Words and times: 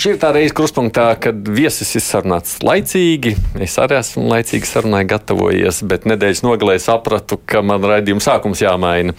šī 0.00 0.14
ir 0.14 0.20
tā 0.20 0.30
reize 0.32 0.54
kruspunktā, 0.56 1.10
kad 1.20 1.48
viesis 1.52 1.90
ir 1.98 2.04
sarunāts 2.04 2.58
laicīgi. 2.64 3.34
Es 3.60 3.76
arī 3.80 3.98
esmu 3.98 4.24
laicīgi 4.30 4.68
sarunai 4.68 5.02
gatavojies, 5.08 5.82
bet 5.90 6.06
nedēļas 6.08 6.44
nogalē 6.46 6.78
sapratu, 6.80 7.40
ka 7.44 7.60
man 7.66 7.84
raidījuma 7.84 8.24
sākums 8.24 8.62
jāmaina. 8.64 9.14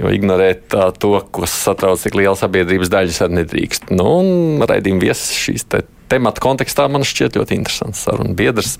Jo 0.00 0.12
ignorēt 0.14 0.66
tā, 0.72 0.90
to, 0.96 1.14
ko 1.32 1.48
satrauc 1.48 2.00
tik 2.04 2.16
liela 2.20 2.36
sabiedrības 2.38 2.92
daļas, 2.92 3.22
arī 3.26 3.40
nedrīkst. 3.40 3.90
Nu, 3.96 4.06
un 4.20 4.68
raidījuma 4.68 5.08
viesis 5.08 5.32
šīs 5.36 5.66
te 5.72 5.84
temata 6.10 6.42
kontekstā 6.42 6.88
man 6.90 7.06
šķiet 7.06 7.38
ļoti 7.38 7.56
interesants 7.60 8.02
sarunu 8.08 8.34
biedrs. 8.36 8.76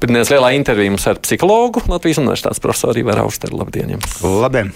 Pirmdienas 0.00 0.32
lielā 0.32 0.54
intervija 0.56 0.94
mums 0.94 1.06
ar 1.10 1.20
psihologu 1.22 1.84
Latvijas 1.90 2.22
Universitātes 2.22 2.62
profesoru 2.62 3.02
Ivaru 3.02 3.26
Austeru. 3.26 3.60
Labdien! 3.60 3.94
Jums. 3.98 4.16
Labdien! 4.24 4.72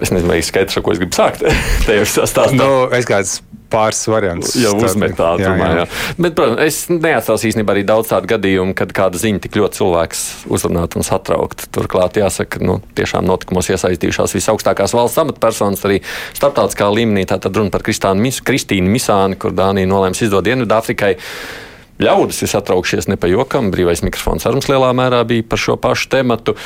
Es 0.00 0.12
nezinu, 0.12 0.32
vai 0.32 0.40
skaidrs, 0.44 0.78
ar 0.80 0.84
ko 0.84 0.94
es 0.94 1.00
gribu 1.02 1.16
sākt. 1.16 1.44
Te 1.86 2.00
jau 2.00 2.08
stāstā. 2.08 2.48
Nu, 2.56 2.88
es 2.96 3.08
kāds 3.08 3.40
pāris 3.70 4.00
variants. 4.10 4.54
Jau 4.58 4.72
uzmetā, 4.80 5.28
jā, 5.40 5.52
jā. 5.54 5.68
jā. 5.80 5.84
Bet, 6.18 6.34
protams, 6.38 6.60
es 6.64 6.78
neatstāšu 6.90 7.50
īstenībā 7.50 7.76
arī 7.76 7.84
daudz 7.86 8.10
tādu 8.10 8.30
gadījumu, 8.32 8.74
kad 8.78 8.92
kāda 8.96 9.20
ziņa 9.20 9.44
tik 9.44 9.60
ļoti 9.60 9.80
cilvēks 9.80 10.24
uzrunāt 10.50 10.96
un 10.98 11.06
satraukt. 11.06 11.68
Turklāt 11.74 12.18
jāsaka, 12.18 12.62
nu, 12.66 12.80
tiešām 12.98 13.28
notikumos 13.30 13.70
iesaistījušās 13.70 14.34
visaugstākās 14.36 14.96
valsts 14.96 15.22
amatpersonas 15.22 15.86
arī 15.86 16.00
starptautiskā 16.34 16.90
līmenī. 16.90 17.26
Tātad 17.30 17.56
runa 17.56 17.70
par 17.74 17.86
Kristīnu 17.86 18.90
Misāni, 18.90 19.38
kur 19.40 19.54
Dānija 19.54 19.90
nolēms 19.90 20.24
izdot 20.26 20.48
Dienvidāfrikai 20.48 21.14
ļaudis 22.00 22.42
ir 22.44 22.50
satraukšies 22.52 23.08
ne 23.10 23.16
pa 23.20 23.30
jokam. 23.30 23.70
Brīvais 23.74 24.02
mikrofons 24.06 24.46
arī 24.48 24.58
mums 24.58 24.68
lielā 24.70 24.90
mērā 24.96 25.22
bija 25.28 25.46
par 25.46 25.60
šo 25.60 25.76
pašu 25.80 26.10
tematu. 26.12 26.56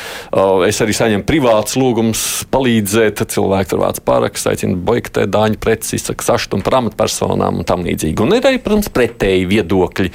Es 0.69 0.81
arī 0.85 0.97
saņemu 0.97 1.27
privātus 1.29 1.79
lūgumus 1.81 2.25
palīdzēt. 2.55 3.25
Cilvēki 3.35 3.73
tur 3.73 3.83
vāc 3.85 4.01
pārakstus, 4.07 4.51
aicina 4.53 4.79
boikotēt 4.79 5.33
dāņu 5.35 5.61
preces, 5.63 5.97
izsaka 5.99 6.27
sašutumu 6.27 6.67
par 6.67 6.79
amatpersonām 6.81 7.63
un 7.63 7.69
tam 7.69 7.87
līdzīgi. 7.87 8.21
Un 8.25 8.37
ir 8.37 8.51
arī, 8.51 8.61
protams, 8.63 8.91
pretēji 8.95 9.49
viedokļi, 9.51 10.13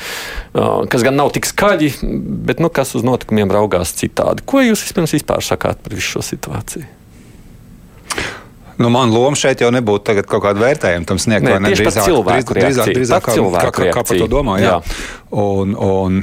kas 0.92 1.08
gan 1.08 1.20
nav 1.20 1.34
tik 1.36 1.50
skaļi, 1.50 1.92
bet 2.50 2.64
nu, 2.64 2.72
kas 2.74 2.96
uz 3.00 3.08
notikumiem 3.08 3.52
raugās 3.54 3.96
citādi. 4.00 4.46
Ko 4.48 4.64
jūs 4.64 4.86
vispirms 4.86 5.18
vispār 5.18 5.46
sakāt 5.46 5.84
par 5.84 5.98
visu 5.98 6.16
šo 6.18 6.26
situāciju? 6.34 6.99
Nu, 8.80 8.90
man 8.94 9.12
loma 9.12 9.36
šeit 9.36 9.60
jau 9.60 9.72
nebūtu 9.76 10.22
kaut 10.24 10.44
kāda 10.46 10.64
vērtējuma 10.64 11.08
tam 11.08 11.20
sniegt. 11.20 11.44
Ne, 11.44 11.58
ne, 11.60 11.74
drīzāk, 11.76 12.06
cilvēku 12.08 12.56
drīzāk, 12.56 12.94
drīzāk, 12.96 13.26
kā, 13.26 13.34
kā, 13.36 13.72
kā, 13.76 13.90
kā 13.98 14.06
par 14.08 14.22
to 14.24 14.30
domā. 14.32 14.60
Jā. 14.62 14.78
Jā. 14.78 15.02
Un, 15.36 15.76
un, 15.76 16.22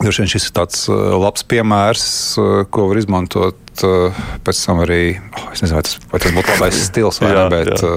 Droši 0.00 0.22
vien 0.22 0.30
šis 0.32 0.46
ir 0.48 0.52
tāds 0.56 0.86
labs 0.88 1.42
piemērs, 1.44 2.04
ko 2.72 2.84
var 2.88 3.00
izmantot 3.02 3.82
pēc 4.46 4.60
tam 4.64 4.80
arī. 4.80 5.18
Oh, 5.36 5.50
es 5.52 5.60
nezinu, 5.60 5.76
vai 5.76 5.82
tas, 5.84 5.98
vai 6.12 6.20
tas 6.24 6.32
būtu 6.36 6.54
labais 6.54 6.78
stils 6.88 7.20
vai 7.20 7.32
ne, 7.36 7.42
bet 7.52 7.72
jā. 7.74 7.90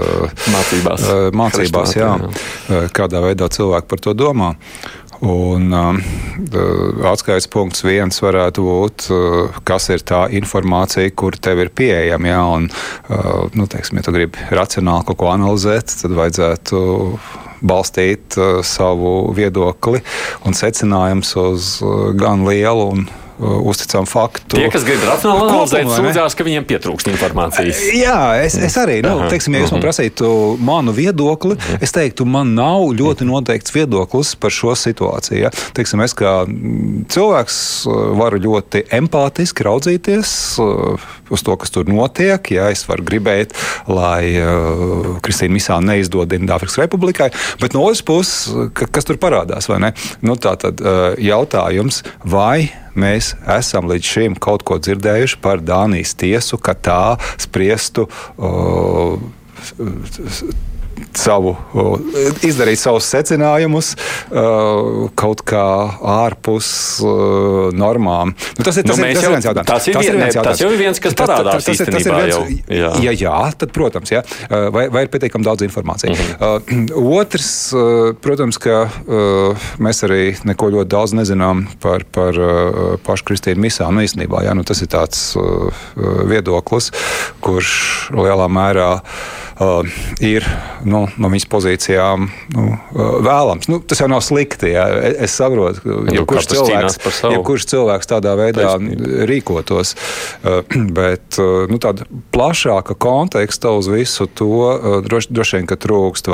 mācībās, 0.51 1.05
mācībās 1.39 1.95
jā, 1.95 2.09
jā. 2.67 2.81
kādā 2.95 3.23
veidā 3.23 3.47
cilvēki 3.55 3.87
par 3.93 4.03
to 4.03 4.15
domā. 4.19 4.51
Un 5.23 5.71
uh, 5.71 5.99
atskaites 7.07 7.47
punkts 7.47 7.85
viens 7.85 8.17
varētu 8.25 8.65
būt, 8.65 9.05
uh, 9.13 9.61
kas 9.63 9.87
ir 9.93 10.03
tā 10.03 10.25
informācija, 10.35 11.13
kur 11.15 11.37
tev 11.39 11.61
ir 11.63 11.71
pieejama. 11.71 12.27
Ja, 12.27 12.41
un, 12.57 12.67
uh, 12.67 13.45
nu, 13.55 13.67
teiksim, 13.71 14.01
ja 14.01 14.03
tu 14.03 14.11
gribi 14.15 14.49
racionāli 14.51 15.07
kaut 15.07 15.21
ko 15.21 15.31
analizēt, 15.31 15.95
tad 16.01 16.17
vajadzētu 16.17 16.83
balstīt 17.63 18.35
uh, 18.35 18.59
savu 18.67 19.31
viedokli 19.37 20.03
un 20.43 20.57
secinājumus 20.59 21.35
uz 21.39 21.73
uh, 21.85 22.09
gan 22.19 22.43
lielu 22.49 22.89
un 22.91 23.07
uzticam 23.39 24.05
faktu. 24.09 24.57
Tie, 24.57 24.67
kas 24.71 24.85
grib 24.87 25.03
racionāli 25.07 25.47
analizēt, 25.47 25.89
sūdzās, 25.89 26.35
ka 26.37 26.45
viņiem 26.47 26.67
pietrūkst 26.69 27.09
informācijas. 27.13 27.81
Jā, 27.97 28.17
es, 28.43 28.57
es 28.57 28.77
arī, 28.79 28.99
nu, 29.05 29.15
teiksim, 29.31 29.55
ja 29.57 29.63
jūs 29.63 29.73
man 29.73 29.79
mhm. 29.81 29.85
prasītu 29.87 30.29
manu 30.63 30.93
viedokli, 30.95 31.57
mhm. 31.57 31.83
es 31.85 31.95
teiktu, 31.95 32.27
man 32.29 32.53
nav 32.57 32.85
ļoti 32.97 33.27
noteikts 33.29 33.73
viedoklis 33.75 34.35
par 34.39 34.53
šo 34.53 34.75
situāciju. 34.77 35.41
Ja? 35.45 35.53
Teiksim, 35.77 36.03
es 36.05 36.15
kā 36.17 36.43
cilvēks 37.13 37.57
uh, 37.89 38.01
varu 38.19 38.41
ļoti 38.47 38.85
empātiski 38.99 39.67
raudzīties 39.67 40.35
uh, 40.63 41.11
uz 41.33 41.43
to, 41.45 41.55
kas 41.59 41.73
tur 41.73 41.89
notiek. 41.89 42.51
Ja? 42.53 42.69
Es 42.73 42.85
varu 42.89 43.05
gribēt, 43.07 43.55
lai 43.89 44.35
uh, 44.39 45.13
Kristīna 45.23 45.57
Misāna 45.57 45.93
neizdod 45.93 46.31
Dienvidāfrikas 46.31 46.79
Republikai, 46.83 47.31
bet 47.61 47.75
no 47.75 47.85
otras 47.87 48.03
puses, 48.05 48.71
ka, 48.77 48.87
kas 48.87 49.09
tur 49.09 49.19
parādās, 49.21 49.69
vai 49.71 49.81
ne? 49.83 49.93
Nu, 50.25 50.37
tā 50.39 50.55
tad 50.61 50.81
uh, 50.83 51.13
jautājums, 51.21 52.03
vai 52.23 52.69
mēs 52.99 53.33
esam 53.49 53.89
līdz 53.89 54.11
šim 54.15 54.37
kaut 54.41 54.65
ko 54.67 54.77
dzirdējuši 54.81 55.39
par 55.43 55.63
Dānijas 55.65 56.13
tiesu, 56.19 56.61
ka 56.61 56.77
tā 56.77 57.01
spriestu. 57.41 58.07
Uh, 58.37 59.17
savu, 61.17 61.55
izdarīt 62.45 62.81
savus 62.81 63.07
secinājumus 63.11 63.93
kaut 65.19 65.43
kā 65.47 65.65
ārpus 66.13 66.69
normām. 67.77 68.33
Nu, 68.57 68.65
tas 68.65 68.79
ir, 68.79 68.87
tas 68.87 68.99
nu, 68.99 69.07
ir, 69.07 69.17
tas 69.17 69.23
jau, 69.23 69.29
ir 69.29 69.35
viens 69.35 69.47
jautājums. 69.47 69.69
Tas 69.69 69.87
ir, 69.87 69.97
tas 69.97 70.07
ir, 70.07 70.17
viens, 70.17 70.37
jautājums. 70.37 70.59
Tas 70.59 70.65
ir 70.65 70.79
viens, 70.79 71.01
kas 71.03 71.17
parādās 71.19 71.59
tas, 71.59 71.65
tas, 71.67 71.81
tas, 71.81 71.93
tas 71.97 72.07
ir 72.07 72.17
viens, 72.17 72.33
jau. 72.33 72.77
Jā. 72.77 72.91
Ja 73.03 73.15
jā, 73.17 73.37
tad, 73.59 73.73
protams, 73.75 74.13
jā. 74.13 74.23
Vai, 74.49 74.87
vai 74.93 75.05
ir 75.05 75.11
pietiekami 75.13 75.45
daudz 75.45 75.65
informācijas. 75.65 76.19
-huh. 76.19 76.43
uh, 76.97 77.19
otrs, 77.19 77.73
protams, 78.21 78.57
ka 78.57 78.87
uh, 78.87 79.67
mēs 79.79 80.03
arī 80.07 80.33
neko 80.43 80.71
ļoti 80.77 80.89
daudz 80.89 81.13
nezinām 81.17 81.67
par, 81.81 82.05
par 82.11 82.39
uh, 82.39 82.97
pašu 83.05 83.29
Kristīnu 83.29 83.67
Misānu. 83.67 83.99
Nu, 83.99 84.05
īstenībā, 84.07 84.43
jā, 84.47 84.55
nu, 84.57 84.63
tas 84.63 84.81
ir 84.81 84.89
tāds 84.89 85.35
uh, 85.37 85.69
viedoklis, 86.29 86.91
kurš 87.43 87.73
lielā 88.15 88.47
mērā 88.49 88.91
uh, 88.97 89.43
ir 90.23 90.45
nu, 90.87 91.03
no 91.21 91.29
viņas 91.29 91.45
pozīcijām 91.51 92.25
nu, 92.55 92.63
uh, 92.73 93.11
vēlams. 93.23 93.69
Nu, 93.69 93.79
tas 93.85 94.01
jau 94.01 94.09
nav 94.11 94.23
slikti. 94.25 94.71
Jā. 94.73 94.87
Es 95.21 95.35
saprotu, 95.37 95.83
ka 95.83 95.89
nu, 95.91 96.15
jebkurš 96.17 96.49
cilvēks, 96.49 96.97
jebkurš 97.35 97.67
cilvēks 97.69 98.09
tādā 98.09 98.33
veidā 98.39 98.73
Taisnība. 98.73 99.27
rīkotos, 99.29 99.93
uh, 99.93 100.75
bet 100.99 101.39
uh, 101.41 101.69
nu, 101.69 101.79
tāda 101.83 102.07
plašāka 102.33 102.97
konteksta 102.97 103.75
uz 103.77 103.89
visu 103.93 104.27
to 104.27 104.49
uh, 104.49 104.99
droši, 105.05 105.33
droši 105.33 105.61
vien 105.61 105.71
trūkst. 105.85 106.31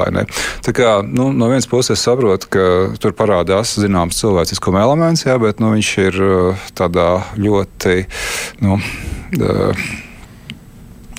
Kā, 0.76 1.00
nu, 1.04 1.30
no 1.36 1.52
vienas 1.52 1.68
puses 1.70 1.98
es 1.98 2.06
saprotu, 2.06 2.50
ka 2.54 2.68
tur 3.02 3.16
parādās 3.18 3.76
zināms 3.80 4.20
cilvēciskuma 4.22 4.84
elements, 4.86 5.26
jā, 5.28 5.36
bet 5.42 5.60
nu, 5.64 5.74
viņš 5.76 5.96
ir 6.08 6.22
uh, 6.24 6.70
tādā 6.78 7.10
ļoti. 7.40 8.04
Nu, 8.64 8.80
uh, 8.80 9.90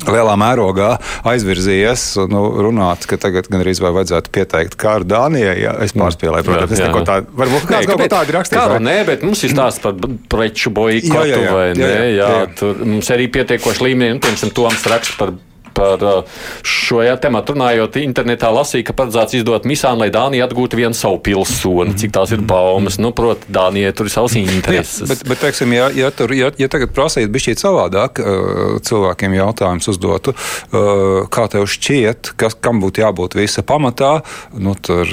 lielā 0.08 0.36
mērogā 0.40 0.90
aizvirzījies 1.30 2.06
nu, 2.30 2.44
runāt, 2.64 3.06
ka 3.10 3.18
tagad 3.20 3.50
gan 3.50 3.64
arī 3.64 3.74
vajadzētu 3.80 4.32
pieteikt 4.34 4.78
kāru 4.80 5.08
Dānijai. 5.08 5.56
Jā, 5.60 5.74
es 5.84 5.94
pārspēlēju, 5.96 6.46
protams, 6.46 6.74
es 6.76 6.84
neko 6.84 7.04
tādu, 7.08 7.34
varbūt 7.40 7.68
nē, 7.68 7.82
kaut 7.90 8.02
ko 8.04 8.08
tādu 8.14 8.36
rakstīs. 8.38 8.60
Kāru 8.60 8.80
nē, 8.84 8.96
bet 9.08 9.26
mums 9.26 9.44
ir 9.46 9.54
stāsts 9.54 9.84
par 9.84 9.96
preču 10.32 10.72
boikotu, 10.74 11.12
jā, 11.12 11.28
jā, 11.28 11.44
jā, 11.44 11.54
vai? 11.56 11.68
Jā, 11.74 11.92
jā, 11.92 12.10
jā. 12.20 12.42
Tur 12.60 12.82
mums 12.86 13.12
arī 13.14 13.30
pietiekoši 13.36 13.88
līmenī, 13.88 14.16
un, 14.16 14.24
piemēram, 14.24 14.56
Toms 14.56 14.88
raksta 14.90 15.16
par 15.20 15.34
par 15.80 16.04
uh, 16.04 16.42
šo 16.66 17.00
jā, 17.04 17.16
tematu 17.20 17.56
runājot, 17.56 17.98
internetā 18.04 18.52
lasīja, 18.54 18.90
ka 18.90 18.96
paredzēts 19.00 19.38
izdot 19.40 19.68
misānu, 19.68 20.04
lai 20.04 20.10
Dānija 20.14 20.48
atgūtu 20.48 20.80
vienu 20.80 20.96
savu 20.96 21.20
pilsoni. 21.24 21.96
Cik 22.00 22.14
tās 22.16 22.34
ir 22.36 22.44
baumas? 22.44 23.00
Nu, 23.00 23.14
Protams, 23.16 23.48
Dānijai 23.50 23.92
tur 23.96 24.10
ir 24.10 24.14
savas 24.14 24.36
intereses. 24.38 25.04
Jā, 25.04 25.10
bet, 25.12 25.24
bet 25.30 25.42
teiksim, 25.44 25.72
ja, 25.76 25.88
ja, 25.96 26.10
tur, 26.14 26.34
ja, 26.36 26.52
ja 26.60 26.68
tagad 26.72 26.92
prasītu 26.96 27.32
bišķīt 27.34 27.62
savādāk 27.62 28.20
uh, 28.22 28.76
cilvēkiem 28.86 29.36
jautājumus 29.40 29.90
uzdotu, 29.94 30.34
uh, 30.36 31.28
kā 31.32 31.46
tev 31.52 31.66
šķiet, 31.70 32.34
kas, 32.40 32.56
kam 32.60 32.82
būtu 32.82 33.04
jābūt 33.04 33.36
visa 33.38 33.64
pamatā, 33.66 34.12
nu, 34.60 34.74
tur 34.74 35.08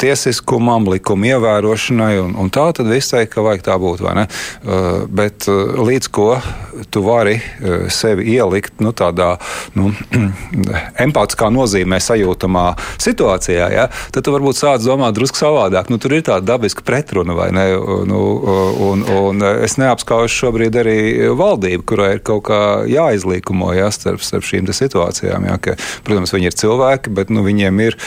tiesiskumam, 0.00 0.88
likuma 0.92 1.32
ievērošanai 1.34 2.12
un, 2.22 2.34
un 2.40 2.50
tā, 2.52 2.68
tad 2.76 2.88
viss 2.90 3.12
teikt, 3.12 3.32
ka 3.34 3.44
vajag 3.44 3.64
tā 3.66 3.76
būt, 3.80 4.02
vai 4.04 4.14
ne? 4.20 4.26
Bet 5.16 5.46
līdz 5.48 6.10
ko 6.14 6.28
tu 6.92 7.02
vari 7.06 7.38
sevi 7.92 8.28
ielikt, 8.36 8.80
nu, 8.84 8.92
tādā, 8.96 9.36
nu, 9.78 9.92
empātiskā 11.06 11.50
nozīmē 11.52 12.00
sajūtamā 12.02 12.66
situācijā, 13.02 13.68
ja, 13.74 13.88
tad 14.14 14.26
tu 14.26 14.34
varbūt 14.34 14.60
sāc 14.60 14.84
domāt 14.86 15.16
drusku 15.16 15.40
savādāk. 15.40 15.90
Nu, 15.92 16.00
tur 16.02 16.16
ir 16.16 16.24
tāda 16.26 16.56
dabiska 16.56 16.84
pretruna, 16.86 17.36
vai 17.36 17.50
ne? 17.54 17.66
Nu, 18.08 18.22
un, 18.90 19.04
un 19.10 19.46
es 19.66 19.78
neapskaužu 19.80 20.32
šobrīd 20.40 20.80
arī 20.82 20.98
valdību, 21.36 21.86
kurai 21.86 22.10
ir 22.16 22.24
kaut 22.26 22.46
kā 22.50 22.60
jāizlīkumo 22.90 23.72
ja, 23.76 23.90
starp, 23.94 24.24
starp 24.24 24.46
šīm 24.46 24.66
situācijām. 24.66 25.46
Ja, 25.46 25.60
ka, 25.62 25.76
protams, 26.06 26.34
viņi 26.34 26.50
ir 26.50 26.58
cilvēki, 26.58 27.12
bet 27.14 27.32
nu, 27.32 27.44
viņiem 27.46 27.82
ir 27.86 27.98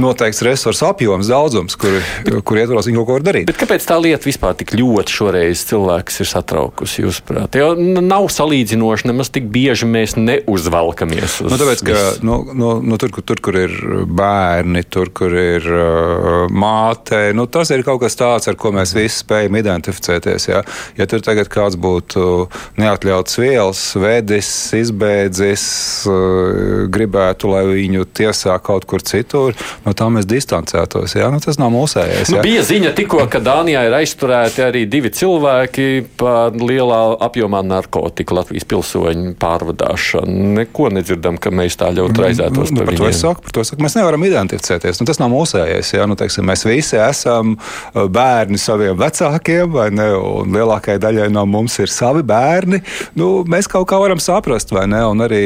noteikts 0.00 0.42
resursu 0.46 0.86
apjoms, 0.88 1.28
daudzums, 1.28 1.76
kur, 1.76 1.98
kur 2.46 2.60
ietvaros 2.60 2.86
viņi 2.88 3.00
kaut 3.00 3.08
ko 3.08 3.16
var 3.18 3.26
darīt. 3.26 3.48
Bet 3.50 3.58
kāpēc 3.60 3.86
tā 3.88 3.98
lieta 4.00 4.28
vispār 4.28 4.54
tik 4.58 4.74
ļoti 4.78 5.16
šoreiz 5.16 5.64
cilvēks 5.68 6.22
ir 6.22 6.30
satraukusi, 6.30 7.02
jūsuprāt? 7.04 7.58
Jo 7.58 7.74
nav 7.76 8.28
salīdzinoši, 8.32 9.10
nemaz 9.10 9.32
tik 9.34 9.48
bieži 9.52 9.88
mēs 9.90 10.14
neuzvelkam 10.16 11.01
tiekamies. 11.02 11.38
Nu, 11.46 11.58
tāpēc, 11.60 11.82
ka, 11.86 12.00
nu, 12.26 12.38
nu, 12.54 12.70
nu, 12.82 12.98
tur, 13.00 13.10
kur, 13.14 13.24
tur, 13.26 13.40
kur 13.42 13.56
ir 13.58 13.72
bērni, 14.06 14.82
tur, 14.84 15.10
kur 15.14 15.34
ir 15.36 15.66
uh, 15.66 16.46
māte, 16.50 17.32
nu, 17.36 17.46
tas 17.46 17.70
ir 17.74 17.84
kaut 17.86 18.02
kas 18.02 18.16
tāds, 18.18 18.48
ar 18.50 18.56
ko 18.60 18.72
mēs 18.74 18.94
visi 18.96 19.22
spējam 19.22 19.58
identificēties. 19.60 20.48
Ja, 20.50 20.62
ja 20.98 21.06
tur 21.10 21.22
tagad 21.24 21.50
kāds 21.52 21.78
būtu 21.80 22.48
neatļauts 22.80 23.38
vielas, 23.40 23.82
vedis, 24.00 24.50
izbēdzis, 24.78 25.66
uh, 26.10 26.86
gribētu, 26.92 27.52
lai 27.52 27.64
viņu 27.68 28.06
tiesā 28.14 28.58
kaut 28.62 28.86
kur 28.90 29.04
citur, 29.04 29.56
no 29.86 29.96
tā 29.96 30.08
mēs 30.12 30.28
distancētos. 30.30 31.16
Ja? 31.18 31.30
Nu, 31.32 31.42
tas 31.42 31.60
nav 31.60 31.72
mūsējais. 31.74 32.30
Nu, 32.30 32.40
Ja? 32.42 32.46
bija 32.46 32.62
ziņa 32.64 32.94
tikko, 32.96 33.20
ka 33.30 33.42
Dānijā 33.44 33.84
ir 33.86 33.94
aizturēti 33.96 34.62
arī 34.64 34.84
divi 34.90 35.10
cilvēki 35.12 35.88
par 36.18 36.56
lielā 36.56 37.00
apjomā 37.22 37.60
narkotiku 37.66 38.38
Latvijas 38.38 38.66
pilsoņu 38.68 39.34
pārvadāšanu. 39.40 40.52
Neko 40.56 40.88
nedzirdam, 40.94 41.38
ka 41.40 41.52
mēs 41.54 41.78
tā 41.80 41.90
ļoti 41.94 42.24
raizētos 42.26 42.72
Nu, 42.72 42.82
par 42.82 42.92
par 42.92 42.98
to 43.00 43.10
saku, 43.16 43.44
par 43.46 43.56
to 43.56 43.64
saku. 43.66 43.82
Mēs 43.84 43.96
nevaram 43.98 44.24
identificēties. 44.26 45.00
Nu, 45.00 45.08
tas 45.08 45.20
nav 45.20 45.32
mūsējais. 45.32 45.92
Ja? 45.96 46.06
Nu, 46.10 46.16
teiksim, 46.18 46.46
mēs 46.48 46.64
visi 46.68 46.98
esam 47.00 47.56
uh, 47.56 48.04
bērni 48.12 48.60
saviem 48.60 48.98
vecākiem, 49.00 49.72
vai 49.72 49.88
ne? 49.94 50.08
Un 50.16 50.54
lielākajai 50.54 51.02
daļai 51.02 51.28
no 51.32 51.44
mums 51.48 51.78
ir 51.82 51.92
savi 51.92 52.24
bērni. 52.26 52.82
Nu, 53.18 53.32
mēs 53.48 53.70
kaut 53.72 53.88
kā 53.90 54.00
varam 54.02 54.22
saprast, 54.22 54.74
vai 54.74 54.86
ne? 54.90 55.02
Un 55.08 55.24
arī 55.26 55.44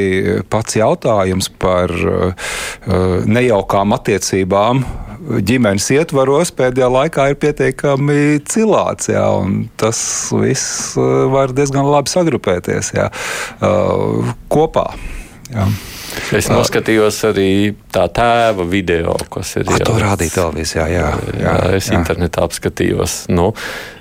pats 0.52 0.78
jautājums 0.78 1.50
par 1.62 1.92
uh, 1.92 2.30
uh, 2.32 3.18
nejaukām 3.26 3.96
attiecībām. 3.96 4.84
Ģimenes 5.26 5.88
ietvaros 5.90 6.52
pēdējā 6.54 6.86
laikā 6.92 7.24
ir 7.32 7.38
pietiekami 7.42 8.38
cilāts, 8.46 9.08
jā, 9.10 9.24
un 9.40 9.64
tas 9.80 9.98
viss 10.36 10.94
uh, 11.00 11.24
var 11.32 11.54
diezgan 11.56 11.88
labi 11.88 12.12
sagrupēties 12.12 12.92
jā, 12.94 13.08
kopā. 14.52 14.90
Jā. 15.52 15.66
Es 16.34 16.48
noskatījos 16.50 17.18
arī 17.28 17.50
tā 17.94 18.06
tēva 18.10 18.64
video, 18.66 19.14
kas 19.30 19.52
ir. 19.60 19.68
Ah, 19.70 19.82
to 19.84 19.94
rādīja 20.00 20.40
televīzijā. 20.40 20.86
Jā, 20.90 21.10
Jā, 21.36 21.42
jā, 21.42 21.52
es 21.78 21.90
jā. 21.90 22.00
internetā 22.00 22.42
apskatījos. 22.46 23.14
Nu, 23.30 23.52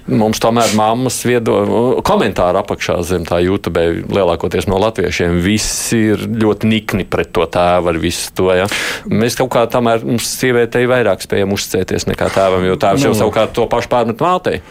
mums 0.09 0.41
tomēr 0.41 0.73
mammas 0.77 1.19
viedo 1.27 1.59
komentāru 2.05 2.61
apakšā 2.63 2.97
zem 3.05 3.27
tā 3.29 3.41
YouTube 3.45 3.83
lielākoties 4.09 4.65
no 4.71 4.79
latviešiem. 4.81 5.37
Visi 5.45 6.01
ir 6.15 6.25
ļoti 6.25 6.71
nikni 6.71 7.05
pret 7.09 7.33
to 7.35 7.45
tēvu 7.45 7.93
ar 7.93 8.01
visu 8.01 8.33
to. 8.37 8.49
Ja. 8.57 8.67
Mēs 9.11 9.37
kaut 9.37 9.53
kā 9.53 9.65
tomēr 9.69 10.05
mums 10.07 10.29
sievietei 10.39 10.87
vairāk 10.89 11.25
spējam 11.25 11.53
uzticēties 11.53 12.09
nekā 12.09 12.31
tēvam, 12.33 12.65
jo 12.65 12.77
tēvs 12.81 13.03
nu, 13.05 13.11
jau 13.11 13.19
savukārt 13.21 13.53
to 13.57 13.69
pašu 13.69 13.91
pārmet 13.93 14.23
mātei. 14.23 14.61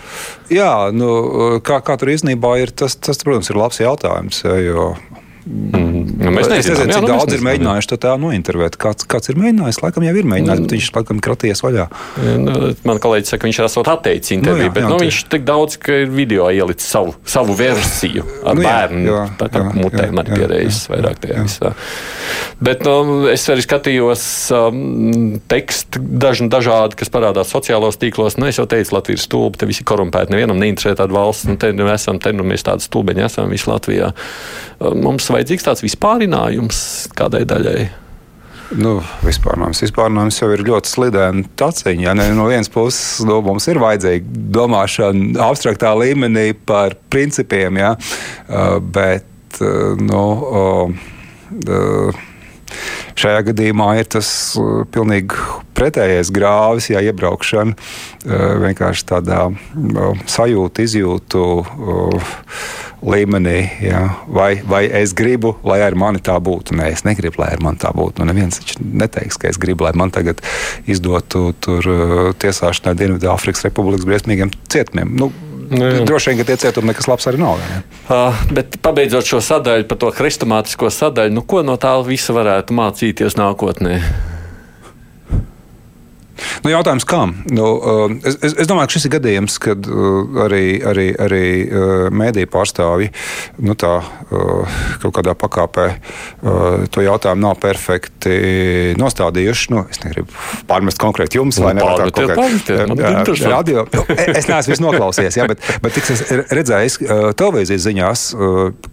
Jā, 0.51 0.91
nu, 0.95 1.61
kā, 1.65 1.79
kā 1.87 1.99
tur 2.01 2.15
īstenībā 2.15 2.57
ir, 2.63 2.75
tas, 2.75 2.99
tas, 2.99 3.23
protams, 3.23 3.53
ir 3.53 3.63
labs 3.63 3.83
jautājums. 3.85 4.43
Jā, 4.43 4.59
jo 5.47 5.95
Nu, 6.15 6.31
mēs 6.33 6.49
nezinām, 6.49 6.79
nezinu, 6.79 6.93
jā, 6.93 6.95
cik 6.95 7.03
nu, 7.05 7.09
mēs 7.09 7.11
daudz 7.11 7.25
ir 7.25 7.33
nezinām, 7.35 7.41
jā. 7.41 7.47
mēģinājuši 7.49 7.91
to 7.91 7.97
tā 8.01 8.13
nointervēt. 8.21 8.77
Kāds, 8.81 9.07
kāds 9.11 9.31
ir 9.31 9.39
mēģinājis? 9.41 9.81
Laikam 9.83 10.07
jau 10.07 10.15
ir 10.17 10.29
mēģinājis, 10.31 10.63
bet 10.65 10.75
viņš 10.77 10.89
laikam 10.95 11.21
kratījies 11.25 11.63
vaļā. 11.65 11.87
Nu, 12.45 12.55
Man 12.89 13.01
kolēģis 13.03 13.33
saka, 13.35 13.43
ka 13.43 13.49
viņš 13.49 13.59
ir 13.61 13.67
esot 13.69 13.91
atteicis 13.93 14.35
interviju, 14.37 14.65
Nu, 14.65 14.71
jā, 14.71 14.75
bet 14.77 14.85
jā, 14.85 14.91
nu, 14.93 14.99
viņš 15.03 15.19
tik 15.35 15.47
daudz, 15.49 15.77
ka 15.83 15.99
ir 16.05 16.13
video 16.15 16.49
ielicis 16.55 16.89
savu, 16.95 17.15
savu 17.29 17.57
versiju 17.59 18.25
ar 18.45 18.57
Nu, 18.57 18.65
jā, 18.65 18.73
bērnu. 18.73 19.05
jā, 19.11 19.25
tā 19.41 19.49
kā 19.53 19.65
jā, 19.65 20.25
pierējis 20.31 20.81
jā, 20.85 20.93
vairāk 20.95 21.21
tajā 21.25 21.37
jā. 21.37 21.45
visā. 21.49 21.73
Bet 22.65 22.85
nu, 22.87 22.97
es 23.33 23.45
arī 23.53 23.65
skatījos 23.67 24.25
um, 24.57 25.41
tekstu 25.51 26.01
dažni 26.01 26.49
dažādi, 26.53 26.99
kas 27.01 27.13
parādās 27.13 27.53
sociālos 27.53 27.99
tīklos. 28.01 28.39
Nu, 28.41 28.49
es 28.49 28.61
jau 28.61 28.69
teicu, 28.71 28.95
Latvija 28.97 29.19
ir 29.19 29.25
stulba, 29.25 29.61
te 29.61 29.69
visi 29.69 29.85
korumpēti. 29.87 30.33
Nevienam 30.33 30.61
neinteresē 30.63 30.95
tāda 31.01 31.17
valsts. 31.17 31.49
Nu, 31.51 31.59
te 31.61 31.73
nu 31.77 31.89
esam, 31.93 32.21
te 32.23 32.33
nu 32.37 32.47
mēs 32.47 32.65
tādi 32.67 32.87
stulbeņi 32.87 33.27
esam 33.27 33.53
visi 33.53 33.69
Latvijā. 33.71 34.13
Um, 34.81 35.05
Mums 35.05 35.29
vajadzīgs 35.35 35.69
tāds 35.69 35.85
vispārinājums 35.85 36.81
kādai 37.19 37.45
daļai. 37.49 37.85
Nu, 38.75 38.97
vispārnājums. 39.23 39.83
vispārnājums 39.85 40.41
jau 40.41 40.49
ir 40.55 40.65
ļoti 40.67 40.91
slidēna 40.91 41.45
taciņa. 41.61 42.05
Ja? 42.07 42.15
No 42.35 42.49
vienas 42.49 42.71
puses 42.73 43.21
nu, 43.27 43.39
mums 43.45 43.69
ir 43.71 43.79
vajadzīga 43.83 44.41
domāšana 44.57 45.45
abstraktā 45.51 45.93
līmenī 45.99 46.53
par 46.67 46.97
principiem, 47.13 47.83
ja? 47.83 47.95
Bet 48.95 49.61
nu, 50.01 50.25
Šajā 53.15 53.45
gadījumā 53.47 53.93
ir 54.01 54.09
tas 54.11 54.29
pilnīgi 54.91 55.37
pretējais 55.79 56.33
grāvis, 56.35 56.89
ja 56.91 56.99
iebraukšana 57.05 57.77
vienkārši 58.65 59.07
tādā 59.07 59.45
sajūta, 60.35 60.83
izjūtu 60.83 61.45
uh, 61.63 62.35
līmenī. 63.05 63.59
Ja? 63.85 64.03
Vai, 64.27 64.57
vai 64.67 64.85
es 65.03 65.15
gribu, 65.17 65.55
lai 65.67 65.81
ar 65.85 65.97
mani 65.99 66.23
tā 66.25 66.37
būtu? 66.43 66.77
Nē, 66.79 66.91
es 66.95 67.05
negribu, 67.07 67.43
lai 67.43 67.53
ar 67.57 67.63
mani 67.65 67.81
tā 67.83 67.93
būtu. 67.95 68.21
Nu, 68.21 68.29
neviens 68.31 68.61
neteiks, 68.81 69.39
ka 69.41 69.51
es 69.51 69.61
gribu, 69.61 69.87
lai 69.87 69.95
man 69.99 70.13
tagad 70.15 70.43
izdotu 70.91 71.53
tur 71.65 71.91
uh, 71.91 72.29
tiesāšanai 72.41 72.97
Dienvidāfrikas 72.99 73.67
Republikas 73.69 74.07
briesmīgiem 74.09 74.55
cietumiem. 74.73 75.17
Nu, 75.19 75.33
Nu, 75.65 75.81
jā. 75.81 76.03
Droši 76.05 76.29
vien, 76.31 76.41
ka 76.43 76.45
tie 76.45 76.57
cietumi 76.61 76.91
nekas 76.91 77.07
labs 77.09 77.25
arī 77.31 77.39
nav. 77.41 77.57
ne? 77.57 77.79
Uh, 78.05 78.37
bet 78.53 78.77
pabeidzot 78.85 79.25
šo 79.25 79.41
sadaļu 79.41 79.87
par 79.89 80.01
to 80.03 80.11
hristomātisko 80.13 80.91
sadaļu, 80.93 81.33
nu, 81.33 81.41
ko 81.49 81.63
no 81.65 81.79
tā 81.81 81.95
visa 82.05 82.37
varētu 82.37 82.77
mācīties 82.77 83.39
nākotnē? 83.41 83.97
Nu, 86.65 86.71
jautājums, 86.73 87.05
kam? 87.09 87.35
Nu, 87.51 87.67
uh, 87.79 88.15
es, 88.27 88.37
es, 88.43 88.55
es 88.65 88.69
domāju, 88.71 88.89
ka 88.91 88.95
šis 88.97 89.07
ir 89.09 89.13
gadījums, 89.17 89.59
kad 89.63 89.87
uh, 89.87 90.41
arī, 90.47 90.63
arī, 90.87 91.07
arī 91.21 91.43
uh, 91.67 91.93
mēdīņu 92.15 92.51
pārstāvji 92.53 93.11
nu, 93.65 93.77
tā, 93.79 93.93
kaut 95.03 95.15
kādā 95.15 95.35
pakāpē 95.39 95.85
to 96.95 97.03
jautājumu 97.05 97.43
nav 97.45 97.59
perfekti 97.63 98.35
nostādījuši. 98.99 99.71
Nu, 99.75 99.85
es 99.93 100.01
negribu 100.05 100.33
pārmest 100.69 100.99
konkrēti 101.03 101.39
jums, 101.39 101.59
Nu, 101.61 101.69
vai 101.69 101.75
ne? 101.79 101.85
vai 101.85 102.09
tā 102.11 102.27
kā- 102.29 102.49
interesanti. 102.51 103.53
radio. 103.53 103.87
Nu, 103.95 104.05
Es 104.35 104.49
neesmu 104.51 104.75
visu 104.75 104.83
noklausījies, 104.85 105.37
ja, 105.39 105.47
bet, 105.51 105.63
bet 105.85 105.95
tiks 105.97 106.11
es 106.17 106.25
redzējis 106.51 106.99
uh, 107.05 107.29
televīzijas 107.39 107.85
ziņās, 107.87 108.25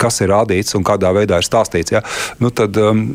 kas 0.01 0.21
ir 0.23 0.31
rādīts 0.33 0.75
un 0.77 0.85
kādā 0.87 1.11
veidā 1.15 1.39
ir 1.41 1.47
stāstīts. 1.47 1.94
Ja, 1.95 2.03
nu, 2.44 2.51
tad, 2.55 2.77
um, 2.77 3.05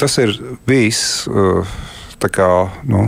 tas 0.00 0.18
ir 0.22 0.34
bijis. 0.68 1.04
Kā, 2.34 2.48
nu, 2.88 3.04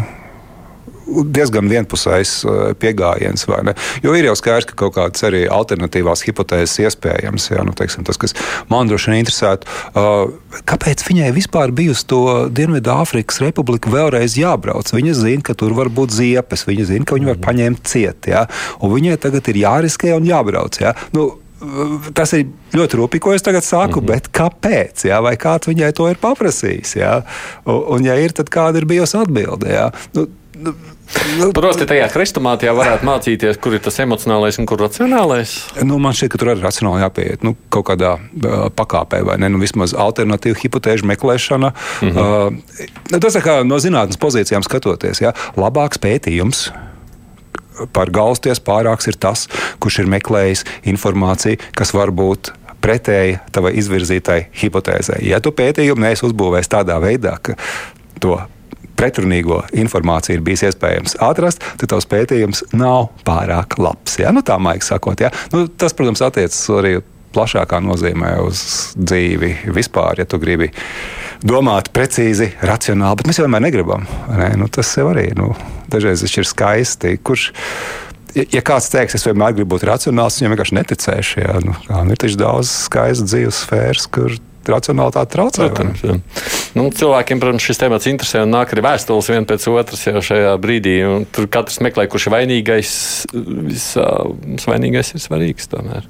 diezgan 1.06 1.68
vienpusējs 1.70 2.32
uh, 2.46 2.56
pieejams. 2.78 3.46
Jo 4.04 4.14
ir 4.16 4.28
jau 4.28 4.34
skaidrs, 4.38 4.66
ka 4.70 4.78
kaut 4.82 4.96
kādas 4.96 5.22
arī 5.26 5.44
alternatīvās 5.52 6.24
hipotēzes 6.26 6.80
iespējamas. 6.86 7.48
Jā, 7.52 7.62
nu, 7.66 7.74
teiksim, 7.76 8.04
tas, 8.06 8.18
kas 8.20 8.34
man 8.72 8.90
droši 8.90 9.12
vien 9.12 9.22
interesētu, 9.22 9.70
uh, 9.94 10.60
kāpēc 10.68 11.06
viņai 11.06 11.30
vispār 11.36 11.74
bija 11.76 11.94
uz 11.94 12.02
to 12.08 12.22
Dienvidāfrikas 12.50 13.40
republiku 13.44 13.92
vēlreiz 13.94 14.38
jābrauc? 14.40 14.90
Viņa 14.94 15.16
zina, 15.18 15.46
ka 15.46 15.56
tur 15.58 15.76
var 15.78 15.92
būt 15.94 16.14
ziepes, 16.16 16.66
viņa 16.68 16.90
zina, 16.90 17.08
ka 17.08 17.18
viņi 17.18 17.32
var 17.32 17.42
paņemt 17.44 17.86
ciet, 17.86 18.30
jā, 18.32 18.46
un 18.82 18.94
viņai 18.96 19.18
tagad 19.22 19.52
ir 19.52 19.62
jāriskē 19.62 20.16
un 20.18 20.26
jābrauc. 20.28 20.80
Jā. 20.82 20.96
Nu, 21.16 21.30
Tas 22.16 22.34
ir 22.36 22.50
ļoti 22.76 22.98
rūpīgi, 23.00 23.22
ko 23.24 23.32
es 23.32 23.44
tagad 23.44 23.64
saku, 23.64 24.02
mm 24.02 24.04
-hmm. 24.04 24.10
bet 24.10 24.28
kāpēc? 24.28 25.06
Jā? 25.08 25.22
Vai 25.24 25.36
kāds 25.40 25.70
viņai 25.70 25.92
to 25.96 26.08
ir 26.10 26.18
paprasījis? 26.20 26.96
Jā? 27.00 27.22
Un, 27.64 27.80
un, 27.96 28.04
ja 28.04 28.16
ir, 28.20 28.32
tad 28.36 28.50
kāda 28.52 28.76
ir 28.76 28.84
bijusi 28.84 29.16
atbilde? 29.16 29.70
Jā? 29.72 29.90
Nu, 30.12 30.26
nu, 30.52 30.74
nu, 31.38 31.52
Proti, 31.56 31.86
tajā 31.88 32.10
hristomātijā 32.12 32.74
varētu 32.76 33.08
mācīties, 33.08 33.56
kur 33.56 33.72
ir 33.72 33.80
tas 33.80 33.96
emocionālais 34.04 34.58
un 34.60 34.68
kur 34.68 34.84
racionālais. 34.84 35.54
Nu, 35.82 35.96
man 35.98 36.12
šķiet, 36.12 36.32
ka 36.34 36.38
tur 36.42 36.52
arī 36.52 36.60
racionāli 36.60 37.00
jāpieiet 37.06 37.46
nu, 37.46 37.54
kaut 37.72 37.86
kādā 37.88 38.18
uh, 38.20 38.68
pakāpē, 38.76 39.22
vai 39.24 39.38
ne? 39.40 39.48
Nu, 39.48 39.58
vismaz 39.62 39.94
alternatīvu 39.94 40.60
hipotēžu 40.60 41.08
meklēšana. 41.08 41.72
Mm 42.02 42.10
-hmm. 42.10 43.16
uh, 43.16 43.20
tas 43.20 43.34
ir 43.34 43.48
no 43.64 43.78
zinātnes 43.78 44.20
pozīcijām 44.20 44.62
skatoties. 44.62 45.20
Ja? 45.20 45.32
Labāks 45.56 45.96
pētījums. 45.96 46.68
Par 47.92 48.12
galvasties 48.14 48.62
pārāks 48.64 49.10
ir 49.10 49.18
tas, 49.20 49.46
kurš 49.82 50.02
ir 50.04 50.12
meklējis 50.16 50.64
informāciju, 50.92 51.60
kas 51.76 51.92
var 51.96 52.12
būt 52.16 52.52
pretēji 52.84 53.40
tavai 53.52 53.74
izvirzītai 53.80 54.40
hipotēzei. 54.60 55.22
Ja 55.26 55.40
tu 55.42 55.52
pētījumu 55.56 56.04
neesi 56.04 56.26
uzbūvējis 56.28 56.70
tādā 56.76 56.98
veidā, 57.02 57.36
ka 57.42 57.56
to 58.22 58.38
pretrunīgo 58.96 59.60
informāciju 59.76 60.38
ir 60.38 60.44
bijis 60.46 60.64
iespējams 60.70 61.18
atrast, 61.24 61.64
tad 61.80 61.92
tavs 61.92 62.08
pētījums 62.08 62.64
nav 62.76 63.10
pārāk 63.26 63.76
labs. 63.80 64.16
Ja? 64.22 64.32
Nu, 64.32 64.44
tā 64.46 64.56
maigi 64.62 64.88
sakot, 64.88 65.20
ja? 65.20 65.32
nu, 65.52 65.66
tas, 65.68 65.96
protams, 65.96 66.24
attiecas 66.24 66.62
arī 66.78 66.96
plašākā 67.36 67.80
nozīmē 67.84 68.36
uz 68.46 68.62
dzīvi 68.96 69.52
vispār, 69.76 70.22
ja 70.22 70.28
tu 70.28 70.40
gribi 70.42 70.70
domāt 71.44 71.92
precīzi, 71.94 72.50
racionāli, 72.64 73.20
bet 73.20 73.30
mēs 73.30 73.40
jau 73.40 73.46
vienmēr 73.46 73.66
negribam. 73.68 74.08
Ne? 74.32 74.50
Nu, 74.60 74.70
tas 74.72 74.94
jau 74.96 75.10
arī 75.12 75.28
nu, 75.36 75.52
dažreiz 75.92 76.24
ir 76.26 76.48
skaisti. 76.48 77.16
Kurš, 77.20 77.50
ja, 78.40 78.64
kāds 78.64 78.90
teiks, 78.92 79.18
es 79.18 79.26
vienmēr 79.28 79.56
gribu 79.56 79.76
būt 79.76 79.86
racionāls, 79.90 80.40
viņam 80.40 80.56
vienkārši 80.56 80.78
neticēšu. 80.80 81.40
Jā, 81.44 81.56
nu, 81.64 81.76
nu, 81.92 82.04
ir 82.12 82.22
taču 82.22 82.40
daudz 82.40 82.72
skaistas 82.88 83.30
dzīves 83.30 83.64
sfēras, 83.66 84.08
kur 84.12 84.38
racionālitāte 84.66 85.36
traucē. 85.36 85.68
Protams, 85.70 86.02
nu, 86.74 86.88
cilvēkiem, 86.90 87.40
protams, 87.42 87.66
šis 87.66 87.80
temats 87.82 88.08
interesē 88.10 88.42
un 88.46 88.54
nāk 88.54 88.74
arī 88.74 88.84
vēstules 88.86 89.30
viena 89.30 89.48
pēc 89.48 89.68
otras 89.70 90.02
jau 90.08 90.22
šajā 90.30 90.56
brīdī. 90.62 90.96
Tur 91.34 91.48
katrs 91.52 91.78
meklē, 91.84 92.08
kurš 92.10 92.28
ir 92.28 92.36
vainīgais. 92.36 92.92
Visā, 93.70 94.08
vainīgais 94.66 95.14
ir 95.14 95.22
svarīgs 95.22 95.70
tomēr. 95.72 96.08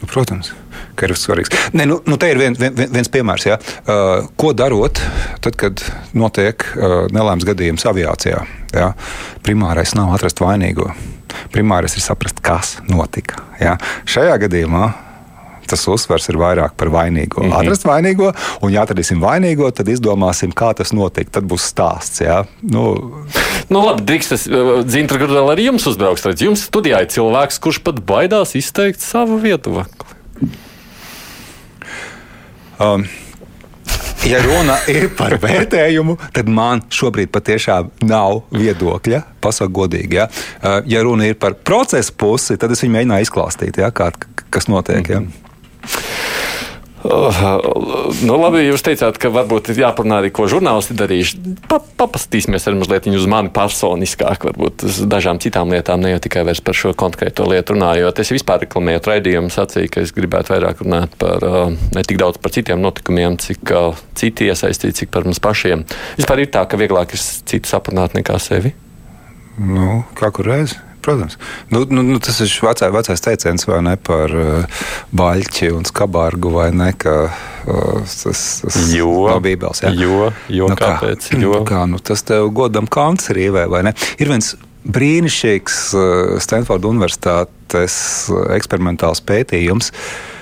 Nu, 0.00 0.08
protams, 0.08 0.52
ka 0.96 1.08
ir 1.08 1.12
svarīgs. 1.18 1.52
Ne, 1.76 1.84
nu, 1.88 1.98
nu, 2.08 2.16
te 2.20 2.30
ir 2.32 2.40
vien, 2.40 2.56
vien, 2.56 2.72
viens 2.78 3.10
piemērs. 3.12 3.46
Ja? 3.50 3.58
Uh, 3.84 4.30
ko 4.40 4.54
darot, 4.56 5.00
tad, 5.44 5.58
kad 5.60 5.84
notiek 6.16 6.64
uh, 6.72 7.04
nelaimes 7.12 7.44
gadījums 7.48 7.84
aviācijā? 7.90 8.40
Ja? 8.76 8.92
Primārais 9.44 9.92
nav 9.98 10.14
atrast 10.16 10.40
vainīgo. 10.40 10.88
Primārais 11.52 11.94
ir 11.98 12.04
saprast, 12.04 12.40
kas 12.44 12.78
notika. 12.88 13.44
Ja? 13.60 13.76
Šajā 14.08 14.40
gadījumā 14.46 14.88
tas 15.70 15.86
uzsvers 15.86 16.26
ir 16.32 16.38
vairāk 16.40 16.74
par 16.76 16.90
vainīgo. 16.90 17.44
Mm 17.44 17.50
-hmm. 17.50 17.60
Atrast 17.60 17.84
vainīgo, 17.86 18.32
un 18.60 18.72
ja 18.74 18.82
atradīsim 18.82 19.20
vainīgo, 19.22 19.70
tad 19.70 19.88
izdomāsim, 19.88 20.54
kā 20.54 20.72
tas 20.74 20.92
notika. 20.92 21.38
Tad 21.38 21.44
būs 21.44 21.68
stāsts. 21.70 22.24
Ja? 22.24 22.44
Nu, 22.62 23.12
nu, 23.70 23.82
labi, 23.86 24.04
drīkstas, 24.08 24.46
Zintra 24.90 25.20
Grudela 25.20 25.54
arī 25.54 25.68
jums 25.68 25.86
uzbrauks. 25.90 26.26
Redz, 26.26 26.44
jums 26.46 26.66
studijā 26.66 27.02
ir 27.04 27.10
cilvēks, 27.12 27.60
kurš 27.62 27.80
pat 27.86 28.02
baidās 28.06 28.56
izteikt 28.58 29.02
savu 29.04 29.38
vietu. 29.42 29.84
Um, 32.80 33.04
ja 34.24 34.40
runa 34.44 34.78
ir 34.88 35.10
par 35.16 35.36
vērtējumu, 35.42 36.16
tad 36.36 36.48
man 36.48 36.82
šobrīd 36.92 37.32
patiešām 37.34 37.92
nav 38.08 38.42
viedokļa. 38.56 39.22
Pasaku 39.44 39.82
godīgi. 39.82 40.20
Ja, 40.20 40.26
uh, 40.30 40.80
ja 40.88 41.04
runa 41.06 41.28
ir 41.28 41.38
par 41.40 41.58
procesu 41.60 42.16
pusi, 42.16 42.58
tad 42.60 42.72
es 42.74 42.84
viņu 42.84 42.96
mēģināju 42.98 43.28
izklāstīt, 43.28 43.80
ja, 43.80 43.92
kā, 43.94 44.10
kas 44.50 44.68
notiek. 44.72 45.08
Ja. 45.08 45.20
Mm 45.20 45.32
-hmm. 45.32 46.29
Uh, 47.00 47.32
nu, 48.28 48.34
labi, 48.36 48.66
jūs 48.66 48.82
teicāt, 48.84 49.16
ka 49.20 49.30
varbūt 49.32 49.70
ir 49.72 49.78
jāparunā 49.86 50.18
arī, 50.20 50.30
ko 50.36 50.44
žurnālisti 50.50 50.96
darījuši. 50.98 51.38
Pa, 51.70 51.78
papaskatīsimies 52.02 52.68
arī 52.68 52.76
mazliet 52.76 53.08
uz 53.08 53.24
mani 53.30 53.48
personiskāk, 53.54 54.44
varbūt 54.50 54.84
uz 54.84 54.98
dažām 55.08 55.40
citām 55.40 55.72
lietām, 55.72 56.04
ne 56.04 56.12
jau 56.12 56.20
tikai 56.26 56.44
par 56.44 56.76
šo 56.76 56.92
konkrēto 57.00 57.46
lietu 57.48 57.72
runājot. 57.72 58.20
Es 58.20 58.34
vispār 58.34 58.66
reklamēju 58.66 59.04
raidījumu, 59.06 59.48
sacīju, 59.54 59.92
ka 59.94 60.04
es 60.04 60.12
gribētu 60.12 60.52
vairāk 60.52 60.84
runāt 60.84 61.16
par 61.20 61.48
uh, 61.48 61.72
ne 61.96 62.04
tik 62.04 62.20
daudz 62.20 62.36
par 62.42 62.52
citiem 62.52 62.84
notikumiem, 62.84 63.40
cik 63.40 63.72
uh, 63.72 63.96
citi 64.20 64.50
iesaistīti, 64.52 65.06
cik 65.06 65.14
par 65.16 65.24
mums 65.24 65.40
pašiem. 65.40 65.86
Vispār 66.20 66.44
ir 66.44 66.52
tā, 66.52 66.66
ka 66.68 66.80
vieglāk 66.80 67.16
ir 67.16 67.24
citu 67.24 67.64
saprunāt 67.70 68.18
nekā 68.18 68.36
sevi. 68.42 68.74
Nu, 69.56 70.02
kā 70.20 70.28
kur 70.36 70.52
reizi? 70.52 70.76
Protams. 71.00 71.38
Nu, 71.72 71.84
nu, 71.88 72.02
nu, 72.04 72.18
tas 72.22 72.40
ir 72.44 72.52
vecā, 72.64 72.90
vecais 72.92 73.22
teiciens 73.24 73.66
ne, 73.86 73.94
par 73.96 74.34
uh, 74.36 74.80
baļķi 75.16 75.70
un 75.72 75.86
skabārgu, 75.88 76.52
vai 76.58 76.68
ne? 76.76 76.90
Ka, 77.00 77.14
uh, 77.30 78.16
tas 78.22 78.42
tas 78.64 78.80
jo, 78.92 79.12
nav 79.30 79.40
bībeles. 79.44 79.84
Ja? 79.84 79.92
Jo, 79.96 80.30
jo 80.52 80.68
nu, 80.68 80.76
kāpēc? 80.80 81.30
Kā, 81.32 81.40
jo. 81.44 81.54
Nu, 81.60 81.62
kā, 81.68 81.84
nu, 81.88 82.00
tas 82.04 82.24
tev 82.28 82.50
godam 82.56 82.90
kancerīvē, 82.90 83.64
vai 83.72 83.84
ne? 83.88 83.94
Ir 84.20 84.32
viens 84.32 84.52
brīnišķīgs 84.90 85.80
uh, 85.96 86.36
Stanforda 86.40 86.92
Universitātes 86.92 87.96
uh, 88.32 88.44
eksperimentāls 88.56 89.24
pētījums. 89.24 89.92
Uh, 89.94 90.36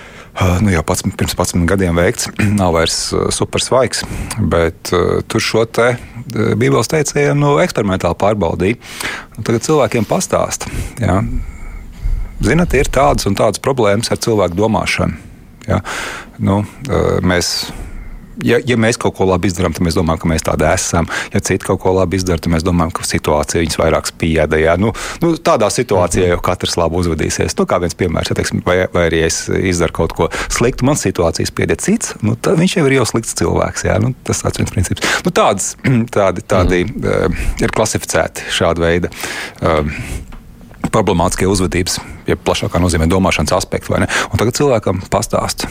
nu, 0.62 0.71
jau 0.71 0.85
pats, 0.87 1.02
pirms 1.18 1.35
11 1.35 1.66
gadiem 1.68 1.99
veikts, 1.99 2.28
nav 2.61 2.76
vairs 2.76 2.99
uh, 3.14 3.26
supersvaigs, 3.35 4.04
bet 4.52 4.92
uh, 4.95 5.18
tur 5.26 5.45
šo 5.45 5.64
te 5.66 5.95
Bībeles 6.28 6.90
teicienu 6.92 7.54
eksperimentāli 7.62 8.18
pārbaudīja. 8.21 8.76
Tagad 9.40 9.64
cilvēkiem 9.64 10.04
pastāsta. 10.04 10.68
Ja? 11.00 11.23
Zinat, 12.45 12.75
ir 12.76 12.90
tādas 12.92 13.25
un 13.30 13.38
tādas 13.38 13.62
problēmas 13.64 14.12
ar 14.12 14.21
cilvēku 14.21 14.59
domāšanu. 14.59 15.16
Ja? 15.64 15.80
Nu, 16.37 16.61
mēs 17.25 17.71
ja, 18.45 18.59
ja 18.64 18.78
mēs 18.80 18.99
kaut 19.00 19.16
ko 19.18 19.26
labi 19.28 19.50
izdarām, 19.50 19.75
tad 19.76 19.85
mēs 19.87 19.97
domājam, 19.99 20.23
ka 20.23 20.30
mēs 20.33 20.47
tādi 20.47 20.66
esam. 20.68 21.09
Ja 21.33 21.42
citi 21.45 21.66
kaut 21.66 21.80
ko 21.83 21.95
labi 21.97 22.18
izdara, 22.18 22.40
tad 22.42 22.52
mēs 22.52 22.66
domājam, 22.66 22.92
ka 22.97 23.07
situācija 23.07 23.62
viņus 23.62 23.78
vairāk 23.80 24.11
spieda. 24.11 24.61
Ja? 24.61 24.76
Nu, 24.80 24.92
nu, 25.23 25.33
tādā 25.37 25.71
situācijā 25.73 26.26
mhm. 26.26 26.35
jau 26.37 26.42
katrs 26.50 26.78
labi 26.80 27.00
uzvedīsies. 27.02 27.57
Nu, 27.59 27.66
kā 27.68 27.80
viens 27.83 27.97
piemērs, 27.99 28.33
ja, 28.33 28.38
teiksim, 28.38 28.62
vai, 28.66 28.80
vai 28.95 29.09
arī 29.11 29.25
es 29.26 29.45
izdaru 29.49 29.97
kaut 30.00 30.16
ko 30.18 30.30
sliktu, 30.47 30.87
man 30.88 30.99
situācija 31.00 31.49
spieda 31.49 31.78
cits, 31.80 32.14
nu, 32.25 32.37
tad 32.37 32.61
viņš 32.61 32.78
jau 32.78 32.87
ir 32.88 32.99
jau 33.00 33.09
slikts 33.12 33.37
cilvēks. 33.38 33.87
Ja? 33.88 33.99
Nu, 34.02 34.14
tas 34.26 34.45
ir 34.45 34.62
viens 34.62 34.75
princips. 34.75 35.18
Nu, 35.26 35.35
tādas, 35.35 35.75
tādi 36.16 36.47
tādi 36.49 36.85
mm. 36.87 37.04
uh, 37.04 37.45
ir 37.62 37.75
klasificēti 37.75 38.49
šāda 38.54 38.85
veida. 38.87 39.12
Uh, 39.62 39.85
Problemātiskie 40.88 41.45
uzvedības, 41.50 41.99
ja 42.25 42.37
plašākā 42.40 42.80
nozīmē 42.80 43.04
domāšanas 43.11 43.52
aspekti, 43.59 43.92
tagad 44.40 44.57
cilvēkam 44.57 45.02
pastāst, 45.12 45.66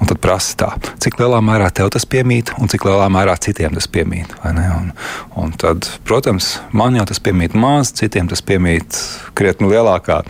Un 0.00 0.08
tad 0.10 0.20
prasa 0.22 0.56
tā, 0.58 0.68
cik 1.02 1.18
lielā 1.20 1.40
mērā 1.44 1.68
tev 1.74 1.90
tas 1.94 2.06
piemīt, 2.08 2.52
un 2.58 2.70
cik 2.70 2.86
lielā 2.88 3.08
mērā 3.12 3.36
citiem 3.42 3.74
tas 3.76 3.88
piemīt. 3.90 4.32
Un, 4.48 4.92
un 5.38 5.54
tad, 5.58 5.88
protams, 6.08 6.54
man 6.76 6.96
jau 6.98 7.06
tas 7.08 7.20
piemīt 7.22 7.56
maz, 7.58 7.92
citiem 7.98 8.30
tas 8.30 8.42
piemīt 8.46 8.98
krietni 9.38 9.70
lielākā 9.72 10.22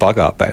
pakāpē. 0.00 0.52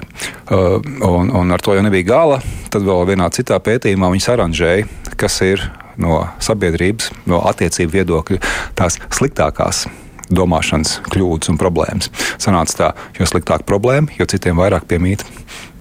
Uh, 0.52 0.78
un, 1.08 1.30
un 1.30 1.54
ar 1.54 1.62
to 1.64 1.76
jau 1.76 1.84
nebija 1.84 2.08
gala. 2.08 2.42
Tad 2.72 2.84
vēl 2.86 3.06
vienā 3.12 3.28
citā 3.34 3.58
pētījumā 3.62 4.10
viņi 4.12 4.26
saranžēja, 4.26 4.90
kas 5.20 5.40
ir 5.46 5.64
no 6.00 6.22
sabiedrības, 6.42 7.10
no 7.28 7.42
attiecību 7.50 7.98
viedokļa 7.98 8.40
tās 8.78 8.98
sliktākās 9.12 9.86
domāšanas 10.32 10.98
kļūdas 11.12 11.52
un 11.52 11.58
problēmas. 11.60 12.12
Sanāca 12.40 12.78
tā, 12.78 12.92
jo 13.18 13.28
sliktāk 13.28 13.66
problēma, 13.68 14.12
jo 14.18 14.28
citiem 14.28 14.60
vairāk 14.60 14.88
piemīt. 14.88 15.26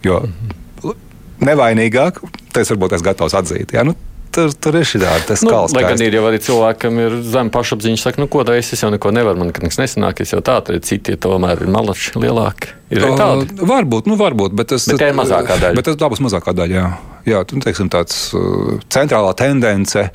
Jo 0.04 0.20
mm 0.26 0.34
-hmm 0.34 0.61
nevainīgāk, 1.46 2.22
tad 2.52 2.64
es 2.64 2.72
varbūt 2.74 2.98
esmu 2.98 3.10
gatavs 3.10 3.38
atzīt. 3.38 3.76
Ja? 3.76 3.86
Nu, 3.88 3.96
tur, 4.34 4.52
tur 4.56 4.80
ir 4.80 4.88
šī 4.88 5.02
tāda 5.04 5.36
nu, 5.36 5.40
skala. 5.44 5.72
Lai 5.76 5.86
gan 5.88 6.04
ir 6.04 6.18
jau 6.18 6.26
arī 6.30 6.42
cilvēki, 6.44 6.82
kam 6.86 7.00
ir 7.04 7.18
zema 7.28 7.54
pašapziņa, 7.54 8.02
saka, 8.02 8.24
nu, 8.24 8.30
ko 8.32 8.46
tā 8.48 8.58
es, 8.60 8.74
es 8.76 8.84
jau 8.84 8.92
neko 8.94 9.14
nevaru, 9.16 9.42
man 9.42 9.52
nekas 9.52 9.80
nesanāk, 9.82 10.24
es 10.26 10.36
jau 10.36 10.42
tā, 10.46 10.60
tad 10.66 10.88
citi 10.88 11.18
tomēr 11.22 11.66
ir 11.66 11.72
malači 11.72 12.16
lielāki. 12.20 12.76
Ir 12.92 13.06
uh, 13.08 13.16
tādi? 13.16 13.56
Varbūt, 13.64 14.10
nu, 14.12 14.18
varbūt, 14.20 14.56
bet 14.58 14.74
tas 14.74 14.90
ir 14.92 15.00
mazākā 15.16 15.56
daļa. 15.62 15.78
Bet 15.80 15.88
tas 15.88 16.12
būs 16.12 16.24
mazākā 16.28 16.56
daļa, 16.58 16.76
jā. 16.76 16.90
Jā, 17.22 17.44
tu, 17.46 17.56
nu, 17.56 17.62
teiksim, 17.62 17.88
tāds 17.94 18.32
uh, 18.34 18.80
centrālā 18.92 19.32
tendence, 19.38 20.08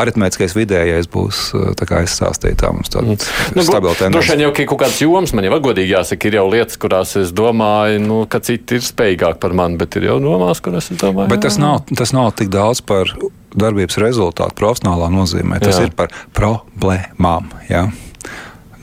aritmētiskais 0.00 0.56
vidējais 0.56 1.10
būs, 1.12 1.42
uh, 1.54 1.68
tā 1.76 1.86
kā 1.86 2.00
es 2.06 2.16
stāstīju, 2.16 2.56
tā 2.62 2.72
mums 2.72 2.90
tāda 2.92 3.12
mm. 3.12 3.28
nu, 3.58 3.66
stabila 3.66 3.92
tendence. 3.92 4.16
Droši 4.16 4.32
vien 4.32 4.44
jau 4.46 4.52
kaut 4.72 4.80
kāds 4.86 5.00
joms, 5.04 5.36
man 5.36 5.46
jau 5.46 5.60
godīgi 5.68 5.92
jāsaka, 5.92 6.30
ir 6.30 6.38
jau 6.40 6.46
lietas, 6.50 6.80
kurās 6.80 7.12
es 7.20 7.34
domāju, 7.36 8.00
nu, 8.08 8.22
ka 8.32 8.40
citi 8.44 8.80
ir 8.80 8.86
spējīgāki 8.88 9.42
par 9.42 9.56
mani, 9.58 9.78
bet 9.80 10.00
ir 10.00 10.08
jau 10.08 10.16
domās, 10.24 10.64
kurās 10.64 10.90
es 10.90 11.02
domāju. 11.02 11.30
Bet 11.34 11.44
tas 11.44 11.60
nav, 11.60 11.84
tas 11.92 12.16
nav 12.16 12.32
tik 12.40 12.50
daudz 12.56 12.80
par 12.88 13.12
darbības 13.58 13.98
rezultātu 14.02 14.56
profesionālā 14.58 15.10
nozīmē. 15.12 15.60
Tas 15.62 15.80
jā. 15.80 15.88
ir 15.88 15.94
par 15.96 16.12
problēmām. 16.36 17.50
Ja? 17.70 17.86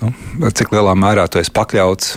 Nu, 0.01 0.11
cik 0.51 0.73
lielā 0.75 0.95
mērā 0.99 1.27
tu 1.31 1.39
esi 1.39 1.53
pakļauts 1.53 2.15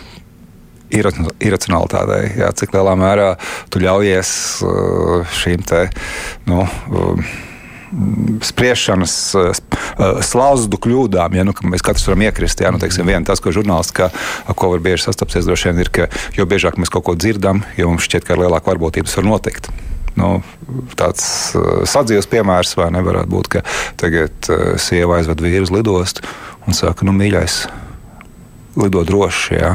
iracionalitātei, 0.91 2.23
jā, 2.39 2.53
cik 2.55 2.75
lielā 2.77 2.95
mērā 2.99 3.33
tu 3.73 3.83
ļaujies 3.83 4.31
uh, 4.63 5.35
šīm 5.41 5.67
te. 5.67 5.83
Nu, 6.47 6.63
um, 6.95 7.27
spriešanas 8.43 9.15
uh, 9.39 9.51
slazdu 10.27 10.79
kļūdām, 10.83 11.37
ja 11.39 11.47
nu, 11.47 11.55
mēs 11.71 11.85
katrs 11.87 12.07
varam 12.09 12.27
iekrist. 12.27 12.63
Ja, 12.63 12.73
nu, 12.75 12.83
teiksim, 12.83 13.07
vien, 13.09 13.27
tas, 13.27 13.43
ko 13.43 13.55
žurnālists, 13.55 13.95
ka, 13.97 14.11
ko 14.59 14.73
var 14.75 14.83
bieži 14.85 15.07
sastapties, 15.07 15.47
droši 15.49 15.71
vien 15.71 15.83
ir, 15.85 15.93
ka 15.95 16.09
jo 16.37 16.47
biežāk 16.49 16.79
mēs 16.81 16.93
kaut 16.93 17.07
ko 17.09 17.17
dzirdam, 17.19 17.65
jo 17.79 17.91
mums 17.93 18.07
šķiet, 18.07 18.27
ka 18.27 18.37
ar 18.37 18.47
lielāku 18.47 18.75
varbūtību 18.75 19.11
tas 19.11 19.19
var 19.21 19.31
notikt. 19.31 19.71
Nu, 20.17 20.41
tāds 20.97 21.25
uh, 21.57 21.83
sadzīves 21.89 22.29
piemērs 22.33 22.73
vai 22.79 22.89
nevarētu 22.95 23.33
būt, 23.33 23.51
ka 23.53 23.65
tagad 24.01 24.49
uh, 24.49 24.75
sieva 24.81 25.19
aizved 25.19 25.43
vīru 25.45 25.67
uz 25.69 25.73
lidostu 25.75 26.25
un 26.67 26.77
saka, 26.77 27.05
nu, 27.07 27.13
mīļais, 27.17 27.67
lido 28.81 29.05
droši. 29.07 29.59
Ja. 29.61 29.75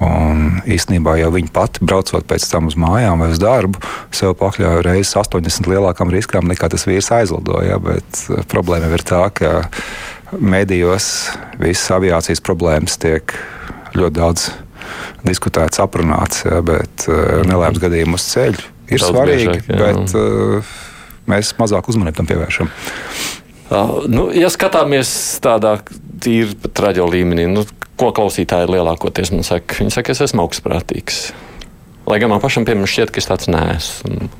Un 0.00 0.62
īstenībā 0.64 1.18
jau 1.20 1.28
viņa 1.34 1.50
pati 1.52 1.84
braucot 1.84 2.24
pēc 2.24 2.46
tam 2.48 2.70
uz 2.70 2.76
mājām 2.80 3.20
vai 3.20 3.28
uz 3.34 3.42
darbu, 3.42 3.82
sev 4.16 4.32
pakļāva 4.40 4.80
reizes 4.86 5.12
80 5.20 5.68
lielākam 5.68 6.12
riskam 6.14 6.48
nekā 6.48 6.70
tas 6.72 6.86
vīrs 6.88 7.10
aizlidoja. 7.18 7.76
Bet 7.84 8.22
eh, 8.30 8.40
problēma 8.48 8.88
ir 8.96 9.04
tā, 9.04 9.26
ka 9.34 9.66
medijos 10.40 11.28
visas 11.60 11.90
aviācijas 11.98 12.40
problēmas 12.46 12.96
tiek 13.02 13.34
ļoti 13.98 14.16
daudz 14.16 14.50
diskutēts, 15.26 15.82
aprunāts, 15.82 16.46
ja, 16.46 16.62
bet 16.64 17.04
nelēmas 17.50 17.82
gadījumi 17.82 18.16
uz 18.16 18.24
ceļa 18.30 18.79
ir 18.90 19.02
svarīgi, 19.02 19.46
biežāk, 19.50 19.68
jā. 19.70 19.80
bet 19.80 20.14
uh, 20.18 20.72
mēs 21.30 21.52
mazāk 21.58 21.90
uzmanību 21.92 22.20
tam 22.20 22.30
pievēršam. 22.30 22.72
Uh, 23.70 24.00
nu, 24.10 24.28
ja 24.34 24.50
skatāmies 24.50 25.12
tādā 25.44 25.76
tīri 26.20 26.56
traģo 26.74 27.06
līmenī, 27.10 27.46
nu, 27.50 27.64
ko 28.00 28.10
klausītāji 28.16 28.70
lielākoties 28.72 29.32
man 29.34 29.46
saka? 29.46 29.78
Viņi 29.78 29.94
saka, 29.94 30.14
es 30.14 30.24
esmu 30.26 30.44
augstprātīgs. 30.46 31.30
Lai 32.10 32.18
gan 32.22 32.32
man 32.32 32.42
pašam, 32.42 32.66
piemēram, 32.66 32.88
šķiet, 32.90 33.12
ka 33.14 33.22
es 33.22 33.28
tāds 33.30 33.50
neesmu. 33.52 34.30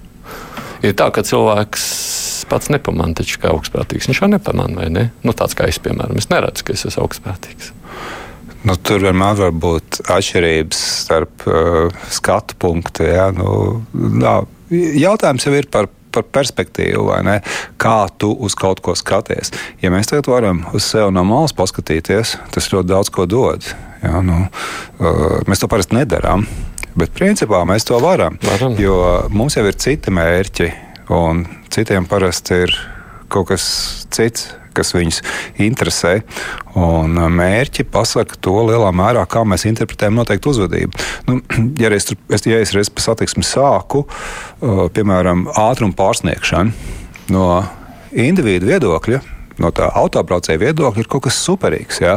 Ir 0.81 0.97
tā, 0.97 1.11
ka 1.13 1.23
cilvēks 1.27 1.85
pats 2.51 2.71
nepamanā, 2.73 3.15
taču 3.21 3.39
kā 3.43 3.53
augstprātīgs. 3.53 4.09
Viņš 4.11 4.23
jau 4.23 4.31
nepamanā, 4.33 4.81
vai 4.81 4.89
ne? 4.91 5.05
Nu, 5.23 5.37
tāds 5.37 5.55
kā 5.55 5.69
es, 5.71 5.79
piemēram, 5.83 6.19
es 6.19 6.31
neredzu, 6.33 6.65
ka 6.67 6.75
es 6.75 6.87
esmu 6.89 7.05
augstprātīgs. 7.05 7.71
Nu, 8.67 8.77
tur 8.77 9.01
vienmēr 9.07 9.39
var 9.39 9.55
būt 9.57 10.03
atšķirības 10.05 10.83
starp 11.05 11.47
uh, 11.49 12.03
skatu 12.13 12.59
punktu. 12.61 13.07
Ja? 13.09 13.31
Nu, 13.33 13.81
nā, 13.95 14.41
jautājums 14.71 15.47
jau 15.49 15.57
ir 15.57 15.71
par 15.73 15.89
par 16.11 16.27
perspektīvu, 16.27 17.07
ne? 17.23 17.37
Kā 17.81 18.09
tu 18.19 18.33
uz 18.35 18.57
kaut 18.59 18.83
ko 18.85 18.97
skaties. 18.99 19.53
Ja 19.83 19.93
mēs 19.95 20.11
tagad 20.11 20.31
varam 20.31 20.65
uz 20.75 20.89
sevi 20.89 21.13
no 21.15 21.23
malas 21.27 21.55
paskatīties, 21.57 22.37
tas 22.55 22.71
ļoti 22.73 22.91
daudz 22.91 23.13
ko 23.15 23.29
dod. 23.31 23.67
Ja, 24.03 24.19
nu, 24.25 24.43
uh, 24.43 25.39
mēs 25.47 25.63
to 25.63 25.71
parasti 25.71 25.99
nedarām. 25.99 26.47
Bet 26.99 27.15
principā 27.15 27.63
mēs 27.69 27.87
to 27.87 28.01
varam. 28.03 28.41
Varam. 28.43 28.75
Jo 28.81 28.97
mums 29.31 29.57
jau 29.57 29.67
ir 29.71 29.79
citi 29.79 30.11
mērķi, 30.15 30.71
un 31.15 31.45
citiem 31.71 32.09
parasti 32.11 32.65
ir 32.67 32.75
kaut 33.31 33.51
kas 33.51 33.65
cits, 34.13 34.51
kas 34.77 34.93
viņus 34.95 35.21
interesē. 35.63 36.21
Un 36.79 37.19
mērķi 37.35 37.87
pasaka 37.91 38.39
to 38.43 38.55
lielā 38.69 38.91
mērā, 38.95 39.25
kā 39.31 39.43
mēs 39.49 39.67
interpretējam 39.71 40.21
noteiktu 40.21 40.55
uzvedību. 40.55 41.05
Nu, 41.29 41.41
ja 41.83 41.91
es, 41.97 42.11
es, 42.31 42.47
ja 42.47 42.61
es 42.63 42.75
reiz 42.77 42.93
pa 42.93 43.05
satiksmi 43.05 43.47
sāku, 43.47 44.05
uh, 44.07 44.87
piemēram, 44.95 45.49
ātrumu 45.59 45.97
pārsniegšanu 45.99 47.35
no 47.35 47.51
individu 48.11 48.71
viedokļa, 48.73 49.21
no 49.61 49.71
tā 49.75 49.91
autobraucēja 50.01 50.61
viedokļa 50.61 51.03
ir 51.03 51.09
kaut 51.11 51.27
kas 51.27 51.39
superīgs. 51.45 52.01
Ja? 52.03 52.17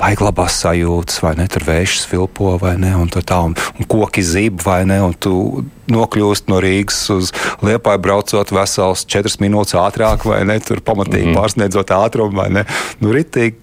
Baigi 0.00 0.24
labās 0.26 0.58
sajūtas, 0.62 1.20
vai 1.24 1.34
ne? 1.38 1.48
Tur 1.52 1.66
vējš 1.68 1.98
svilpo, 2.04 2.54
vai 2.62 2.74
ne? 2.80 2.92
Un, 2.98 3.10
tā, 3.12 3.38
un, 3.40 3.56
un 3.56 3.88
koki 3.90 4.24
zib, 4.26 4.60
vai 4.66 4.82
ne? 4.88 5.00
Un 5.04 5.16
tu 5.16 5.64
nokļūst 5.92 6.52
no 6.52 6.60
Rīgas 6.62 7.00
uz 7.14 7.32
Liepāju 7.64 8.02
braucot 8.04 8.54
vesels 8.54 9.06
4 9.08 9.40
minūtes 9.42 9.76
ātrāk, 9.78 10.26
vai 10.28 10.42
ne? 10.48 10.58
Tur 10.60 10.84
pamatīgi 10.84 11.26
mm 11.26 11.32
-hmm. 11.32 11.40
pārsniedzot 11.40 11.96
ātrumu, 11.96 12.36
vai 12.42 12.48
ne? 12.60 12.66
Nu, 13.00 13.12
ritīgi 13.12 13.58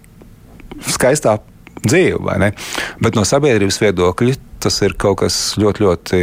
skaistā 0.89 1.39
dzīve, 1.85 2.19
vai 2.23 2.37
ne? 2.39 2.53
Bet 3.01 3.15
no 3.15 3.25
sabiedrības 3.27 3.79
viedokļa 3.81 4.48
tas 4.63 4.81
ir 4.85 4.95
kaut 4.99 5.21
kas 5.23 5.37
ļoti, 5.59 5.85
ļoti 5.85 6.21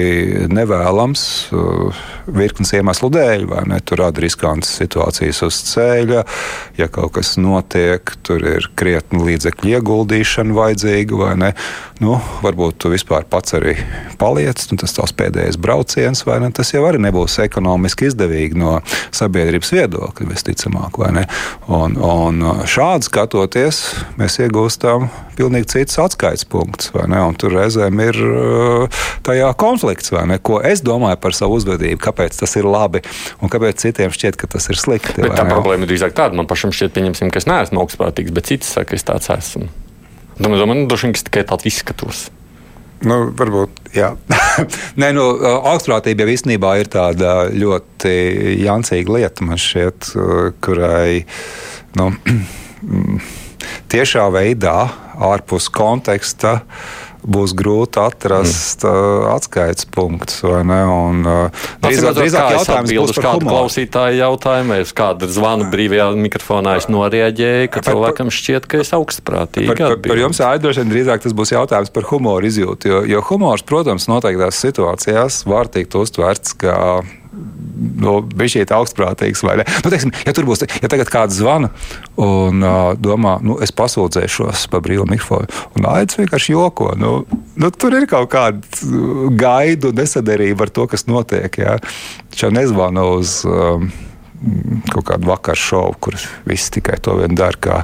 nevēlams. 0.52 1.26
Uh, 1.55 2.05
virknes 2.26 2.73
iemeslu 2.76 3.11
dēļ, 3.14 3.45
vai 3.50 3.62
ne? 3.71 3.81
Tur 3.87 4.00
rada 4.02 4.23
riskantas 4.23 4.73
situācijas 4.81 5.43
uz 5.47 5.59
ceļa. 5.71 6.25
Ja 6.78 6.88
kaut 6.93 7.14
kas 7.16 7.37
notiek, 7.40 8.12
tur 8.26 8.43
ir 8.47 8.69
krietni 8.78 9.23
līdzekļu 9.26 9.76
ieguldīšana 9.76 10.57
vajadzīga, 10.57 11.21
vai 11.21 11.35
ne? 11.40 11.52
Nu, 12.02 12.19
varbūt 12.45 12.81
tu 12.83 12.90
vispār 12.93 13.25
pats 13.31 13.57
arī 13.57 13.76
paliec, 14.21 14.61
nu, 14.71 14.76
tas 14.83 14.93
tavs 14.97 15.14
pēdējais 15.16 15.57
brauciens, 15.62 16.25
vai 16.28 16.40
ne? 16.43 16.50
Tas 16.55 16.75
jau 16.75 16.85
arī 16.88 17.00
nebūs 17.07 17.38
ekonomiski 17.47 18.11
izdevīgi 18.11 18.59
no 18.61 18.78
sabiedrības 19.16 19.73
viedokļa, 19.76 20.28
visticamāk, 20.33 21.00
vai 21.00 21.12
ne? 21.21 21.25
Un, 21.73 21.97
un 21.97 22.43
šādi 22.69 23.09
skatoties, 23.09 23.83
mēs 24.21 24.40
iegūstam 24.45 25.09
pilnīgi 25.38 25.73
cits 25.76 26.00
atskaites 26.02 26.47
punkts, 26.49 26.93
vai 26.97 27.07
ne? 27.12 27.23
Un 27.25 27.38
tur 27.38 27.55
reizēm 27.57 28.02
ir 28.05 28.21
tajā 29.26 29.49
konflikts, 29.59 30.12
vai 30.14 30.25
ne? 30.30 30.38
Ko 30.42 30.61
es 30.64 30.83
domāju 30.85 31.18
par 31.23 31.37
savu 31.37 31.59
uzvedību, 31.61 31.99
kāpēc 32.02 32.38
tas 32.38 32.56
ir 32.59 32.68
labi 32.68 33.02
un 33.42 33.52
kāpēc 33.52 33.83
citiem 33.87 34.14
šķiet, 34.14 34.38
ka 34.40 34.50
tas 34.56 34.68
ir 34.73 34.80
slikti. 34.80 35.18
Bet 35.23 35.37
tā 35.37 35.47
ne? 35.47 35.52
problēma 35.54 35.87
ir 35.87 35.92
drīzāk 35.92 36.16
tāda, 36.16 36.38
man 36.38 36.49
pašam 36.50 36.75
šķiet, 36.75 37.00
ka 37.33 37.42
es 37.42 37.49
neesmu 37.50 37.83
augstprātīgs, 37.83 38.35
bet 38.37 38.50
citi 38.52 38.68
saka, 38.68 38.92
ka 38.92 38.99
es 39.00 39.06
tāds 39.06 39.30
esmu. 39.35 39.71
Domāju, 40.37 40.68
man 40.68 40.85
droši 40.90 41.09
vien, 41.09 41.14
ka 41.16 41.23
es 41.23 41.26
tikai 41.30 41.47
tāds 41.49 41.68
izskatos. 41.68 42.26
Nu, 43.04 43.26
varbūt, 43.37 43.80
jā. 43.97 44.14
Nē, 45.00 45.11
nu, 45.16 45.25
augstprātība 45.73 46.25
jau 46.25 46.33
īstenībā 46.33 46.76
ir 46.80 46.88
tāda 46.92 47.35
ļoti 47.52 48.12
jancīga 48.64 49.18
lieta, 49.18 49.45
man 49.45 49.61
šķiet, 49.61 50.12
kurai 50.64 51.25
nu, 52.00 52.09
tiešā 53.92 54.28
veidā, 54.33 54.78
ārpus 55.26 55.68
konteksta, 55.73 56.61
uh, 56.61 57.06
būs 57.26 57.54
grūti 57.59 58.00
atrast 58.00 58.85
mm. 58.87 58.92
uh, 58.92 59.26
atskaites 59.35 59.88
punktus. 59.92 60.40
Un, 60.47 60.71
uh, 61.26 61.66
drīzāk, 61.83 62.14
drīzāk 62.21 62.54
jautājums 62.54 62.95
būs 62.95 63.14
par 63.16 63.26
kādu 63.26 63.42
humoru. 63.42 63.52
klausītāju 63.56 64.21
jautājumu, 64.21 64.78
uz 64.87 64.95
kādu 64.97 65.30
zvanu 65.30 65.68
brīvajā 65.73 66.09
mikrofonā 66.26 66.76
es 66.80 66.88
noreaģēju, 66.92 67.73
ka 67.75 67.85
cilvēkam 67.90 68.33
šķiet, 68.35 68.71
ka 68.71 68.80
es 68.85 68.95
augstprātīgi 68.97 69.71
par, 69.73 69.83
par, 69.83 69.99
par 70.06 70.23
jums 70.23 70.42
āidroši 70.47 70.87
drīzāk 70.90 71.26
tas 71.26 71.37
būs 71.37 71.54
jautājums 71.56 71.92
par 71.95 72.09
humoru 72.12 72.49
izjūtu, 72.49 72.92
jo, 72.92 73.04
jo 73.11 73.23
humors, 73.30 73.66
protams, 73.66 74.09
noteiktās 74.11 74.62
situācijās 74.62 75.42
var 75.50 75.71
tikt 75.73 75.99
uztverts 75.99 76.54
kā 76.62 76.78
nu, 77.37 78.16
bija 78.23 78.55
šī 78.57 78.64
augstprātīgs. 78.76 79.45
Nu, 79.47 79.90
teiksim, 79.90 80.12
ja 80.26 80.35
tur 80.37 80.49
būs, 80.49 80.64
ja 80.83 80.90
tagad 80.93 81.11
kāds 81.12 81.38
zvana 81.38 81.71
un 82.21 82.64
uh, 82.64 82.95
domā, 82.99 83.37
nu, 83.45 83.59
es 83.64 83.75
pasūdzēšos 83.76 84.66
par 84.73 84.85
brīvu 84.87 85.07
mikrofonu, 85.11 85.50
un 85.76 85.88
Aits 85.93 86.19
vienkārši 86.21 86.55
joko. 86.55 86.93
Nu, 86.99 87.12
nu, 87.57 87.71
tur 87.71 87.97
ir 87.99 88.09
kaut 88.11 88.31
kāda 88.33 89.30
gaidu 89.37 89.93
nesadarība 89.97 90.67
ar 90.67 90.75
to, 90.75 90.89
kas 90.91 91.06
notiek. 91.11 91.61
Ja? 91.63 91.78
Jau 92.37 92.52
nezvana 92.54 93.06
uz. 93.17 93.41
Um, 93.47 93.91
kaut 94.93 95.06
kādu 95.08 95.30
vakaru 95.30 95.56
šovu, 95.56 95.95
kur 96.04 96.17
viss 96.45 96.69
tikai 96.75 96.99
to 97.02 97.15
vien 97.17 97.32
dara, 97.39 97.56
kā 97.56 97.78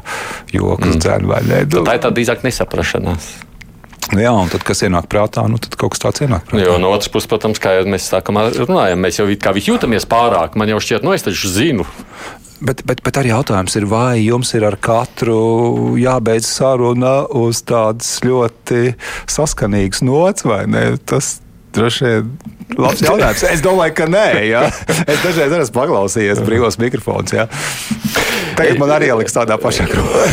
joks, 0.52 0.84
mm. 0.84 0.98
dzēnu 1.00 1.30
vai 1.30 1.40
nē. 1.48 1.62
Tā 1.72 1.80
ir 1.80 2.02
tāda 2.04 2.12
drīzāk 2.18 2.44
nesaprašanās. 2.44 3.30
Jā, 4.10 4.32
un 4.34 4.50
tad, 4.52 4.64
kas 4.66 4.82
ienāk 4.84 5.06
prātā, 5.12 5.44
nu, 5.48 5.60
tad 5.62 5.76
kaut 5.80 5.94
kas 5.94 6.02
tāds 6.02 6.24
ienāk 6.24 6.44
prātā. 6.48 6.64
Jo 6.66 6.76
no 6.82 6.90
otras 6.92 7.10
puses, 7.12 7.28
protams, 7.30 7.60
kā 7.62 7.78
jau 7.78 7.88
mēs 7.88 8.10
sākam 8.10 8.40
runājam, 8.42 9.00
mēs 9.00 9.20
jau 9.20 9.28
kā 9.40 9.54
jūtamies 9.56 10.08
pārāk. 10.10 10.58
Man 10.58 10.72
jau 10.72 10.80
šķiet, 10.82 11.06
nu 11.06 11.14
es 11.16 11.24
taču 11.24 11.50
zinu. 11.52 11.86
Bet, 12.62 12.84
bet, 12.86 13.00
bet 13.02 13.18
arī 13.18 13.32
jautājums 13.32 13.74
ir, 13.74 13.88
vai 13.90 14.20
jums 14.22 14.52
ir 14.54 14.62
ar 14.68 14.76
katru 14.78 15.96
jābeidz 15.98 16.46
saruna 16.46 17.24
uz 17.34 17.64
tādas 17.66 18.20
ļoti 18.22 18.94
saskanīgas 19.30 20.04
nots, 20.06 20.46
vai 20.46 20.60
ne? 20.70 20.84
Tas 21.02 21.40
droši 21.74 22.08
vien 22.08 22.32
labs 22.78 23.02
jautājums. 23.04 23.44
Es 23.50 23.62
domāju, 23.64 23.94
ka 23.98 24.08
nē. 24.10 24.26
Ja? 24.48 24.66
Es 25.06 25.22
dažreiz 25.24 25.52
esmu 25.58 25.76
paklausījies 25.76 26.42
brīvos 26.44 26.78
mikrofonus. 26.80 27.34
Ja? 27.36 27.48
Tagad 28.56 28.80
man 28.80 28.92
arī 28.92 29.08
ieliks 29.10 29.34
tādā 29.34 29.56
pašā 29.60 29.86
grupā. 29.88 30.24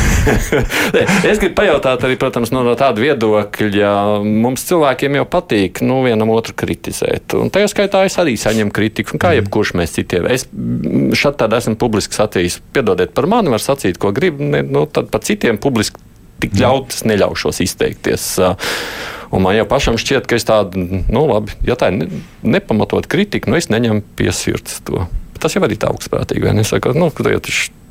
es 1.32 1.40
gribu 1.40 1.54
pajautāt 1.58 2.04
arī, 2.06 2.18
protams, 2.20 2.52
no, 2.56 2.64
no 2.68 2.76
tāda 2.80 3.02
viedokļa, 3.04 3.92
mums 4.26 4.66
cilvēkiem 4.70 5.20
jau 5.20 5.26
patīk 5.38 5.84
nu, 5.86 6.02
vienam 6.06 6.34
otru 6.36 6.56
kritizēt. 6.60 7.36
Un 7.40 7.52
tajā 7.54 7.72
skaitā 7.72 8.04
es 8.08 8.20
arī 8.22 8.36
saņemu 8.40 8.76
kritiku, 8.76 9.16
kā 9.16 9.34
mhm. 9.34 9.40
jebkurš 9.42 9.76
mēs 9.80 9.96
citiem. 9.96 10.28
Es 10.32 10.48
šeit 11.20 11.40
tādā 11.40 11.62
esmu 11.64 11.78
publiski 11.80 12.18
sacījis, 12.18 12.60
piedodiet 12.76 13.16
par 13.16 13.30
mani, 13.32 13.54
var 13.54 13.64
sacīt, 13.64 14.00
ko 14.02 14.14
gribu, 14.16 14.44
nu, 14.44 14.86
tad 14.92 15.12
par 15.14 15.24
citiem 15.26 15.62
publiski 15.62 16.04
tik 16.40 16.56
ļautas 16.60 17.04
neļaušos 17.08 17.64
izteikties. 17.66 18.28
Un 19.30 19.44
man 19.46 19.54
jau 19.54 19.66
pašam 19.70 19.98
šķiet, 20.02 20.26
ka 20.30 20.38
es 20.40 20.48
tādu, 20.48 20.82
nu, 21.06 21.24
labi, 21.30 21.54
ja 21.66 21.78
tā 21.78 21.92
ir 21.94 22.10
nepamatot 22.42 23.06
kritika, 23.10 23.52
nu, 23.52 23.60
es 23.60 23.70
neņemu 23.70 24.02
pie 24.18 24.32
sirds 24.34 24.80
to. 24.88 25.06
Tas 25.40 25.54
jau 25.56 25.62
arī 25.64 25.78
tā 25.80 25.92
augstprātīgi. 25.94 26.50
Nesaka, 26.58 26.96
nu, 26.98 27.12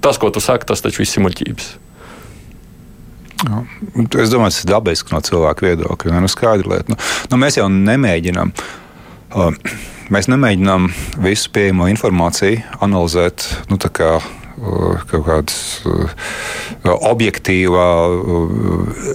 tas, 0.03 0.19
ko 0.19 0.33
tu 0.35 0.43
saki, 0.43 0.67
tas 0.69 0.83
taču 0.85 1.05
viss 1.05 1.17
ir 1.17 1.25
muļķības. 1.25 1.69
Jā. 3.39 3.61
Es 4.19 4.33
domāju, 4.33 4.51
tas 4.51 4.65
ir 4.65 4.73
dabiski 4.73 5.15
no 5.15 5.21
cilvēka 5.23 5.67
viedokļa. 5.69 6.19
Nu, 6.25 6.31
skaidra 6.31 6.75
lieta. 6.75 6.91
Nu, 6.93 6.99
nu, 7.33 7.39
mēs 7.45 7.61
jau 7.61 7.69
nemēģinām. 7.71 8.51
Uh, 9.39 9.55
mēs 10.15 10.29
nemēģinām 10.33 10.91
visu 11.23 11.53
pieejamo 11.55 11.87
informāciju 11.93 12.65
analizēt 12.85 13.47
nu, 13.71 13.79
kā, 13.79 14.17
uh, 14.19 15.07
kaut 15.11 15.25
kādas 15.29 15.63
uh, 15.87 16.19
objektīvā. 17.13 17.89
Uh, 18.19 19.15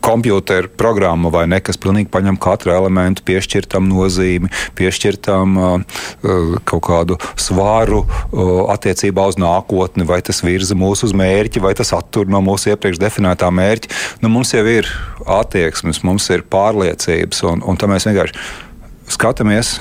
kompjuteru 0.00 0.70
programma 0.76 1.30
vai 1.32 1.46
ne, 1.50 1.60
kas 1.64 1.78
pilnīgi 1.80 2.10
paņem 2.12 2.38
katru 2.42 2.74
elementu, 2.74 3.24
piešķir 3.26 3.68
tam 3.70 3.88
nozīmi, 3.90 4.50
piešķir 4.78 5.18
tam 5.24 5.56
uh, 5.56 5.74
uh, 5.80 6.54
kaut 6.68 6.84
kādu 6.88 7.18
svāru 7.40 8.02
uh, 8.02 8.66
attiecībā 8.74 9.26
uz 9.30 9.38
nākotni, 9.40 10.06
vai 10.08 10.20
tas 10.26 10.42
virza 10.46 10.76
mūsu 10.78 11.10
uz 11.10 11.16
mērķi, 11.16 11.62
vai 11.64 11.74
tas 11.78 11.94
attur 11.96 12.30
no 12.30 12.42
mūsu 12.44 12.72
iepriekš 12.74 13.00
definētā 13.02 13.50
mērķa. 13.54 13.92
Nu, 14.24 14.32
mums 14.32 14.54
jau 14.56 14.64
ir 14.68 14.90
attieksmes, 15.38 16.02
mums 16.06 16.28
ir 16.34 16.46
pārliecības, 16.50 17.44
un, 17.50 17.64
un 17.66 17.78
tā 17.80 17.90
mēs 17.90 18.08
vienkārši 18.08 19.14
skatāmies 19.16 19.76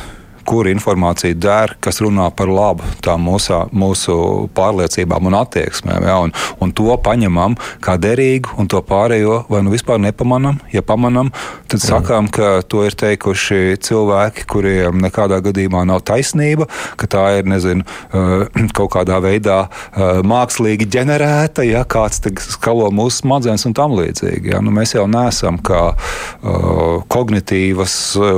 kur 0.46 0.70
informācija 0.70 1.36
der, 1.38 1.76
kas 1.84 2.02
runā 2.04 2.30
par 2.36 2.50
labu 2.52 2.86
mūsu, 3.22 3.58
mūsu 3.76 4.16
pārliecībām 4.56 5.30
un 5.30 5.38
attieksmēm. 5.42 6.06
Ja, 6.06 6.20
un, 6.24 6.34
un 6.62 6.74
to 6.76 6.96
paņemam 7.02 7.58
kā 7.84 7.98
derīgu, 8.02 8.56
un 8.62 8.70
to 8.72 8.82
pārējo 8.86 9.44
vai 9.50 9.64
nu 9.66 9.74
vispār 9.74 10.02
nepamanām. 10.04 10.60
Ja 10.74 10.84
pamanām, 10.86 11.32
tad 11.72 11.82
Jā. 11.82 11.96
sakām, 11.96 12.30
ka 12.32 12.60
to 12.68 12.86
ir 12.88 12.96
teikuši 12.98 13.78
cilvēki, 13.86 14.46
kuriem 14.52 15.02
nekādā 15.04 15.42
gadījumā 15.46 15.86
nav 15.88 16.04
taisnība, 16.08 16.70
ka 17.00 17.10
tā 17.10 17.26
ir 17.40 17.50
nezinu, 17.50 17.86
eh, 17.86 18.68
kaut 18.78 18.94
kādā 18.96 19.20
veidā 19.24 19.66
eh, 19.66 20.22
mākslīgi 20.26 20.90
ģenerēta, 20.96 21.66
ja 21.68 21.86
kāds 21.90 22.22
skalo 22.56 22.90
mūsu 22.94 23.24
smadzenes 23.24 23.66
un 23.68 23.76
tam 23.78 23.96
līdzīgi. 23.98 24.54
Ja. 24.54 24.62
Nu, 24.64 24.74
mēs 24.76 24.96
jau 24.96 25.06
neesam 25.10 25.58
kā 25.66 25.82
uh, 25.94 27.04
kognitīvas 27.12 27.96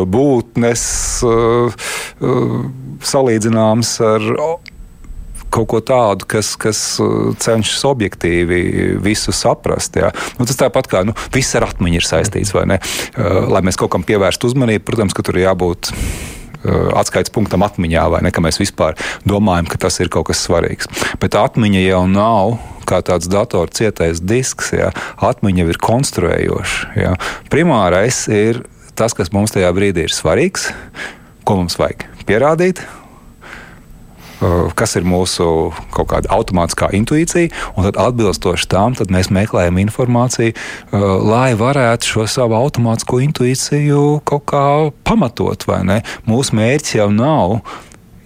būtnes. 0.09 0.83
Uh, 1.27 1.87
salīdzināms 3.07 3.93
ar 4.05 4.27
kaut 5.53 5.67
ko 5.71 5.79
tādu, 5.83 6.27
kas, 6.27 6.53
kas 6.59 6.79
uh, 7.03 7.31
cenšas 7.39 7.85
objektīvi 7.87 8.97
visu 9.03 9.33
saprast. 9.35 9.95
Jā. 9.99 10.11
Nu, 10.39 10.47
tas 10.47 10.59
tāpat 10.59 10.89
kā 10.91 11.03
nu, 11.07 11.15
viss 11.33 11.55
ar 11.57 11.69
atmiņu 11.69 12.01
ir 12.01 12.07
saistīts, 12.07 12.51
vai 12.55 12.65
ne? 12.73 12.81
Uh, 13.15 13.45
lai 13.51 13.63
mēs 13.65 13.79
kaut 13.79 13.93
kam 13.95 14.03
pievērstu 14.07 14.51
uzmanību, 14.51 14.85
protams, 14.87 15.15
ka 15.15 15.25
tur 15.25 15.39
ir 15.39 15.47
jābūt 15.47 15.93
atskaites 16.67 17.31
punktam 17.31 17.63
atmiņā, 17.63 18.01
vai 18.11 18.19
ne, 18.25 18.31
mēs 18.43 18.57
vispār 18.59 18.97
domājam, 19.29 19.69
ka 19.71 19.77
tas 19.85 19.99
ir 20.01 20.09
kaut 20.11 20.27
kas 20.31 20.41
svarīgs. 20.43 20.89
Bet 21.21 21.37
atmiņa 21.37 21.83
jau 21.85 22.01
nav 22.11 22.57
kā 22.87 23.01
tāds 23.05 23.29
datora 23.31 23.71
cietais 23.71 24.19
disks, 24.23 24.71
jā. 24.75 24.89
atmiņa 25.23 25.63
jau 25.63 25.69
ir 25.71 25.79
konstruējoša. 25.83 26.89
Jā. 26.97 27.13
Primārais 27.53 28.23
ir 28.31 28.63
tas, 28.97 29.13
kas 29.15 29.31
mums 29.35 29.53
tajā 29.53 29.69
brīdī 29.75 30.07
ir 30.07 30.15
svarīgs, 30.15 30.71
ko 31.47 31.55
mums 31.61 31.77
vajag 31.79 32.03
pierādīt, 32.27 32.81
kas 34.77 34.93
ir 34.99 35.05
mūsu 35.07 35.45
kaut 35.95 36.09
kāda 36.11 36.29
automātiskā 36.35 36.91
intuīcija, 36.97 37.49
un 37.73 37.87
tad 37.87 37.97
atbilstoši 38.03 38.67
tam 38.69 38.97
tad 38.97 39.09
mēs 39.13 39.31
meklējam 39.33 39.79
informāciju, 39.81 40.53
lai 41.25 41.55
varētu 41.57 42.11
šo 42.11 42.27
savu 42.29 42.57
automātisko 42.59 43.21
intuīciju 43.25 44.03
kaut 44.27 44.45
kā 44.51 44.65
pamatot. 45.07 45.65
Mūsu 46.27 46.59
mērķis 46.59 46.99
jau 46.99 47.09
nav 47.13 47.59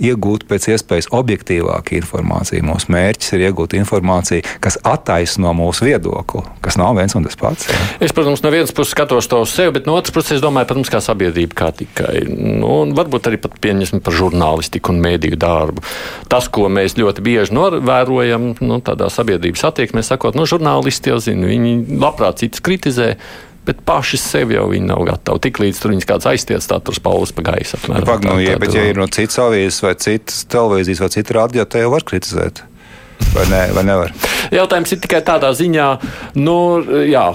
iegūt 0.01 0.45
pēc 0.49 0.67
iespējas 0.73 1.09
objektīvāku 1.15 1.97
informāciju. 1.99 2.65
Mūsu 2.67 2.91
mērķis 2.93 3.35
ir 3.35 3.45
iegūt 3.47 3.75
informāciju, 3.79 4.45
kas 4.63 4.79
attaisno 4.87 5.53
mūsu 5.57 5.87
viedokli, 5.87 6.43
kas 6.65 6.77
nav 6.81 6.97
viens 6.97 7.15
un 7.17 7.27
tas 7.27 7.37
pats. 7.39 7.67
Jā. 7.69 7.79
Es, 8.07 8.15
protams, 8.15 8.43
no 8.45 8.53
vienas 8.53 8.73
puses 8.75 8.95
skatos 8.95 9.29
to 9.31 9.41
uz 9.45 9.53
sevi, 9.53 9.75
bet 9.77 9.89
no 9.89 9.97
otras 9.99 10.15
puses 10.15 10.37
es 10.37 10.43
domāju 10.43 10.69
par 10.71 10.79
mums 10.81 10.91
kā 10.93 11.01
sabiedrību 11.03 11.57
kā 11.57 11.71
tikai. 11.77 12.23
Nu, 12.31 12.81
varbūt 12.97 13.29
arī 13.29 13.41
pat 13.41 13.59
pieņemsim 13.63 14.03
par 14.05 14.17
žurnālistiku 14.17 14.93
un 14.93 15.03
mēdīju 15.05 15.39
darbu. 15.41 15.85
Tas, 16.31 16.49
ko 16.51 16.67
mēs 16.71 16.97
ļoti 16.99 17.25
bieži 17.25 17.55
novērojam 17.57 18.51
nu, 18.59 18.81
tādā 18.85 19.11
sabiedrības 19.13 19.67
attieksmē, 19.71 20.03
sakot, 20.05 20.37
nu, 20.37 20.47
žurnālisti 20.49 21.13
jau 21.13 21.21
zina, 21.21 21.49
viņi 21.51 21.99
labprāt 22.01 22.41
citus 22.43 22.63
kritizē 22.65 23.15
bet 23.65 23.83
paši 23.85 24.17
sev 24.17 24.53
jau 24.53 24.65
viņi 24.71 24.89
nav 24.89 25.03
gatavi. 25.07 25.43
Tiklīdz 25.45 25.81
tur 25.81 25.93
viņas 25.93 26.09
kāds 26.09 26.27
aiztiec, 26.31 26.65
tā 26.67 26.79
tur 26.81 26.97
spaudas 26.97 27.33
pa 27.35 27.45
gaisu. 27.51 27.77
Apmēram, 27.77 28.07
Pag, 28.09 28.25
nu, 28.25 28.39
tā, 28.41 28.57
bet, 28.61 28.73
ja 28.77 28.87
ir 28.89 28.99
no 29.01 29.07
citas 29.11 29.37
avīzes 29.43 29.81
vai 29.85 29.93
citas 30.01 30.43
televīzijas 30.51 31.03
vai 31.03 31.11
citas 31.13 31.37
radio, 31.37 31.67
te 31.69 31.83
jau 31.83 31.93
var 31.93 32.05
kritizēt. 32.07 32.63
Vai, 33.35 33.45
ne, 33.51 33.61
vai 33.77 33.85
nevar? 33.85 34.13
Jautājums 34.59 34.95
ir 34.95 35.01
tikai 35.03 35.21
tādā 35.25 35.53
ziņā, 35.55 35.87
nu, 36.41 36.57
jā, 37.05 37.27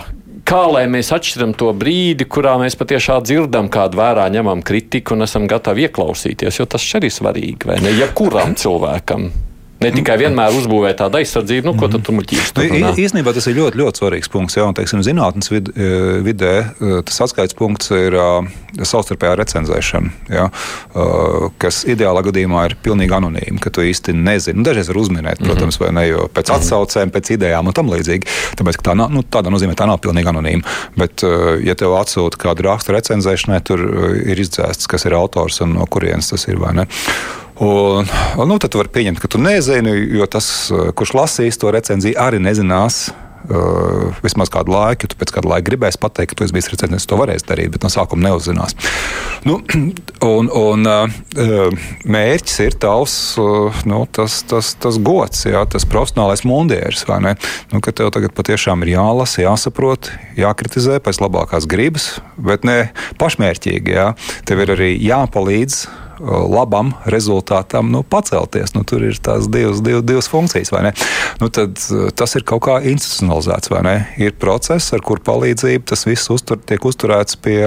kā 0.47 0.63
lai 0.71 0.85
mēs 0.91 1.13
atšķiram 1.15 1.55
to 1.59 1.71
brīdi, 1.79 2.27
kurā 2.31 2.57
mēs 2.61 2.79
patiešām 2.79 3.25
dzirdam, 3.27 3.71
kādu 3.73 4.01
vērā 4.01 4.27
ņemam 4.35 4.63
kritiku 4.67 5.17
un 5.17 5.27
esam 5.27 5.47
gatavi 5.51 5.87
ieklausīties, 5.89 6.61
jo 6.61 6.67
tas 6.71 6.87
arī 6.99 7.11
ir 7.11 7.17
svarīgi, 7.17 7.71
vai 7.71 7.79
ne? 7.83 7.95
Jebkuram 7.97 8.55
cilvēkam. 8.59 9.31
Ne 9.77 9.91
tikai 9.93 10.17
vienmēr 10.21 10.55
uzbūvēt 10.57 10.97
tādu 11.03 11.19
aizsardzību, 11.21 11.69
nu, 11.69 11.75
ko 11.77 11.89
tu 11.93 12.15
muļķīsi. 12.17 12.55
Nu, 12.81 12.93
īstenībā 12.97 13.35
tas 13.37 13.45
ir 13.51 13.59
ļoti, 13.59 13.81
ļoti 13.83 14.01
svarīgs 14.01 14.31
punkts. 14.33 14.57
Jā, 14.57 14.65
un, 14.65 14.77
teiksim, 14.77 15.03
zinātnes 15.05 15.53
vid, 15.53 15.69
e, 15.77 15.91
vidē 16.25 16.53
e, 16.63 17.01
tas 17.07 17.21
atskaites 17.27 17.57
punkts 17.59 17.93
ir 17.93 18.17
uh, 18.17 18.47
savstarpējā 18.77 19.35
recenzēšana, 19.41 20.13
jā, 20.33 20.47
uh, 20.49 21.47
kas 21.61 21.83
ideālā 21.89 22.23
gadījumā 22.27 22.65
ir 22.71 22.77
pilnīgi 22.85 23.17
anonīma, 23.19 23.61
ka 23.63 23.73
tu 23.73 23.85
īsti 23.85 24.17
nezini. 24.17 24.61
Nu, 24.61 24.67
dažreiz 24.67 24.91
var 24.93 25.01
uzminēt, 25.03 25.41
mhm. 25.41 25.51
protams, 25.51 25.81
vai 25.83 25.93
ne, 25.97 26.07
jo 26.09 26.27
pēc 26.33 26.53
mhm. 26.53 26.65
atsaucēm, 26.65 27.15
pēc 27.15 27.35
idejām 27.37 27.69
un 27.69 27.77
tam 27.77 27.93
līdzīgi. 27.93 28.33
Tāpēc 28.61 28.81
tā, 28.81 28.97
nav, 28.99 29.13
nu, 29.13 29.25
tādā 29.25 29.53
nozīmē 29.53 29.77
tā 29.79 29.89
nav 29.91 30.01
pilnīgi 30.05 30.33
anonīma. 30.33 30.77
Bet, 30.97 31.25
uh, 31.27 31.57
ja 31.65 31.77
tev 31.79 31.97
atsūta 32.01 32.41
kādu 32.49 32.71
rakstu 32.71 32.97
recenzēšanai, 32.97 33.61
tur 33.67 33.85
ir 34.25 34.41
izdzēsts, 34.41 34.89
kas 34.91 35.05
ir 35.09 35.17
autors 35.21 35.61
un 35.65 35.77
no 35.77 35.89
kurienes 35.89 36.33
tas 36.33 36.49
ir. 36.49 36.57
Un, 37.59 38.05
un, 38.37 38.49
nu, 38.49 38.59
tad 38.61 38.73
tu 38.73 38.81
vari 38.81 38.93
pieņemt, 38.93 39.21
ka 39.23 39.31
tu 39.33 39.41
nezini, 39.41 39.95
jo 40.19 40.27
tas, 40.29 40.69
eh, 40.69 40.91
kurš 40.97 41.15
lasīs 41.17 41.57
to 41.61 41.73
recenziju, 41.73 42.19
arī 42.21 42.43
nezinās. 42.43 43.07
Uh, 43.47 44.11
vismaz 44.27 44.49
kādu 44.51 44.73
laiku, 44.75 45.07
ja 45.07 45.13
tu 45.13 45.19
pēc 45.21 45.31
kāda 45.31 45.47
laika 45.53 45.69
gribēsi 45.69 46.01
pateikt, 46.03 46.33
ka 46.33 46.39
tu 46.41 46.43
esi 46.43 46.55
bijis 46.57 46.67
recenzents, 46.73 47.05
to 47.07 47.15
varēs 47.15 47.45
darīt, 47.47 47.69
bet 47.77 47.85
no 47.85 47.91
sākuma 47.93 48.25
neuzzinās. 48.25 48.75
Nu, 49.47 49.61
un, 50.35 50.49
un 50.51 50.89
uh, 50.91 51.85
mērķis 52.11 52.57
ir 52.65 52.75
tavs, 52.83 53.15
uh, 53.39 53.85
nu, 53.87 54.01
tas, 54.11 54.41
tas, 54.51 54.73
tas 54.83 54.99
gods, 54.99 55.45
jā, 55.47 55.63
tas 55.71 55.87
profesionālais 55.87 56.43
mundieris. 56.49 57.05
Nu, 57.07 57.79
ka 57.85 57.95
tev 57.95 58.11
tagad 58.17 58.35
patiešām 58.35 58.83
ir 58.83 58.97
jālasa, 58.97 59.45
jāsaprot, 59.45 60.11
jākritizē 60.35 60.99
pēc 61.05 61.23
labākās 61.23 61.71
gribas, 61.71 62.17
bet 62.35 62.67
ne 62.67 62.89
pašmērķīgi. 63.23 63.95
Jā. 63.95 64.09
Tev 64.49 64.65
ir 64.65 64.75
arī 64.75 64.91
jāpalīdz 65.07 65.85
labam 66.21 66.93
rezultātam 67.13 67.91
nu, 67.93 68.03
pacelties. 68.03 68.75
Nu, 68.77 68.85
tur 68.89 69.05
ir 69.07 69.19
tās 69.23 69.51
divas, 69.53 69.83
divas, 69.85 70.05
divas 70.07 70.31
funkcijas, 70.33 70.73
vai 70.75 70.87
ne? 70.89 70.95
Nu, 71.43 71.51
tad, 71.53 71.79
tas 72.17 72.37
ir 72.39 72.47
kaut 72.49 72.65
kā 72.69 72.79
institucionalizēts, 72.83 73.73
vai 73.73 73.83
ne? 73.87 73.97
Ir 74.23 74.37
process, 74.41 74.93
ar 74.97 75.05
kur 75.07 75.23
palīdzību 75.25 75.87
tas 75.93 76.07
viss 76.09 76.33
uztur, 76.33 76.61
tiek 76.63 76.85
uzturēts 76.89 77.39
pie 77.43 77.61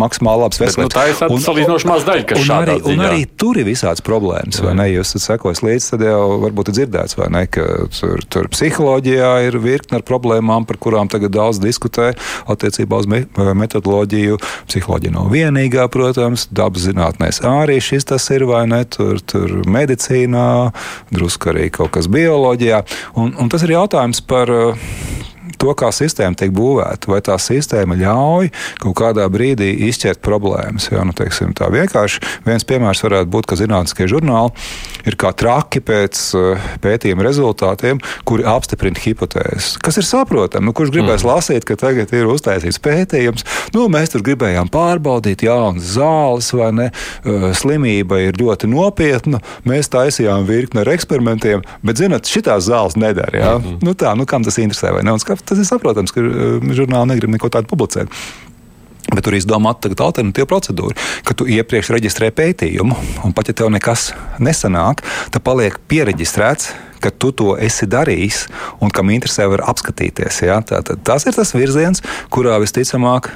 maksimāli 0.00 0.44
labs 0.44 0.60
veselības. 0.62 0.92
Nu, 0.92 0.94
tā 0.94 1.06
ir 1.10 1.18
tāda 1.18 1.40
salīdzinoši 1.46 1.90
maza 1.90 2.08
daļa, 2.10 2.26
kas 2.30 2.44
šādā 2.46 2.76
arī, 2.76 2.92
un 2.92 3.04
arī 3.08 3.24
tur 3.40 3.60
ir 3.60 3.68
visādas 3.68 4.04
problēmas, 4.06 4.60
vai 4.64 4.76
ne? 4.78 4.88
Jūs 4.92 5.14
esat 5.16 5.26
sekojis 5.32 5.62
līdzi, 5.66 5.90
tad 5.94 6.06
jau 6.06 6.20
varbūt 6.44 6.70
ir 6.70 6.78
dzirdēts, 6.80 7.18
vai 7.18 7.28
ne, 7.34 7.44
ka 7.50 7.66
tur, 7.96 8.22
tur 8.32 8.50
psiholoģijā 8.52 9.32
ir 9.48 9.58
virkne 9.62 10.00
ar 10.00 10.06
problēmām, 10.06 10.68
par 10.68 10.80
kurām 10.82 11.10
tagad 11.12 11.34
daudz 11.36 11.60
diskutē 11.62 12.12
attiecībā 12.52 13.02
uz 13.02 13.10
me 13.10 13.24
metodoloģiju. 13.34 14.38
Psiholoģija 14.70 15.16
nav 15.16 15.30
vienīgā, 15.34 15.88
protams, 15.92 16.48
dabas 16.54 16.86
zinātnēs 16.86 17.42
arī 17.46 17.78
šis 17.82 18.06
tas 18.08 18.26
ir, 18.34 18.46
vai 18.48 18.64
ne, 18.70 18.82
tur, 18.88 19.20
tur 19.20 19.62
medicīnā, 19.70 20.48
drusku 21.14 21.52
arī 21.52 21.70
kaut 21.74 21.94
kas 21.96 22.10
bioloģijā. 22.12 22.82
Un, 23.20 23.34
un 23.40 23.52
tas 23.52 23.64
ir 23.66 23.76
jautājums 23.76 24.22
par 24.26 24.52
to, 25.60 25.74
kā 25.78 25.90
sistēma 25.94 26.38
tiek 26.38 26.52
būvēta, 26.56 27.10
vai 27.10 27.20
tā 27.24 27.36
sistēma 27.40 27.98
ļauj 28.00 28.50
kaut 28.82 28.96
kādā 28.98 29.26
brīdī 29.32 29.72
izķert 29.88 30.22
problēmas. 30.24 30.90
Jā, 30.92 31.04
nu, 31.06 31.14
teiksim, 31.16 31.54
tā 31.56 31.70
vienkārši 31.72 32.22
viens 32.46 32.66
piemērs 32.66 33.02
varētu 33.04 33.32
būt, 33.32 33.48
ka 33.50 33.58
zinātniskie 33.60 34.08
žurnāli 34.10 34.54
ir 35.06 35.16
kā 35.20 35.32
traki 35.36 35.82
pēc 35.86 36.22
uh, 36.36 36.68
pētījuma 36.82 37.24
rezultātiem, 37.26 38.00
kuri 38.26 38.46
apstiprina 38.48 39.00
hipotēzes. 39.00 39.76
Kas 39.82 40.00
ir 40.00 40.06
saprotami? 40.06 40.66
Nu, 40.66 40.74
kurš 40.76 40.92
gribēs 40.94 41.22
mm. 41.22 41.30
lasīt, 41.30 41.66
ka 41.68 41.78
tagad 41.78 42.12
ir 42.16 42.30
uztaisīts 42.30 42.80
pētījums? 42.82 43.46
Nu, 43.74 43.86
mēs 43.92 44.14
tur 44.14 44.24
gribējām 44.26 44.70
pārbaudīt 44.72 45.46
jaunas 45.46 45.94
zāles, 45.96 46.50
vai 46.56 46.72
ne? 46.74 46.88
Uh, 47.22 47.50
slimība 47.56 48.20
ir 48.24 48.40
ļoti 48.40 48.70
nopietna. 48.70 49.40
Mēs 49.68 49.90
taisījām 49.92 50.46
virkni 50.48 50.82
ar 50.82 50.90
eksperimentiem, 50.96 51.64
bet, 51.86 52.02
zinot, 52.02 52.26
šitās 52.30 52.66
zāles 52.68 52.98
nedara. 52.98 53.38
Ja? 53.38 53.52
Mm 53.58 53.64
-hmm. 53.64 53.86
nu, 53.86 53.94
tā, 53.94 54.16
nu, 54.18 54.26
kam 54.26 54.44
tas 54.44 54.58
interesē? 54.58 54.92
Un, 54.96 55.06
tas 55.46 55.60
ir 55.62 55.68
saprotams, 55.68 56.14
ka 56.14 56.22
eh, 56.22 56.68
žurnāli 56.76 57.14
negrib 57.14 57.32
neko 57.36 57.52
tādu 57.52 57.70
publicēt. 57.72 58.12
Bet 59.06 59.22
tur 59.22 59.36
izdomā 59.38 59.70
tagad 59.78 60.02
alternatīvu 60.02 60.48
procedūru, 60.50 60.96
ka 61.22 61.34
tu 61.38 61.46
iepriekš 61.46 61.92
reģistrē 61.94 62.32
pētījumu, 62.34 62.96
un 63.22 63.34
pat 63.36 63.52
ja 63.52 63.54
tev 63.60 63.70
nekas 63.70 64.08
nesanāk, 64.42 65.04
tad 65.30 65.44
paliek 65.46 65.78
pieregistrēts 65.86 66.72
ka 67.06 67.14
tu 67.14 67.30
to 67.36 67.54
esi 67.62 67.86
darījis 67.90 68.46
un 68.82 68.92
kam 68.94 69.12
interesē, 69.14 69.46
var 69.52 69.62
apskatīties. 69.70 70.42
Ja? 70.46 70.58
Tātad, 70.66 71.02
tas 71.06 71.26
ir 71.28 71.36
tas 71.36 71.54
virziens, 71.54 72.02
kurā 72.34 72.58
visticamāk 72.62 73.30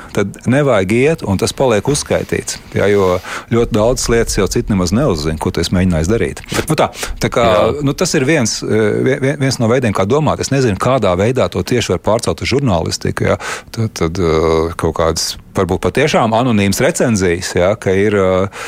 nevajag 0.50 0.94
iet, 0.96 1.24
un 1.26 1.38
tas 1.40 1.54
paliek 1.56 1.86
uzskaitīts. 1.90 2.58
Ja? 2.74 2.88
Jo 2.90 3.18
ļoti 3.52 3.76
daudz 3.76 4.08
lietas 4.12 4.38
jau 4.38 4.48
citi 4.50 4.74
nemaz 4.74 4.94
neuzzina, 4.96 5.38
ko 5.40 5.52
tu 5.54 5.62
esi 5.62 5.74
mēģinājis 5.76 6.10
darīt. 6.10 6.42
Nu, 6.70 6.76
tā, 6.78 6.90
tā 7.22 7.30
kā, 7.32 7.44
nu, 7.86 7.94
tas 7.96 8.14
ir 8.18 8.26
viens, 8.28 8.58
eh, 8.64 9.22
viens 9.40 9.60
no 9.62 9.70
veidiem, 9.70 9.94
kā 9.96 10.06
domāt. 10.08 10.42
Es 10.42 10.52
nezinu, 10.54 10.78
kādā 10.80 11.14
veidā 11.18 11.48
to 11.52 11.62
tieši 11.66 11.94
var 11.94 12.02
pārcelt 12.10 12.42
uz 12.42 12.50
žurnālistiku. 12.50 13.32
Ja? 13.32 13.38
Tad, 13.74 13.94
tad 14.00 14.20
eh, 14.22 14.74
kaut 14.80 14.98
kādas 14.98 15.34
varbūt 15.60 15.82
patiešām 15.84 16.34
anonīmas 16.36 16.80
recenzijas, 16.82 17.52
ja, 17.56 17.70
ka 17.80 17.92
ir 17.96 18.16
uh, 18.18 18.64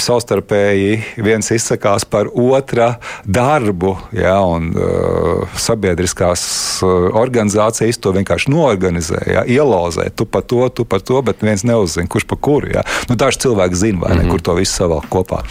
savstarpēji 0.00 1.22
viens 1.22 1.52
izsakās 1.54 2.06
par 2.08 2.30
otra 2.32 2.96
darbu. 3.24 3.94
Ja, 4.16 4.38
un, 4.48 4.72
uh, 4.74 5.46
sabiedriskās 5.60 6.44
uh, 6.82 7.10
organizācijas 7.22 8.00
to 8.02 8.14
vienkārši 8.16 8.52
noorganizē, 8.52 9.22
ja, 9.36 9.44
ielozē. 9.46 10.08
Tu 10.16 10.26
par 10.26 10.46
to, 10.48 10.64
tu 10.74 10.86
par 10.88 11.04
to, 11.04 11.20
bet 11.24 11.44
viens 11.44 11.64
neuzzina, 11.68 12.08
kurš 12.10 12.28
par 12.30 12.40
kuru. 12.42 12.72
Ja. 12.74 12.86
Nu, 13.10 13.16
daži 13.18 13.44
cilvēki 13.46 13.80
zina, 13.84 14.04
vai 14.06 14.16
ne, 14.16 14.22
mm 14.22 14.26
-hmm. 14.26 14.30
kur 14.30 14.40
to 14.40 14.58
visu 14.58 14.82
savāk 14.82 15.08
kopā. 15.12 15.42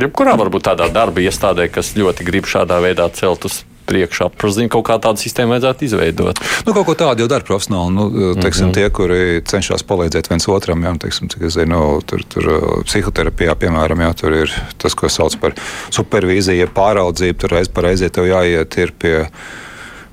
Jebkurā 0.00 0.36
varbūt 0.38 0.68
tādā 0.70 0.90
darba 0.92 1.20
iestādē, 1.20 1.68
kas 1.70 1.94
ļoti 1.96 2.24
grib 2.24 2.44
šādā 2.44 2.80
veidā 2.82 3.10
celt 3.12 3.44
uz 3.44 3.64
priekšā. 3.86 4.30
Protams, 4.36 4.70
kaut 4.72 4.86
kā 4.88 4.98
tādu 5.02 5.22
sistēmu 5.22 5.56
vajadzētu 5.56 5.86
izveidot. 5.88 6.40
Nu, 6.66 6.74
kaut 6.76 6.86
ko 6.88 6.96
tādu 6.98 7.24
jau 7.24 7.30
dara 7.30 7.46
profesionāli. 7.46 7.94
Nu, 7.96 8.06
teiksim, 8.40 8.66
mm 8.66 8.70
-hmm. 8.70 8.74
Tie, 8.74 8.90
kuri 8.90 9.42
cenšas 9.46 9.82
palīdzēt 9.82 10.30
viens 10.30 10.48
otram, 10.48 10.82
jau 10.82 10.96
teiksim, 10.98 11.28
zinu, 11.50 12.00
tur, 12.06 12.24
tur 12.28 12.44
psihoterapijā, 12.84 13.54
piemēram, 13.54 14.00
jā, 14.00 14.14
tur 14.14 14.32
ir 14.32 14.52
tas, 14.78 14.94
ko 14.94 15.08
sauc 15.08 15.36
par 15.40 15.54
supervīziju, 15.90 16.68
pāraudzību. 16.74 17.38
Tur 17.38 17.50
reiz 17.50 17.68
par 17.68 17.84
reizi 17.84 18.10
tev 18.10 18.24
jāiet 18.24 18.78
ir 18.78 18.92
pie 18.98 19.16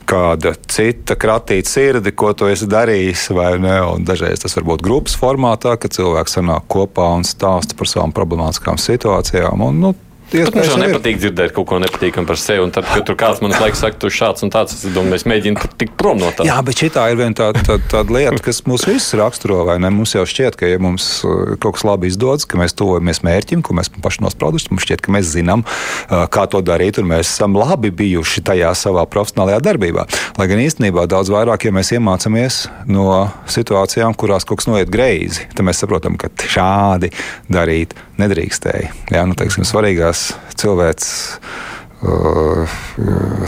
kāda 0.10 0.54
cita 0.68 1.16
kratīta 1.20 1.70
sirdi, 1.70 2.12
ko 2.16 2.34
tu 2.38 2.48
esi 2.52 2.68
darījis, 2.70 3.30
vai 3.36 3.56
ne? 3.62 3.76
Un 3.94 4.08
dažreiz 4.08 4.44
tas 4.44 4.56
var 4.58 4.68
būt 4.74 4.84
grupas 4.86 5.16
formātā, 5.20 5.76
kad 5.80 5.96
cilvēks 5.96 6.38
sanāk 6.40 6.68
kopā 6.72 7.10
un 7.18 7.28
stāsta 7.28 7.78
par 7.80 7.90
savām 7.90 8.16
problemātiskām 8.16 8.80
situācijām. 8.82 9.64
Un, 9.68 9.80
nu, 9.80 9.94
Pat 10.34 10.56
mums 10.58 10.69
jau 10.72 10.80
nepatīk 10.82 11.19
dzirdēt 11.22 11.54
kaut 11.54 11.67
ko 11.69 11.78
nepatīkamu 11.84 12.26
par 12.30 12.39
sevi. 12.41 12.63
Un 12.65 12.72
tad, 12.74 12.88
kad 12.89 13.06
tur 13.06 13.17
kāds 13.19 13.41
man 13.43 13.54
liekas, 13.54 13.84
saka, 13.84 14.00
tu 14.02 14.10
šāds 14.13 14.46
un 14.46 14.50
tāds, 14.54 14.74
es 14.74 14.96
domāju, 14.96 15.19
es 15.19 15.28
mēģinu 15.30 15.69
tikt 15.78 15.93
prom 16.00 16.17
no 16.22 16.32
tā. 16.34 16.48
Jā, 16.48 16.58
bet 16.65 16.82
šī 16.82 16.89
ir 16.89 17.19
viena 17.19 17.38
tāda 17.38 17.62
tā, 17.67 17.78
tā 17.91 18.02
lieta, 18.10 18.39
kas 18.41 18.63
mūs 18.69 18.88
visus 18.89 19.13
raksturo. 19.19 19.62
Mums 19.84 20.15
jau 20.15 20.26
šķiet, 20.26 20.58
ka 20.58 20.69
ja 20.69 20.80
mums 20.82 21.06
uh, 21.28 21.54
kaut 21.62 21.78
kas 21.78 21.86
labi 21.86 22.10
izdodas, 22.10 22.48
ka 22.50 22.58
mēs 22.58 22.74
tuvojamies 22.80 23.22
mērķim, 23.26 23.62
ko 23.65 23.78
mēs 23.78 23.91
paši 23.93 24.24
nosprauduši. 24.26 24.72
Mums 24.74 24.88
šķiet, 24.88 25.04
ka 25.06 25.13
mēs 25.13 25.30
zinām, 25.36 25.65
uh, 25.67 26.26
kā 26.34 26.48
to 26.50 26.63
darīt, 26.65 26.98
un 27.02 27.12
mēs 27.13 27.30
esam 27.30 27.58
labi 27.60 27.93
bijuši 27.93 28.46
tajā 28.50 28.74
savā 28.78 29.06
profesionālajā 29.13 29.62
darbībā. 29.69 30.08
Lai 30.39 30.50
gan 30.50 30.63
īstenībā 30.63 31.06
daudz 31.12 31.30
vairāk, 31.34 31.67
ja 31.67 31.76
mēs 31.76 31.93
iemācāmies 31.93 32.63
no 32.89 33.28
situācijām, 33.54 34.17
kurās 34.17 34.48
kaut 34.50 34.63
kas 34.63 34.72
noiet 34.72 34.89
greizi, 34.93 35.46
tad 35.54 35.67
mēs 35.67 35.84
saprotam, 35.84 36.17
ka 36.17 36.32
šādi 36.50 37.13
darīt 37.54 37.93
nedrīkstēja. 38.22 38.91
Jā, 39.13 39.24
nu, 39.30 39.38
teiksim, 39.38 39.65
svarīgās 39.67 40.23
cilvēces 40.60 41.14
uh, 42.04 42.74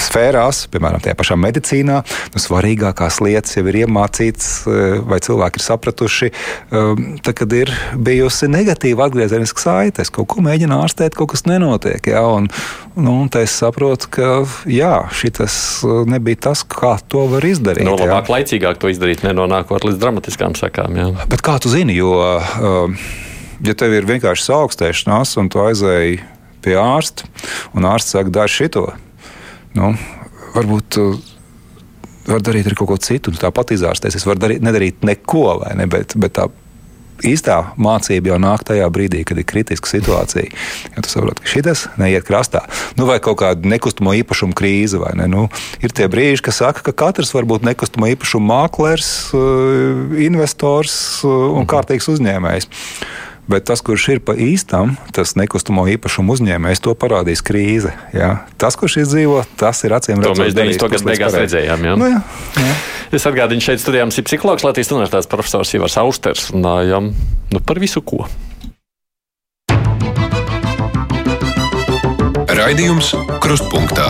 sfērās, 0.02 0.66
piemēram, 0.72 1.02
tajā 1.04 1.16
pašā 1.20 1.38
medicīnā, 1.40 2.00
nu, 2.34 2.42
svarīgākās 2.42 3.20
lietas 3.24 3.58
jau 3.58 3.66
ir 3.70 3.80
iemācītas, 3.84 4.50
uh, 4.68 4.78
vai 5.08 5.20
cilvēki 5.24 5.60
ir 5.60 5.66
sapratuši, 5.66 6.32
um, 6.72 7.04
tad, 7.26 7.34
kad 7.42 7.56
ir 7.56 7.72
bijusi 7.96 8.50
negatīva 8.52 9.10
atgriezeniska 9.10 9.66
saite. 9.66 10.06
Es 10.06 10.14
kaut 10.14 10.30
ko 10.32 10.44
mēģinu 10.46 10.78
ārstēt, 10.78 11.18
kaut 11.18 11.34
kas 11.34 11.46
nenotiek. 11.50 12.12
Jā, 12.12 12.24
un, 12.38 12.50
nu, 12.96 13.18
un 13.26 13.32
es 13.42 13.58
saprotu, 13.60 14.12
ka 14.18 14.32
jā, 14.72 14.96
šis 15.16 15.44
uh, 15.86 16.04
nebija 16.10 16.46
tas, 16.50 16.64
kā 16.68 16.96
to 17.12 17.26
var 17.34 17.46
izdarīt. 17.48 17.86
No, 17.88 17.98
nu, 18.00 18.06
labāk, 18.06 18.30
jā. 18.30 18.38
laicīgāk 18.38 18.82
to 18.82 18.92
izdarīt, 18.94 19.26
nenonākot 19.28 19.88
līdz 19.88 20.02
dramatiskām 20.02 20.58
sakām. 20.60 20.96
Jā. 21.00 21.12
Bet 21.32 21.44
kā 21.46 21.60
tu 21.62 21.72
zini, 21.74 21.98
jo 21.98 22.16
uh, 22.22 23.10
ja 23.66 23.76
tev 23.78 23.94
ir 23.96 24.08
vienkārši 24.08 24.52
augstēšanās 24.56 25.36
un 25.42 25.52
tu 25.52 25.62
aizēji 25.64 26.24
pie 26.66 26.76
ārsta, 26.82 27.30
un 27.78 27.88
ārsts 27.88 28.18
saka, 28.18 28.34
dari 28.42 28.52
šito, 28.52 28.90
nu, 29.78 29.94
varbūt. 30.58 31.02
Var 32.26 32.42
darīt 32.42 32.66
arī 32.66 32.74
kaut 32.74 32.90
ko 32.90 32.96
citu, 32.98 33.30
un 33.30 33.38
tāpat 33.38 33.76
izārstēties. 33.76 34.16
Es 34.18 34.24
varu 34.26 34.42
darīt, 34.42 34.64
nedarīt 34.66 35.04
neko, 35.06 35.60
ne? 35.78 35.86
Bet, 35.86 36.16
bet 36.18 36.34
tā 36.40 36.48
īstā 37.24 37.60
mācība 37.80 38.34
jau 38.34 38.40
nāk 38.42 38.66
tajā 38.68 38.88
brīdī, 38.92 39.22
kad 39.28 39.40
ir 39.40 39.48
kritiska 39.48 39.88
situācija. 39.88 40.50
Ja 40.96 41.04
tu 41.04 41.12
saproti, 41.12 41.44
ka 41.44 41.52
šis 41.54 41.86
neiet 42.02 42.26
krastā, 42.28 42.66
nu, 43.00 43.08
vai 43.08 43.20
kaut 43.24 43.40
kāda 43.44 43.70
nekustamo 43.70 44.16
īpašumu 44.20 44.56
krīze, 44.58 45.00
vai 45.02 45.14
ne? 45.20 45.30
Nu, 45.32 45.46
ir 45.86 45.96
tie 45.96 46.10
brīži, 46.12 46.44
kas 46.46 46.60
saka, 46.64 46.84
ka 46.86 46.96
katrs 47.06 47.34
var 47.36 47.48
būt 47.48 47.68
nekustamo 47.68 48.10
īpašumu 48.16 48.50
mākslinieks, 48.52 49.12
eh, 49.38 50.26
investors 50.26 50.98
eh, 51.24 51.30
un 51.30 51.64
mhm. 51.64 51.70
kārtīgs 51.72 52.10
uzņēmējs. 52.12 52.70
Bet 53.46 53.68
tas, 53.70 53.82
kurš 53.86 54.08
ir 54.16 54.20
pa 54.26 54.34
īstam, 54.34 54.96
tas 55.14 55.36
nekustamo 55.38 55.84
īpašumu 55.94 56.34
uzņēmējs, 56.34 56.82
to 56.82 56.96
parādīs 56.98 57.44
krīze. 57.46 57.92
Jā. 58.16 58.32
Tas, 58.62 58.78
kurš 58.80 59.04
izdzīvo, 59.04 59.44
tas 59.60 59.84
ir 59.86 59.94
acīm 59.94 60.18
redzams. 60.24 60.40
To 60.40 60.48
mēs 60.48 60.58
90. 60.58 60.90
gadu 60.96 61.10
beigās 61.12 61.38
redzējām. 61.38 61.86
Jā. 61.86 61.94
Nu, 62.00 62.10
jā, 62.10 62.24
jā. 62.58 62.74
Es 63.14 63.28
atgādinu, 63.30 63.62
šeit 63.62 63.84
studijām 63.84 64.10
ir 64.10 64.26
psihologs 64.26 64.66
Latvijas 64.66 64.90
Universitātes 64.96 65.30
profesors 65.30 65.76
Ivars 65.78 66.00
Austers. 66.02 66.50
Runājam 66.56 67.14
nu, 67.54 67.62
par 67.62 67.82
visu 67.84 68.02
ko. 68.02 68.26
Raidījums 72.56 73.14
Krustpunktā. 73.44 74.10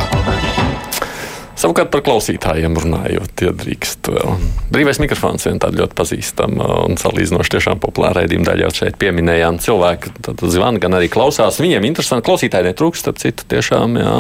Savukārt 1.65 1.89
par 1.89 2.04
klausītājiem 2.06 2.75
runājot, 2.78 3.41
ja 3.41 3.49
drīkst 3.58 4.06
vēl. 4.13 4.36
Brīvais 4.69 4.99
mikrofons 5.01 5.47
ir 5.49 5.56
tāda 5.58 5.80
ļoti 5.80 5.95
pazīstama 5.97 6.67
un 6.84 6.99
salīdzinoši 7.01 7.54
tiešām 7.56 7.80
populāra 7.82 8.19
raidījuma 8.19 8.45
daļa. 8.51 8.67
Jau 8.67 8.84
šeit 8.84 8.99
pieminējām 9.01 9.58
cilvēku, 9.63 10.12
tad 10.28 10.43
zvana, 10.54 10.78
gan 10.84 10.93
arī 10.93 11.08
klausās. 11.10 11.58
Viņiem 11.63 11.88
interesanti 11.89 12.28
klausītāji 12.28 12.67
netrūkst, 12.69 13.01
starp 13.01 13.17
citu, 13.23 13.47
tiešām, 13.49 13.97
jā. 13.97 14.13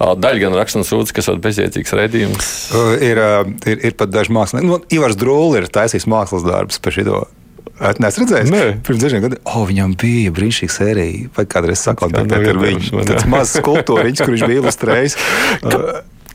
Daļa 0.00 0.40
gan 0.46 0.56
raksta 0.56 0.80
un 0.80 0.88
sūdz, 0.88 1.12
kas 1.12 1.28
ir 1.28 1.42
bezjēdzīgs 1.44 1.92
raidījums. 1.98 2.48
Ir, 3.04 3.20
ir, 3.68 3.84
ir 3.90 3.98
pat 4.00 4.14
daži 4.14 4.32
mākslinieki. 4.32 4.70
Nu, 4.70 4.80
Ivars 4.96 5.20
Drūli 5.20 5.60
ir 5.60 5.68
taisījis 5.76 6.08
mākslas 6.08 6.46
darbus 6.48 6.80
par 6.80 6.96
šito. 6.96 7.20
Nē, 7.82 8.08
es 8.08 8.16
redzēju, 8.20 8.48
Nē. 8.48 8.62
pirms 8.86 9.02
dažiem 9.02 9.22
gadiem, 9.24 9.42
oh, 9.48 9.66
viņam 9.68 9.92
bija 9.98 10.32
brīnišķīga 10.32 10.72
sērija. 10.72 11.28
Vai 11.36 11.44
kādreiz 11.50 11.84
sakot, 11.84 12.14
bet 12.14 12.32
ar 12.32 12.60
viņu 12.62 13.04
tāds 13.08 13.28
mazs 13.28 13.58
skulptūriņš, 13.58 14.24
kurš 14.24 14.46
bija 14.46 14.62
ilustrējis. 14.62 15.18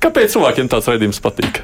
Kāpēc 0.03 0.33
cilvēkiem 0.35 0.69
tāds 0.71 0.89
raidījums 0.89 1.21
patīk? 1.23 1.61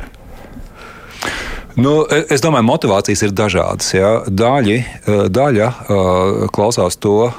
Nu, 1.74 2.04
es 2.06 2.44
domāju, 2.44 2.68
motivācijas 2.68 3.24
ir 3.26 3.32
dažādas. 3.34 3.88
Ja. 3.96 4.12
Daļi, 4.30 4.76
eh, 4.78 5.24
daļa 5.34 5.70
uh, 5.70 6.44
klausās 6.54 7.00
to, 7.02 7.32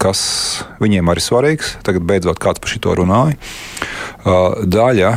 kas 0.00 0.20
viņiem 0.80 1.10
arī 1.12 1.24
svarīgs. 1.24 1.74
Tagad 1.84 2.06
beidzot 2.08 2.40
kāds 2.40 2.62
par 2.64 2.72
šo 2.72 2.94
runāja. 2.96 3.36
Daļa 4.24 5.10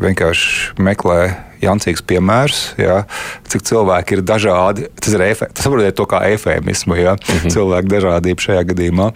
vienkārši 0.00 0.80
meklē 0.80 1.20
jancīgs 1.60 2.02
piemērs, 2.06 2.60
ja, 2.80 3.02
cik 3.50 3.64
cilvēki 3.68 4.16
ir 4.16 4.22
dažādi. 4.24 4.86
Tas 5.00 5.16
ir 5.16 5.24
efe, 5.26 5.48
tas 5.52 5.66
saprotiet 5.66 5.96
to 5.98 6.06
kā 6.08 6.22
efēmismu, 6.30 6.96
ja, 7.00 7.16
-hmm. 7.16 7.52
cilvēku 7.52 7.90
dažādību 7.90 8.46
šajā 8.46 8.62
gadījumā. 8.70 9.10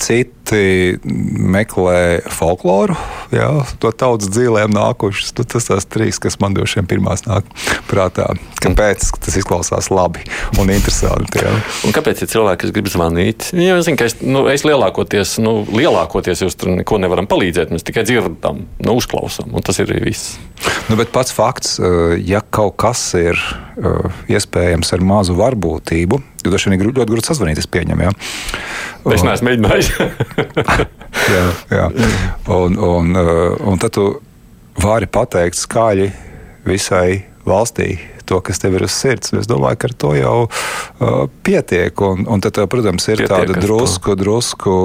Citi 0.00 0.39
meklē 0.56 2.20
folkloru, 2.32 2.96
jā, 3.34 3.48
to 3.82 3.92
tautas 3.92 4.30
dzīvēm 4.32 4.72
nākušas. 4.74 5.32
Nu, 5.38 5.46
tas 5.48 5.68
tās 5.68 5.86
trīs, 5.90 6.18
kas 6.22 6.38
man 6.42 6.56
droši 6.56 6.80
vien 6.80 6.88
pirmās 6.90 7.24
nāk 7.26 7.48
prātā. 7.90 8.28
Kāpēc 8.60 9.06
tas 9.22 9.38
izklausās 9.40 9.90
labi 9.92 10.24
un 10.60 10.72
interesanti? 10.72 11.42
Jā. 11.42 11.54
Un 11.86 11.94
kāpēc 11.96 12.24
ir 12.24 12.32
cilvēki, 12.32 12.62
kas 12.64 12.74
grib 12.76 12.90
zvanīt? 12.92 13.50
Jā, 13.56 13.78
es 13.78 13.88
zinu, 13.88 14.00
ka 14.00 14.08
es, 14.10 14.18
nu, 14.24 14.44
es 14.52 14.66
lielākoties, 14.68 15.38
nu, 15.44 15.60
lielākoties 15.70 16.44
jūs 16.44 16.58
tur 16.60 16.74
neko 16.74 17.00
nevaram 17.02 17.28
palīdzēt. 17.30 17.72
Mēs 17.74 17.86
tikai 17.86 18.06
dzirdam, 18.08 18.64
nu, 18.80 18.96
uzklausām, 19.00 19.54
un 19.54 19.66
tas 19.66 19.80
ir 19.82 19.92
viss. 20.04 20.36
Nu, 20.90 20.98
bet 20.98 21.12
pats 21.14 21.32
fakts, 21.34 21.78
eh, 21.80 22.18
ja 22.26 22.42
kaut 22.42 22.76
kas 22.80 23.02
ir 23.18 23.38
eh, 23.38 24.20
iespējams 24.34 24.92
ar 24.96 25.06
mazu 25.06 25.38
varbūtību, 25.38 26.20
Jo 26.44 26.54
dažiem 26.54 26.72
ir 26.76 26.86
ļoti 26.88 27.04
grūti 27.10 27.28
sazvanīt, 27.28 27.58
es 27.60 27.68
pieņemu. 27.68 28.06
Ja? 28.06 28.12
Es 29.12 29.24
neesmu 29.24 29.50
mēģinājis. 29.50 29.90
jā, 31.34 31.44
jā. 31.72 31.88
Un, 32.50 32.78
un, 32.78 33.12
uh, 33.16 33.58
un 33.70 33.80
tad 33.82 33.94
tu 33.96 34.06
vari 34.80 35.08
pateikt 35.10 35.58
skaļi 35.58 36.10
visai 36.68 37.24
valstī 37.48 37.94
to, 38.30 38.38
kas 38.46 38.62
tev 38.62 38.78
ir 38.78 38.86
uz 38.86 38.94
sirds. 38.94 39.34
Es 39.36 39.48
domāju, 39.50 39.80
ka 39.80 39.90
ar 39.90 39.96
to 40.04 40.12
jau 40.18 40.36
uh, 40.46 41.24
pietiek. 41.46 42.04
Un, 42.06 42.26
un 42.30 42.44
tad, 42.44 42.60
protams, 42.70 43.08
ir 43.10 43.24
pietiek 43.24 43.32
tāda 43.32 43.58
drusku, 43.58 44.14
drusku, 44.18 44.76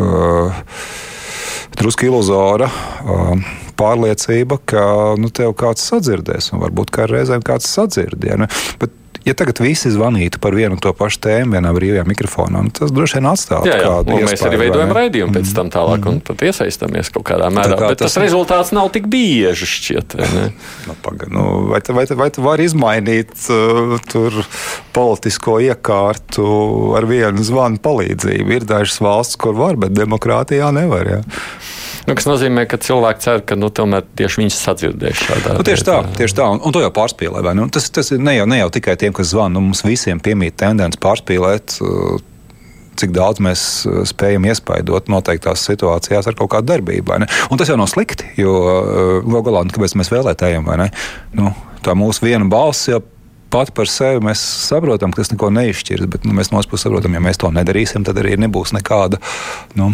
uh, 0.00 0.64
drusku 1.76 2.08
iluzora. 2.08 2.70
Uh, 3.04 3.60
pārliecība, 3.74 4.60
ka 4.70 4.84
nu, 5.18 5.32
tev 5.34 5.50
kāds 5.58 5.82
sadzirdēs, 5.90 6.52
un 6.54 6.62
varbūt 6.62 6.92
kā 6.94 7.08
reizēm 7.10 7.42
kāds 7.42 7.66
sadzirdēs. 7.74 8.30
Ja, 8.30 8.38
nu, 8.38 8.46
bet 8.78 8.94
ja 9.24 9.34
tagad 9.36 9.60
visi 9.64 9.90
zvanītu 9.92 10.40
par 10.42 10.54
vienu 10.56 10.76
to 10.80 10.92
pašu 10.96 11.20
tēmu 11.24 11.56
vienā 11.56 11.72
brīvajā 11.76 12.04
mikrofonā, 12.08 12.62
nu, 12.66 12.72
tas 12.74 12.92
droši 12.94 13.18
vien 13.18 13.28
atstātu 13.30 13.70
jā, 13.70 13.78
jā. 13.80 13.88
kādu 13.88 14.16
iespēju. 14.18 14.30
Mēs 14.30 14.44
arī 14.48 14.60
veidojam 14.60 14.94
raidījumu 14.98 15.30
mm. 15.30 15.38
pēc 15.38 15.52
tam 15.56 15.70
tālāk 15.74 16.00
mm. 16.00 16.10
un 16.10 16.18
mhm. 16.18 16.24
pat 16.28 16.44
iesaistamies 16.48 17.12
kaut 17.14 17.26
kādā 17.30 17.50
mērā, 17.54 17.78
kā 17.80 17.90
bet 17.92 18.02
tas, 18.02 18.12
tas 18.12 18.22
rezultāts 18.24 18.74
nav 18.76 18.90
tik 18.94 19.08
bieži 19.12 19.68
šķiet. 19.70 20.16
nu, 20.88 20.98
paga, 21.04 21.30
nu, 21.32 21.46
vai, 21.72 21.80
tu, 21.84 21.96
vai, 21.96 22.06
tu, 22.10 22.18
vai 22.20 22.28
tu 22.34 22.44
vari 22.44 22.68
izmainīt 22.68 23.32
uh, 23.48 23.96
tur 24.10 24.42
politisko 24.96 25.58
iekārtu 25.70 26.46
ar 26.98 27.08
vienu 27.08 27.46
zvanu 27.46 27.80
palīdzību? 27.84 28.58
Ir 28.58 28.68
dažas 28.68 29.00
valsts, 29.04 29.40
kur 29.40 29.56
var, 29.56 29.80
bet 29.80 29.96
demokrātijā 29.96 30.68
nevar. 30.74 31.16
Jā. 31.16 31.24
Nu, 32.04 32.12
kas 32.12 32.26
nozīmē, 32.28 32.66
ka 32.68 32.76
cilvēki 32.84 33.24
cer, 33.24 33.40
ka 33.48 33.56
nu, 33.56 33.70
tieši 33.72 34.42
viņš 34.42 34.58
sadzirdēs 34.58 35.22
šādā 35.24 35.56
nu, 35.56 35.64
tieši 35.64 35.86
tā, 35.88 35.96
tieši 36.18 36.36
tā, 36.36 36.48
un, 36.52 36.60
un 36.60 36.74
to 36.74 36.82
jau 36.84 36.90
pārspīlē. 36.92 37.40
Nu, 37.56 37.66
tas, 37.72 37.88
tas 37.94 38.12
ne 38.12 38.36
jau, 38.36 38.44
ne 38.50 38.60
jau 38.60 38.68
tikai 38.76 38.98
tiem, 39.00 39.14
kas 39.16 39.32
zvana, 39.32 39.56
nu, 39.56 39.64
mums 39.70 39.84
visiem 39.86 40.20
piemīt 40.20 40.58
tendence 40.60 41.00
pārspīlēt. 41.00 41.78
Uh, 41.80 42.20
cik 43.00 43.10
daudz 43.16 43.40
mēs 43.42 43.62
uh, 43.88 44.02
spējam 44.06 44.44
iespaidot 44.50 45.08
noteiktās 45.10 45.64
situācijās 45.66 46.28
ar 46.30 46.36
kaut 46.38 46.52
kādu 46.52 46.70
darbību. 46.74 47.16
Un 47.50 47.60
tas 47.60 47.72
jau 47.72 47.78
nav 47.80 47.88
slikti, 47.90 48.28
jo 48.38 48.52
uh, 48.60 49.16
galu 49.24 49.42
galā, 49.48 49.64
nu, 49.64 49.74
kāpēc 49.74 49.96
mēs 49.98 50.12
vēlētājiem, 50.12 50.68
vai 50.68 50.78
ne? 50.84 50.90
Nu, 51.34 51.54
tā 51.84 51.96
mūsu 51.98 52.28
viena 52.28 52.46
balss 52.52 52.90
jau 52.92 53.00
pati 53.54 53.74
par 53.74 53.90
sevi 53.90 54.22
mēs 54.24 54.42
saprotam, 54.66 55.12
ka 55.14 55.22
tas 55.22 55.30
neko 55.30 55.50
neizšķirs. 55.54 56.08
Bet 56.10 56.26
nu, 56.26 56.34
mēs 56.36 56.50
no 56.50 56.58
otras 56.58 56.70
puses 56.72 56.88
saprotam, 56.88 57.14
ja 57.14 57.22
mēs 57.22 57.38
to 57.40 57.50
nedarīsim, 57.54 58.06
tad 58.06 58.18
arī 58.22 58.34
nebūs 58.42 58.74
nekāda 58.74 59.20
nu, 59.78 59.92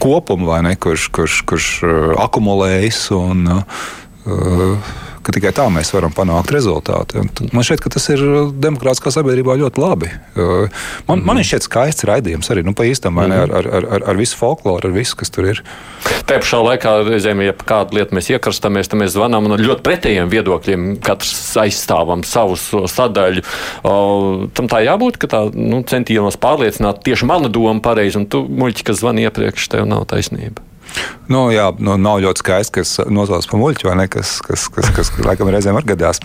kopuma, 0.00 0.62
ne, 0.64 0.74
kurš, 0.80 1.10
kurš, 1.14 1.42
kurš 1.48 1.68
uh, 1.84 2.14
akumulējas 2.24 3.02
un 3.16 3.44
uh, 3.58 4.94
ka 5.28 5.34
tikai 5.36 5.52
tā 5.52 5.66
mēs 5.72 5.90
varam 5.92 6.14
panākt 6.16 6.52
rezultātu. 6.54 7.26
Man 7.52 7.66
šķiet, 7.66 7.82
ka 7.84 7.92
tas 7.92 8.06
ir 8.14 8.22
demokrātiskā 8.64 9.12
sabiedrībā 9.12 9.58
ļoti 9.60 9.82
labi. 9.82 10.08
Man, 11.08 11.24
man 11.26 11.40
ir 11.40 11.44
šķiet 11.44 11.66
skaists 11.66 12.06
raidījums 12.08 12.48
arī 12.54 12.64
nu, 12.64 12.72
pa 12.76 12.86
īstam, 12.88 13.18
mm 13.18 13.26
-hmm. 13.28 13.42
ar, 13.42 13.68
ar, 13.76 13.88
ar, 13.98 14.06
ar 14.12 14.20
visu 14.20 14.38
folkloru, 14.40 14.88
ar 14.88 14.94
visu, 14.94 15.18
kas 15.20 15.30
tur 15.34 15.50
ir. 15.50 15.60
Tajā 16.28 16.40
pašā 16.44 16.60
laikā, 16.64 16.94
reizēm, 17.10 17.42
ja 17.44 17.52
kādu 17.52 17.98
lietu 17.98 18.16
mēs 18.16 18.30
iekrastamies, 18.32 18.88
tad 18.88 19.02
mēs 19.02 19.12
zvanām 19.16 19.50
un 19.50 19.56
ar 19.58 19.64
ļoti 19.64 19.84
pretējiem 19.84 20.32
viedokļiem 20.32 20.86
katrs 21.04 21.56
aizstāvam 21.60 22.24
savu 22.24 22.56
sadaļu. 22.88 23.44
O, 23.84 24.48
tam 24.54 24.68
tā 24.68 24.80
jābūt, 24.86 25.20
ka 25.20 25.28
tā 25.28 25.42
nu, 25.52 25.82
centienos 25.82 26.40
pārliecināt 26.40 27.04
tieši 27.04 27.28
mana 27.28 27.52
doma 27.52 27.80
pareizi, 27.84 28.16
un 28.16 28.26
tu, 28.26 28.46
muļķi, 28.48 28.88
kas 28.88 29.02
zvanīja 29.04 29.32
iepriekš, 29.32 29.68
tev 29.76 29.88
nav 29.88 30.08
taisnība. 30.08 30.67
Nu, 31.28 31.48
jā, 31.52 31.68
nu, 31.76 31.98
nav 32.00 32.22
ļoti 32.24 32.42
skaisti, 32.42 32.74
kas 32.78 32.94
nosauc 33.12 33.46
par 33.50 33.60
muļķu, 33.60 33.88
vai 33.90 33.96
ne? 34.00 34.06
Kas, 34.12 34.38
kas, 34.44 34.68
kas, 34.72 34.88
kas, 34.96 35.12
laikam 35.26 35.50
reizēm 35.52 35.76
var 35.76 35.86
gadās. 35.88 36.22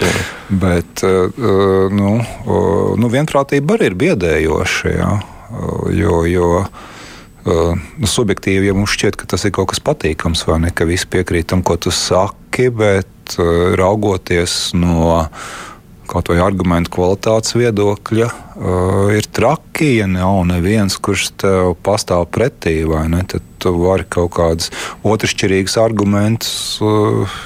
Bet 0.49 1.03
uh, 1.07 1.43
nu, 1.91 2.15
uh, 2.21 2.93
nu, 2.99 3.11
vienprātība 3.11 3.77
arī 3.77 3.91
ir 3.91 3.99
biedējoša. 4.05 4.93
Jā, 4.93 5.11
jo, 5.97 6.23
jo 6.29 6.49
nu, 7.43 8.07
subjektīvi, 8.07 8.69
ja 8.69 8.77
mums 8.77 8.93
šķiet, 8.95 9.19
ka 9.19 9.27
tas 9.33 9.43
ir 9.43 9.51
kaut 9.55 9.73
kas 9.73 9.83
patīkams, 9.83 10.45
vai 10.47 10.61
ne, 10.63 10.71
ka 10.71 10.87
visi 10.87 11.09
piekrīt 11.11 11.51
tam, 11.51 11.59
ko 11.65 11.75
tu 11.75 11.91
saki, 11.91 12.69
bet 12.71 13.35
raugoties 13.75 14.71
no 14.79 15.25
kaut 16.07 16.29
vai 16.29 16.39
argumentu 16.43 16.91
kvalitātes 16.93 17.55
viedokļa, 17.57 18.27
uh, 18.29 19.11
ir 19.15 19.27
traki, 19.33 19.97
ja 20.01 20.07
nav 20.09 20.43
neviens, 20.49 20.97
kurš 21.01 21.31
tev 21.43 21.73
pastāv 21.83 22.27
pretī? 22.33 22.81
Tad 23.31 23.52
tu 23.63 23.73
vari 23.79 24.05
kaut 24.11 24.33
kādus 24.37 24.71
otršķirīgus 25.07 25.79
argumentus. 25.81 26.53
Uh, 26.83 27.41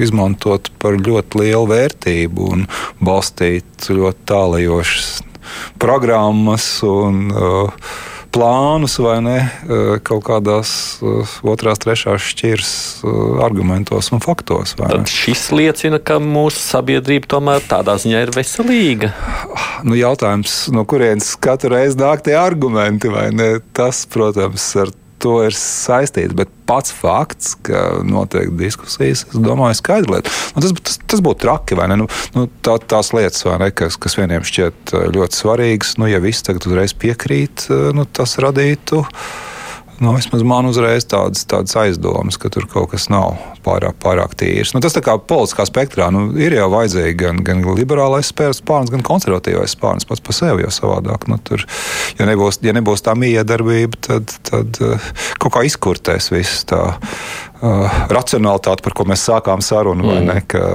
Izmantot 0.00 0.70
par 0.80 0.94
ļoti 0.96 1.42
lielu 1.42 1.66
vērtību 1.68 2.46
un 2.54 2.62
balstīt 3.04 3.90
ļoti 3.92 4.24
tālajošas 4.30 5.10
programmas 5.76 6.68
un 6.88 7.26
uh, 7.28 7.90
plānus 8.34 8.96
vai 8.98 9.18
ne 9.22 9.36
eh, 9.38 9.96
kaut 10.04 10.24
kādās 10.26 10.70
otrās, 11.46 11.80
trešās 11.82 12.24
šķiras 12.32 12.72
argumentos 13.44 14.10
un 14.14 14.22
faktos. 14.24 14.74
Tad 14.78 15.10
šis 15.10 15.46
liecina, 15.54 16.00
ka 16.02 16.18
mūsu 16.22 16.58
sabiedrība 16.58 17.30
tomēr 17.36 17.62
tādā 17.70 17.96
ziņā 18.02 18.24
ir 18.26 18.34
veselīga. 18.34 19.12
Nu, 19.86 19.96
jautājums, 19.98 20.64
no 20.74 20.86
kurienes 20.88 21.34
katru 21.42 21.74
reizi 21.76 22.00
nāk 22.00 22.24
tie 22.26 22.36
argumenti, 22.40 23.10
vai 23.12 23.28
ne? 23.36 23.50
Tas, 23.76 24.04
protams, 24.10 24.66
ar 24.80 24.90
to 25.24 25.38
ir 25.46 25.56
saistīts. 25.56 26.36
Bet 26.36 26.52
pats 26.68 26.92
fakts, 26.94 27.54
ka 27.66 28.00
notiek 28.06 28.52
diskusijas, 28.58 29.24
es 29.28 29.40
domāju, 29.40 29.78
skaidra 29.80 30.18
lieta. 30.18 30.34
Nu, 30.56 30.64
tas, 30.64 30.76
tas, 30.80 31.00
tas 31.14 31.24
būtu 31.24 31.44
traki, 31.44 31.78
vai 31.78 31.88
ne? 31.92 31.98
Nu, 32.04 32.08
nu, 32.36 32.46
tā, 32.64 32.76
tās 32.92 33.12
lietas, 33.16 33.46
ne, 33.60 33.70
kas, 33.76 33.98
kas 34.00 34.18
vieniem 34.20 34.44
šķiet 34.46 34.94
eh, 34.94 35.08
ļoti 35.16 35.40
svarīgas, 35.40 35.96
nu, 36.00 36.08
ja 36.10 36.22
viss 36.24 36.46
tagad 36.46 36.68
uzreiz 36.68 36.96
piekrīt, 36.96 37.68
eh, 37.70 37.90
nu, 37.96 38.06
tas 38.08 38.38
radītu 38.42 39.04
Nu, 40.00 40.12
vismaz 40.16 40.42
man 40.42 40.66
uzreiz 40.66 41.04
tādas, 41.06 41.44
tādas 41.46 41.76
aizdomas, 41.78 42.38
ka 42.40 42.50
tur 42.50 42.66
kaut 42.70 42.90
kas 42.90 43.06
nav 43.12 43.36
pārāk, 43.62 43.94
pārāk 44.02 44.34
tīrs. 44.40 44.72
Nu, 44.74 44.82
tas 44.82 44.96
tā 44.96 45.02
kā 45.04 45.14
politiskā 45.18 45.66
spektrā 45.68 46.08
nu, 46.14 46.26
ir 46.40 46.56
jau 46.56 46.66
vajadzīgi 46.72 47.14
gan, 47.20 47.38
gan 47.46 47.62
liberālais 47.78 48.32
spārns, 48.32 48.90
gan 48.90 49.04
konservatīvais 49.06 49.76
spārns 49.76 50.08
pats 50.08 50.24
par 50.24 50.36
sevi 50.36 50.66
jau 50.66 50.72
savādāk. 50.74 51.28
Nu, 51.30 51.38
tur, 51.46 51.62
ja, 52.18 52.26
nebūs, 52.26 52.58
ja 52.66 52.74
nebūs 52.74 53.06
tā 53.06 53.14
miedarbība, 53.18 54.02
tad, 54.08 54.34
tad 54.50 54.82
uh, 54.82 55.08
kaut 55.38 55.56
kā 55.56 55.64
izkurtēs 55.68 56.32
viss 56.34 56.66
tā 56.70 56.82
uh, 56.98 58.02
racionalitāte, 58.10 58.82
par 58.82 58.98
ko 58.98 59.06
mēs 59.08 59.24
sākām 59.30 59.62
sarunu. 59.62 60.10
Mm. 60.10 60.44
Ka... 60.50 60.66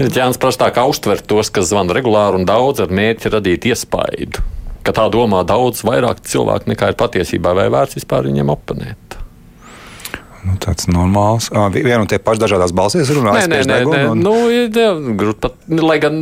Jānis 0.00 0.40
kā 0.40 0.86
uztvert 0.88 1.24
tos, 1.30 1.48
kas 1.48 1.72
zvana 1.72 1.96
regulāri 1.96 2.42
un 2.42 2.48
daudz 2.48 2.84
ar 2.84 2.92
mērķi 2.92 3.32
radīt 3.32 3.70
iespaidu 3.72 4.44
ka 4.86 4.94
tā 4.96 5.06
domā 5.12 5.42
daudz 5.46 5.84
vairāk 5.86 6.22
cilvēku 6.26 6.70
nekā 6.72 6.92
ir 6.92 6.98
patiesībā, 7.00 7.54
vai 7.56 7.68
vērts 7.72 8.00
vispār 8.00 8.28
viņiem 8.30 8.52
oponēt. 8.54 9.09
Nu, 10.40 10.54
tāds 10.56 10.86
normāls. 10.88 11.50
Ah, 11.52 11.68
viena 11.72 12.00
un 12.00 12.08
tie 12.08 12.16
paši 12.22 12.40
dažādās 12.40 12.72
balsīs 12.76 13.10
runā. 13.12 13.34
Nē, 13.36 13.46
nē, 13.50 13.58
nē, 13.68 13.78
nē. 13.84 14.00
Un... 14.08 14.22
Nu, 14.24 14.32
jā, 14.48 14.86
grūti 15.20 15.42
pat, 15.44 15.56
lai 15.68 15.98
gan, 16.00 16.16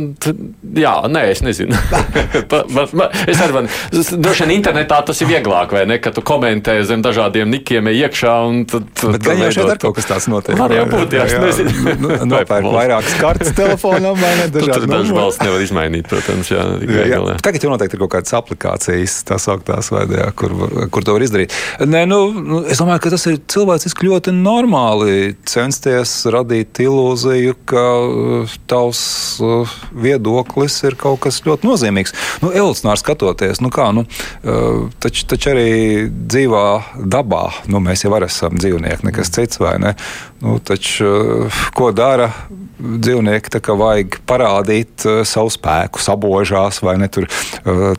jā, 0.75 0.91
nē, 1.07 1.21
es 1.31 1.39
nezinu. 1.45 1.77
pa, 2.51 2.63
pa, 2.67 2.83
pa, 2.91 3.07
es 3.23 3.39
arī, 3.39 3.55
man, 3.55 3.69
droši 3.95 4.43
vien 4.43 4.53
internetā 4.57 4.99
tas 5.07 5.23
ir 5.23 5.29
vieglāk, 5.31 5.71
vai 5.75 5.85
ne, 5.87 5.99
ka 6.03 6.11
tu 6.15 6.23
komentē 6.25 6.75
zem 6.87 7.03
dažādiem 7.05 7.47
nikiem 7.53 7.87
iekšā 7.93 8.33
un 8.49 8.65
tad. 8.69 8.89
Bet 8.99 9.23
gan 9.23 9.39
jau 9.45 9.53
šeit 9.55 9.71
ar 9.75 9.79
kaut 9.85 9.95
kas 10.01 10.09
tāds 10.11 10.27
notiek. 10.31 10.59
Var 10.59 10.75
jau 10.75 10.83
būt, 10.91 11.15
jā, 11.15 11.29
es 11.29 11.37
nezinu. 11.39 11.95
Nu, 12.03 12.11
nopērk 12.33 12.69
vairākas 12.75 13.15
kartas 13.21 13.55
telefonam 13.55 14.19
vai 14.19 14.33
ne, 14.41 14.49
dažādi. 14.57 14.91
Dažas 14.91 15.15
balsts 15.15 15.45
nevar 15.45 15.63
izmainīt, 15.63 16.11
protams, 16.11 16.51
jā. 16.51 16.67
jā. 16.83 17.21
Tagad 17.45 17.63
jau 17.63 17.71
noteikti 17.71 17.95
ir 17.95 18.03
kaut 18.03 18.13
kādas 18.17 18.35
aplikācijas, 18.35 19.21
tā 19.31 19.39
sauktās, 19.39 19.93
vai, 19.95 20.03
jā, 20.11 20.27
kur, 20.35 20.57
kur 20.91 21.07
to 21.07 21.15
var 21.15 21.23
izdarīt. 21.23 21.55
Nē, 21.87 22.03
nu, 22.09 22.21
nu, 22.35 22.61
es 22.67 22.83
domāju, 22.83 23.05
ka 23.07 23.15
tas 23.15 23.27
ir 23.31 23.39
cilvēciski 23.49 24.08
ļoti 24.09 24.33
normāli 24.35 25.33
censties 25.47 26.13
radīt 26.31 26.81
ilūziju, 26.83 27.55
ka 27.69 27.85
uh, 28.03 28.55
tavs 28.69 29.01
uh, 29.43 29.77
viedoklis 29.93 30.79
ir 30.87 30.97
kaut 30.99 31.21
kas 31.25 31.41
ļoti 31.45 31.69
nozīmīgs. 31.69 32.15
Nu, 32.43 32.51
evolucionāri 32.53 33.01
skatoties, 33.01 33.61
nu 33.63 33.71
kā, 33.73 33.89
nu, 33.95 34.05
uh, 34.05 34.87
taču, 35.03 35.27
taču 35.29 35.53
arī 35.53 35.69
dzīvā 36.09 36.65
dabā 37.09 37.45
nu, 37.69 37.81
mēs 37.83 38.05
jau 38.05 38.15
esam 38.23 38.57
dzīvnieki, 38.59 39.05
nekas 39.07 39.33
cits 39.35 39.61
vai 39.61 39.77
ne. 39.81 39.95
Nu, 40.39 40.55
taču, 40.63 41.49
ko 41.75 41.91
dara 41.95 42.31
dzīvnieki? 42.79 43.59
Vajag 43.79 44.15
parādīt 44.27 45.03
savu 45.27 45.51
spēku, 45.51 45.99
sabožās, 46.01 46.79
vai 46.83 46.95
ne 47.01 47.09
tur 47.11 47.27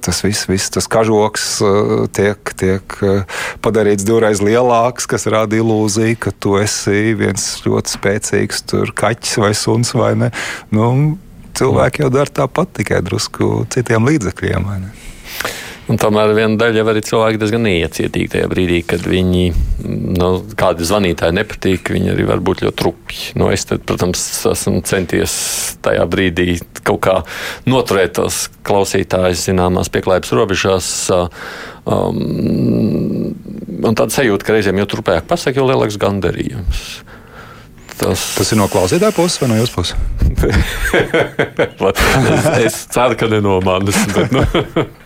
tas 0.02 0.20
viss, 0.24 0.48
viss 0.48 0.72
tas 0.72 0.88
kažoks 0.90 1.46
tiek, 2.16 2.52
tiek 2.58 2.96
padarīts 3.64 4.06
divreiz 4.08 4.40
lielāks, 4.44 5.06
kas 5.10 5.28
rada 5.30 5.58
ilūziju, 5.60 5.99
ka 6.20 6.32
tu 6.32 6.56
esi 6.60 7.14
viens 7.18 7.46
ļoti 7.64 7.94
spēcīgs 7.96 8.64
kaķis 8.96 9.40
vai 9.42 9.52
suns 9.56 9.94
vai 9.96 10.12
ne. 10.18 10.30
Nu, 10.74 10.90
cilvēki 11.58 12.04
jau 12.04 12.10
dara 12.14 12.32
tāpat, 12.40 12.74
tikai 12.80 13.02
drusku 13.06 13.64
citiem 13.72 14.08
līdzekļiem. 14.08 14.68
Un 15.90 15.98
tomēr 15.98 16.30
viena 16.36 16.54
daļa 16.54 16.78
jau 16.78 16.88
arī 16.92 17.00
cilvēki 17.02 17.38
diezgan 17.40 17.64
neiecietīgi 17.66 18.30
tajā 18.36 18.48
brīdī, 18.52 18.76
kad 18.86 19.02
viņi, 19.10 19.46
nu, 20.14 20.28
kādi 20.58 20.86
zvanītāji 20.86 21.34
nepatīk, 21.34 21.90
viņi 21.96 22.12
arī 22.12 22.26
var 22.28 22.42
būt 22.46 22.62
ļoti 22.62 22.86
rupji. 22.86 23.32
Nu, 23.40 23.48
es, 23.50 23.66
tad, 23.66 23.82
protams, 23.88 24.22
esmu 24.52 24.84
centies 24.86 25.34
tajā 25.82 26.06
brīdī 26.10 26.60
kaut 26.86 27.02
kā 27.08 27.16
noturēt 27.66 28.14
tos 28.20 28.44
klausītājus 28.66 29.48
zināmās 29.50 29.90
pieklājības 29.90 30.34
robežās. 30.38 30.90
Um, 31.90 32.20
un 33.82 33.98
tāda 33.98 34.14
sajūta, 34.14 34.46
ka 34.46 34.54
reizēm 34.54 34.78
jo 34.78 34.86
trupējāk 34.94 35.26
pasaka, 35.30 35.58
jo 35.58 35.66
lielāks 35.72 35.98
gandarījums. 35.98 36.84
Tas... 38.00 38.22
tas 38.38 38.52
ir 38.52 38.60
no 38.60 38.66
klausītāja 38.72 39.12
puses 39.16 39.40
vai 39.42 39.50
no 39.50 39.58
jūsu 39.58 39.74
puses? 39.76 39.96
es, 41.90 42.48
es 42.66 42.78
ceru, 42.94 43.18
ka 43.20 43.28
ne 43.28 43.42
no 43.44 43.58
manis. 43.64 43.98
Bet, 44.14 44.32
nu. 44.34 44.88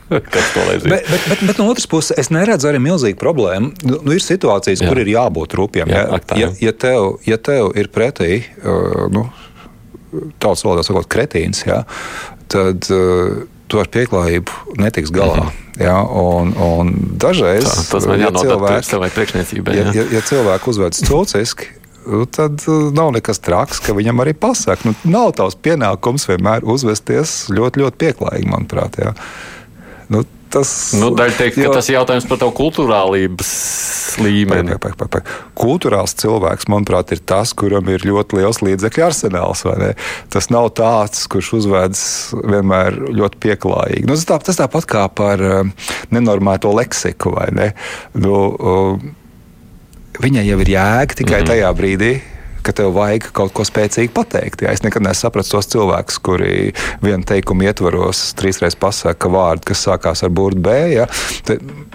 Bet, 0.85 1.09
bet, 1.09 1.23
bet, 1.27 1.41
bet 1.49 1.59
no 1.59 1.65
otras 1.73 1.87
puses, 1.91 2.13
es 2.21 2.29
neredzu 2.31 2.69
arī 2.69 2.79
milzīgu 2.85 3.17
problēmu. 3.19 3.71
Nu, 3.89 3.99
nu, 4.05 4.13
ir 4.15 4.23
situācijas, 4.23 4.83
jā. 4.85 4.91
kur 4.91 5.01
ir 5.01 5.09
jābūt 5.11 5.57
rūpiem. 5.59 5.91
Jā, 5.91 6.03
ja, 6.05 6.19
tā, 6.21 6.37
ja, 6.39 6.51
ja, 6.61 6.75
tev, 6.85 7.07
ja 7.27 7.39
tev 7.41 7.73
ir 7.81 7.89
pretī, 7.91 8.43
uh, 8.61 9.07
nu, 9.11 9.25
tautas 10.39 10.63
valodā 10.67 10.85
sakot, 10.87 11.09
kretīns, 11.11 11.65
jā, 11.67 11.81
tad 12.53 12.87
uh, 12.95 13.47
tu 13.67 13.81
ar 13.81 13.89
pieklājību 13.91 14.77
netiks 14.83 15.13
galā. 15.15 15.47
Mhm. 15.49 15.63
Ja, 15.83 15.97
un, 16.05 16.53
un 16.63 16.93
dažreiz 17.19 17.65
tā, 17.67 17.87
tas 17.97 18.05
man 18.07 18.21
ja 18.21 18.29
jānodot 18.29 18.87
cilvēku 18.87 19.17
priekšniecībai. 19.17 19.79
Ja, 19.81 19.89
ja, 19.97 20.05
ja 20.15 20.21
cilvēku 20.23 20.71
uzvedas 20.71 21.03
nu, 21.03 21.09
tad 22.35 22.65
uh, 22.69 22.89
nav 22.95 23.13
nekas 23.17 23.43
traks, 23.45 23.83
ka 23.85 23.97
viņam 23.97 24.23
arī 24.25 24.37
pasaka. 24.39 24.89
Nu, 24.89 24.95
nav 25.17 25.35
tavs 25.41 25.59
pienākums 25.61 26.29
vienmēr 26.31 26.67
uzvesties 26.69 27.45
ļoti, 27.55 27.85
ļoti 27.85 28.01
pieklājīgi, 28.05 28.51
manuprāt. 28.51 29.01
Ja. 29.01 29.15
Nu, 30.13 30.25
tas 30.55 30.71
nu, 30.99 31.11
teikt, 31.17 31.59
tas 31.59 31.89
ir 31.89 31.99
jautājums 31.99 32.27
par 32.31 32.39
tavu 32.43 32.55
kultūrālības 32.57 33.51
līmeni. 34.23 34.77
Pag, 34.79 34.95
pag, 34.99 35.09
pag, 35.11 35.33
Kultūrāls 35.59 36.15
cilvēks, 36.21 36.69
manuprāt, 36.71 37.15
ir 37.15 37.23
tas, 37.27 37.55
kuram 37.57 37.89
ir 37.93 38.05
ļoti 38.07 38.39
liels 38.39 38.61
līdzekļu 38.65 39.07
arsenāls. 39.09 39.65
Tas 40.33 40.51
nav 40.55 40.71
tāds, 40.79 41.27
kurš 41.31 41.53
uzvedas 41.61 42.05
vienmēr 42.37 43.01
ļoti 43.17 43.43
pieklājīgi. 43.47 44.07
Nu, 44.07 44.19
tas, 44.19 44.29
tā, 44.31 44.39
tas 44.51 44.61
tāpat 44.61 44.89
kā 44.91 45.05
par 45.11 45.43
um, 45.43 45.75
nenormēto 46.15 46.73
leksiku. 46.77 47.35
Ne? 47.55 47.73
Nu, 48.19 48.39
um, 48.55 49.13
viņai 50.23 50.47
jau 50.47 50.61
ir 50.63 50.71
jēga 50.77 51.15
tikai 51.15 51.41
mm 51.41 51.45
-hmm. 51.45 51.51
tajā 51.51 51.73
brīdī, 51.79 52.13
ka 52.65 52.75
tev 52.77 52.95
vajag 52.97 53.29
kaut 53.37 53.55
ko 53.57 53.67
spēcīgu 53.67 54.13
pateikt. 54.17 54.65
Jā. 54.65 54.73
Es 54.75 54.85
nekad 54.85 55.05
nesapratu 55.05 55.57
tos 55.57 55.69
cilvēkus, 55.73 56.21
kuri 56.25 56.73
vienu 57.05 57.25
teikumu 57.29 57.69
ietvaros 57.69 58.27
trīsreiz 58.39 58.79
pasaka 58.81 59.31
vārdu, 59.33 59.69
kas 59.71 59.85
sākās 59.89 60.25
ar 60.25 60.33
burbuļu 60.35 60.65
B. 60.65 60.77
Jā. 60.95 61.09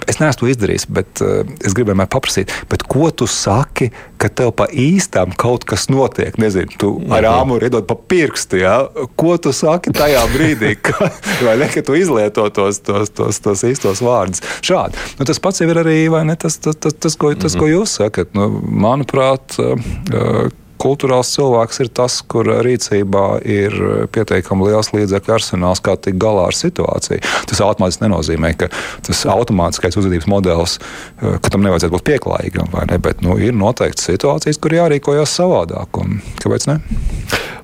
Es 0.10 0.22
neesmu 0.22 0.44
to 0.44 0.50
izdarījis, 0.52 0.88
bet 0.94 1.24
uh, 1.26 1.42
es 1.66 1.76
gribēju 1.78 2.08
paprasīt, 2.10 2.54
ko 2.90 3.10
tu 3.14 3.28
saki, 3.30 3.90
ka 4.20 4.30
tev 4.34 4.52
pa 4.58 4.68
īstām 4.74 5.34
kaut 5.40 5.66
kas 5.70 5.88
notiek? 5.92 6.36
Nezinu, 6.42 6.74
tu 6.82 6.92
ar 7.08 7.24
mhm. 7.24 7.30
āmuru 7.32 7.70
iedod 7.70 7.88
pa 7.90 7.96
pirkstu. 7.96 8.60
Jā. 8.64 8.76
Ko 9.20 9.38
tu 9.42 9.54
saki 9.56 9.94
tajā 9.96 10.24
brīdī, 10.34 10.74
ka, 10.82 11.12
ne, 11.62 11.70
ka 11.72 11.84
tu 11.86 11.98
izlieto 12.00 12.48
tos, 12.54 12.82
tos, 12.86 13.14
tos, 13.16 13.42
tos 13.46 13.66
īstos 13.68 14.04
vārdus? 14.06 14.44
Šādi. 14.66 15.00
Nu, 15.20 15.28
tas 15.30 15.42
pats 15.44 15.64
ir 15.66 15.82
arī 15.82 16.00
ne, 16.10 16.36
tas, 16.40 16.58
tas, 16.62 16.78
tas, 16.78 16.96
tas, 16.96 17.18
ko, 17.20 17.34
tas, 17.38 17.56
ko 17.60 17.70
jūs 17.70 18.00
sakat. 18.02 18.34
Nu, 18.38 18.50
manuprāt, 18.60 19.60
uh, 19.62 20.50
kultūrāls 20.80 21.32
cilvēks 21.36 21.82
ir 21.84 21.92
tas, 21.96 22.20
kura 22.24 22.60
rīcībā 22.66 23.26
ir 23.48 23.76
pietiekami 24.14 24.70
liels 24.70 24.92
līdzekļu 24.96 25.36
arsenāls, 25.36 25.84
kā 25.84 25.96
tikt 26.00 26.20
galā 26.22 26.48
ar 26.50 26.58
situāciju. 26.58 27.22
Tas 27.50 27.64
automātiski 27.66 28.06
nenozīmē, 28.06 28.54
ka 28.60 28.72
tas 29.06 29.26
automātiskais 29.30 30.00
uzvedības 30.00 30.30
modelis, 30.32 30.78
eh, 30.80 31.38
ka 31.38 31.54
tam 31.54 31.66
nevajadzētu 31.68 31.96
būt 31.98 32.08
pieklājīgam, 32.10 32.72
vai 32.74 32.86
ne? 32.90 32.98
Bet 32.98 33.22
nu, 33.26 33.38
ir 33.38 33.54
noteikti 33.54 34.06
situācijas, 34.12 34.60
kur 34.62 34.78
jārīkojas 34.78 35.36
savādāk. 35.42 36.02
Kāpēc 36.40 36.68
ne? 36.70 36.80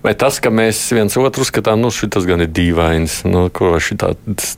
Vai 0.06 0.14
tas, 0.14 0.38
ka 0.44 0.52
mēs 0.54 0.84
viens 0.94 1.16
otru 1.18 1.42
uzskatām, 1.42 1.80
nu, 1.82 1.90
šis 1.90 2.28
gan 2.30 2.44
ir 2.46 2.52
dīvains, 2.54 3.24
nu, 3.26 3.48
ko 3.50 3.74
šī 3.82 3.98
tāds 4.04 4.52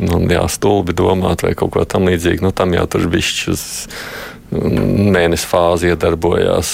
nu, 0.00 0.22
stulbi 0.48 0.94
domāt 0.96 1.44
vai 1.44 1.52
kaut 1.58 1.74
ko 1.74 1.84
tamlīdzīgu, 1.84 2.46
nu, 2.46 2.54
tam 2.56 2.72
jau 2.72 2.86
tur 2.88 3.04
bišķis 3.12 3.66
mēnesi 4.50 5.46
fāzi 5.48 5.90
iedarbojās. 5.90 6.68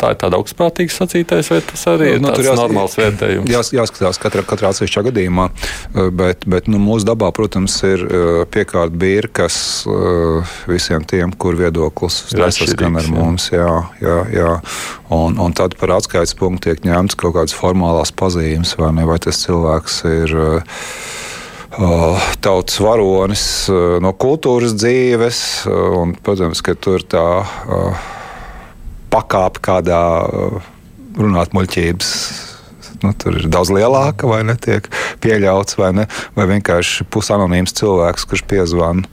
Tā 0.00 0.12
ir 0.14 0.18
tāda 0.18 0.38
augstprātīga 0.40 0.90
sacītais, 0.90 1.50
vai 1.52 1.60
tas 1.62 1.84
arī 1.92 2.08
nu, 2.16 2.32
ir 2.32 2.40
nu, 2.40 2.46
jās, 2.48 2.58
normāls 2.58 2.96
vērtējums? 2.98 3.50
Jās, 3.52 3.70
jāskatās 3.76 4.18
katrā, 4.22 4.42
katrā 4.46 4.72
atsevišķā 4.72 5.04
gadījumā, 5.06 5.46
eh, 5.52 6.10
bet, 6.18 6.46
bet 6.50 6.70
nu, 6.72 6.80
mūsu 6.82 7.06
dabā, 7.06 7.30
protams, 7.36 7.76
ir 7.86 8.02
eh, 8.02 8.42
piekārta 8.50 8.98
bīra, 8.98 9.30
kas 9.42 9.56
eh, 9.86 10.56
visiem 10.70 11.06
tiem, 11.06 11.34
kur 11.38 11.58
viedoklis 11.60 12.24
saskan 12.32 12.98
ar 12.98 13.08
mums. 13.14 13.52
Jā, 13.54 13.70
jā, 14.02 14.18
jā. 14.34 14.52
Un, 15.14 15.38
un 15.42 15.54
tad 15.54 15.76
par 15.78 15.94
atskaites 15.98 16.34
punktu 16.38 16.70
tiek 16.70 16.86
ņemts 16.86 17.18
kaut 17.20 17.36
kādas 17.38 17.54
formālās 17.54 18.14
pazīmes, 18.16 18.74
vai, 18.80 18.90
ne, 18.98 19.06
vai 19.06 19.20
tas 19.22 19.38
cilvēks 19.44 20.02
ir 20.10 20.38
tautas 22.44 22.78
varonis 22.82 23.44
no 24.02 24.12
kultūras 24.12 24.76
dzīves. 24.76 25.42
Un, 25.70 26.14
protams, 26.24 26.62
ka 26.64 26.74
tur 26.76 27.04
tā 27.04 27.26
pakāpe 29.12 29.62
kādā 29.64 30.02
runāt 31.18 31.54
muļķības. 31.56 32.10
Nu, 33.02 33.10
tur 33.18 33.34
ir 33.40 33.48
daudz 33.50 33.72
lielāka, 33.74 34.28
vai 34.30 34.44
ne? 34.46 34.54
Tiek 34.54 34.86
pieļauts, 35.24 35.74
vai 35.80 35.90
ne? 35.96 36.04
Vai 36.36 36.46
vienkārši 36.52 37.08
pusanonīms 37.10 37.74
cilvēks, 37.80 38.28
kurš 38.30 38.44
piezvanīja 38.52 39.08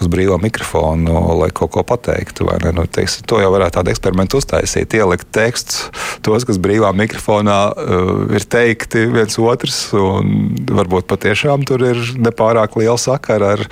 uz 0.00 0.08
brīvā 0.10 0.38
mikrofonu, 0.42 1.14
lai 1.40 1.50
kaut 1.54 1.72
ko 1.74 1.84
pateiktu. 1.86 2.48
Nu, 2.74 2.86
teiks, 2.90 3.20
to 3.28 3.40
jau 3.42 3.50
varētu 3.54 3.78
tādu 3.78 3.92
eksperimentu 3.92 4.40
uztaisīt, 4.40 4.96
ielikt 4.98 5.30
tekstus, 5.34 5.90
tos, 6.24 6.46
kas 6.48 6.60
brīvā 6.62 6.90
mikrofonā 6.96 7.58
uh, 7.70 8.24
ir 8.34 8.46
teikti 8.50 9.06
viens 9.12 9.38
otrs, 9.40 9.78
un 9.98 10.56
varbūt 10.70 11.08
patiešām 11.10 11.66
tur 11.68 11.86
ir 11.92 12.02
nepārāk 12.18 12.78
liela 12.80 12.98
sakara 13.00 13.54
ar, 13.58 13.66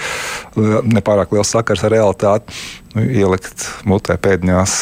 nepārāk 0.57 1.35
liels 1.35 1.53
sakars 1.55 1.85
ar 1.87 1.95
realitāti 1.97 2.61
ielikt 3.01 3.65
mutē 3.89 4.17
pēdiņās 4.21 4.75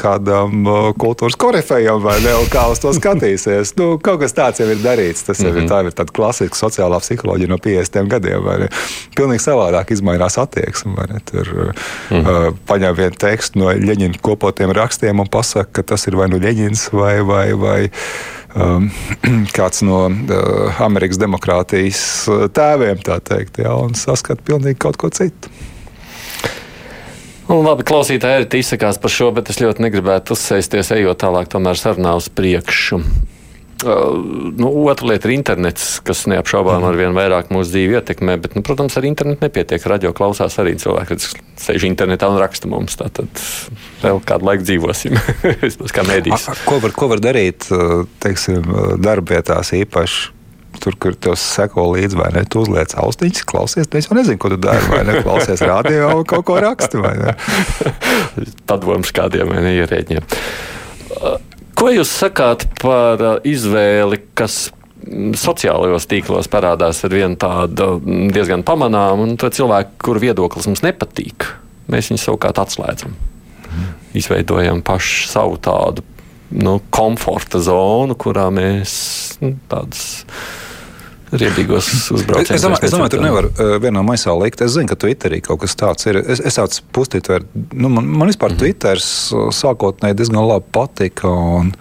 kādam 0.00 0.66
kultūras 1.00 1.36
korifejam, 1.40 2.00
vai 2.02 2.16
ne? 2.24 2.34
Kā 2.52 2.66
uz 2.70 2.80
to 2.82 2.92
skatīsies? 2.96 3.74
Nu, 3.78 3.92
kaut 4.02 4.20
kas 4.22 4.34
tāds 4.36 4.62
jau 4.62 4.68
ir 4.70 4.82
darīts. 4.82 5.24
Tas 5.26 5.40
jau 5.40 5.50
mm 5.50 5.56
-hmm. 5.56 5.58
ir, 5.58 5.64
mhm. 5.64 5.72
tā 5.72 5.86
ir 5.86 5.96
tāda 5.98 6.12
klasiska 6.12 6.56
sociālā 6.56 7.00
psiholoģija 7.00 7.48
no 7.48 7.58
50 7.58 8.08
gadiem. 8.08 8.68
Pilnīgi 9.16 9.42
savādāk 9.44 9.92
izmainās 9.92 10.38
attieksme. 10.38 11.06
Tur 11.30 11.46
mm 11.54 11.72
-hmm. 12.10 12.48
uh, 12.48 12.54
paņem 12.66 12.96
vienu 12.96 13.16
tekstu 13.18 13.58
no 13.58 13.66
Leņķina 13.70 14.20
kopotiem 14.22 14.70
rakstiem 14.70 15.20
un 15.20 15.26
pasaka, 15.26 15.70
ka 15.72 15.82
tas 15.82 16.06
ir 16.06 16.16
vai 16.16 16.28
nu 16.28 16.38
Leņķins 16.38 16.92
vai. 16.92 17.20
vai, 17.20 17.52
vai 17.54 17.90
um, 18.54 18.90
kāds 19.56 19.84
no 19.86 20.06
uh, 20.06 20.80
Amerikas 20.82 21.20
demokrātijas 21.20 22.02
tēviem, 22.56 23.02
tā 23.06 23.20
teikt, 23.20 23.60
ja, 23.62 23.74
un 23.74 23.94
saskata 23.98 24.42
pilnīgi 24.46 24.80
kaut 24.82 25.00
ko 25.00 25.10
citu. 25.14 25.52
Nu, 27.50 27.56
labi, 27.66 27.82
klausītāji 27.82 28.44
arī 28.44 28.60
izsakās 28.62 29.00
par 29.02 29.10
šo, 29.10 29.32
bet 29.34 29.48
es 29.50 29.58
ļoti 29.58 29.82
negribētu 29.82 30.36
uzsēsties, 30.36 30.92
ejot 30.94 31.18
tālāk, 31.18 31.48
tomēr 31.50 31.78
sarunā 31.78 32.12
uz 32.14 32.28
priekšu. 32.30 33.00
Uh, 33.80 34.12
nu, 34.60 34.68
otra 34.92 35.08
lieta 35.08 35.26
ir 35.26 35.34
internets, 35.38 35.96
kas 36.06 36.26
neapšaubām 36.30 36.84
ar 36.86 36.98
vien 37.00 37.16
vairāk 37.16 37.50
mūsu 37.50 37.72
dzīvi 37.72 37.96
ietekmē, 37.98 38.36
bet, 38.44 38.54
nu, 38.54 38.62
protams, 38.62 38.94
ar 39.00 39.08
internetu 39.08 39.42
nepietiek. 39.42 39.82
Radio 39.90 40.12
klausās 40.14 40.60
arī 40.62 40.76
cilvēki, 40.78 41.16
kas 41.16 41.34
sēž 41.64 41.88
internetā 41.88 42.30
un 42.30 42.38
raksta 42.38 42.70
mums. 42.70 42.94
Tātad 43.00 43.42
vēl 44.04 44.22
kādu 44.30 44.46
laiku 44.46 44.68
dzīvosim. 44.68 45.18
Vismaz 45.64 45.96
kā 45.96 46.06
mēdīs. 46.06 46.46
Ko 46.68 46.78
var, 46.84 46.94
ko 46.94 47.10
var 47.16 47.24
darīt, 47.24 47.66
teiksim, 48.22 48.62
darbietās 49.02 49.74
īpaši? 49.80 50.39
Tur, 50.80 50.96
kur 51.00 51.14
tev 51.14 51.36
seko 51.38 51.86
līdzi, 51.94 52.18
vai 52.18 52.30
ne? 52.34 52.44
Tu 52.48 52.62
uzliec 52.62 52.94
austiņas, 52.98 53.44
klausies, 53.48 53.88
tu 53.90 54.00
jau 54.00 54.16
nezini, 54.18 54.40
ko 54.40 54.52
tu 54.52 54.58
dari, 54.60 54.82
vai 54.90 55.02
ne? 55.08 55.20
Klausies 55.24 55.62
radio 55.64 56.20
kaut 56.28 56.46
ko 56.48 56.58
raksti, 56.62 57.00
vai 57.02 57.14
ne? 57.20 57.36
Padoms 58.68 59.12
kādiem 59.16 59.52
ierēģiem. 59.60 60.26
Ko 61.80 61.88
jūs 61.92 62.12
sakāt 62.22 62.66
par 62.80 63.22
uh, 63.24 63.32
izvēli, 63.46 64.20
kas 64.36 64.68
mm, 65.06 65.32
sociālajos 65.40 66.08
tīklos 66.10 66.50
parādās 66.52 67.00
ar 67.06 67.14
vienu 67.14 67.38
tādu 67.40 67.94
mm, 68.00 68.28
diezgan 68.36 68.64
pamanāmu, 68.66 69.28
un 69.28 69.36
cilvēku, 69.40 69.96
kuru 70.04 70.24
viedoklis 70.26 70.68
mums 70.68 70.84
nepatīk, 70.84 71.48
mēs 71.92 72.12
viņu 72.12 72.24
savukārt 72.26 72.60
atslēdzam. 72.60 73.16
Izveidojam 74.18 74.80
pašu 74.82 75.28
savu 75.30 75.60
tādu 75.62 76.02
nu, 76.50 76.78
komforta 76.90 77.60
zonu, 77.62 78.16
kurā 78.18 78.48
mēs 78.54 78.92
nu, 79.42 79.54
tādas 79.70 80.24
riebīgos 81.32 81.88
uzbraucienus. 82.16 82.58
Es 82.58 82.64
domāju, 82.66 82.84
es 82.86 82.94
domāju 82.94 83.14
tur 83.14 83.24
nevar 83.24 83.48
uh, 83.50 83.74
vienā 83.82 84.02
maisā 84.06 84.34
likt. 84.38 84.62
Es 84.64 84.74
zinu, 84.76 84.90
ka 84.90 84.98
Twitterī 85.00 85.40
kaut 85.44 85.62
kas 85.64 85.76
tāds 85.78 86.08
ir. 86.10 86.20
Es, 86.22 86.42
es 86.42 86.58
tāds 86.58 86.82
pustītver, 86.94 87.46
nu, 87.72 87.90
man, 87.92 88.06
man 88.06 88.32
vispār 88.32 88.50
mm 88.50 88.56
-hmm. 88.56 88.58
Twitters 88.58 89.10
sākotnēji 89.60 90.18
diezgan 90.18 90.48
labi 90.48 90.66
patika. 90.72 91.28
Un, 91.28 91.72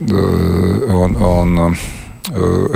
un, 0.00 1.16
un, 1.16 1.58
un, 1.58 1.76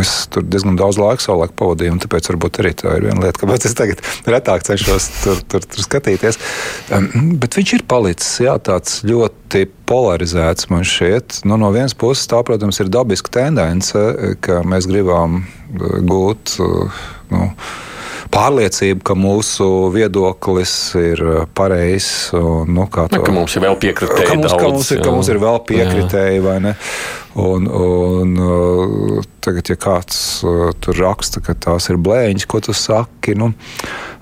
Es 0.01 0.13
tur 0.33 0.45
diezgan 0.47 0.79
daudz 0.79 0.99
laika 1.01 1.25
savulaik 1.25 1.53
pavadīju, 1.59 1.95
un 1.97 2.03
tāpēc 2.03 2.31
varbūt 2.33 2.61
arī 2.63 2.73
tā 2.79 2.95
ir 2.99 3.09
viena 3.09 3.25
lieta, 3.27 3.43
kāpēc 3.43 3.67
es 3.69 3.77
tagad 3.79 4.03
retāk 4.31 4.65
cenšos 4.67 5.09
tur, 5.25 5.43
tur, 5.51 5.67
tur 5.67 5.87
skatīties. 5.87 6.41
Bet 7.43 7.59
viņš 7.59 7.75
ir 7.77 7.87
palicis 7.91 8.41
jā, 8.47 8.57
tāds 8.71 9.01
ļoti 9.07 9.67
polarizēts 9.91 10.71
man 10.73 10.87
šķiet. 10.87 11.43
Nu, 11.49 11.59
no 11.61 11.73
vienas 11.75 11.97
puses, 11.99 12.29
tā, 12.31 12.43
protams, 12.47 12.81
ir 12.83 12.93
dabiska 12.93 13.33
tendence, 13.41 14.05
ka 14.45 14.63
mēs 14.67 14.89
gribam 14.91 15.43
gūt. 15.71 16.57
Nu, 17.31 17.53
pārliecība, 18.31 19.03
ka 19.11 19.17
mūsu 19.19 19.67
viedoklis 19.95 20.75
ir 21.01 21.23
pareizs. 21.57 22.31
Nu, 22.35 22.87
to, 22.87 23.07
nu, 23.11 23.25
ka 23.27 23.35
mums 23.35 23.57
ir 23.57 23.65
vēl 23.67 23.79
piekritēji. 23.83 24.29
Ka 24.29 24.39
mums, 24.39 24.53
daudz, 24.53 24.61
ka 24.61 24.71
mums, 24.71 24.93
ir, 24.95 25.03
ka 25.05 25.15
mums 25.17 25.33
ir 25.33 25.41
vēl 25.43 25.59
piekritēji, 25.71 26.45
vai 26.45 26.57
ne? 26.69 26.77
Un, 27.39 27.67
un 27.71 28.33
uh, 28.43 29.19
tagad, 29.45 29.69
ja 29.71 29.77
kāds 29.79 30.41
uh, 30.43 30.71
tur 30.83 30.99
raksta, 30.99 31.43
ka 31.45 31.55
tās 31.55 31.87
ir 31.93 32.01
blēņas, 32.03 32.47
ko 32.51 32.59
tu 32.65 32.75
saki, 32.77 33.37
nu, 33.39 33.53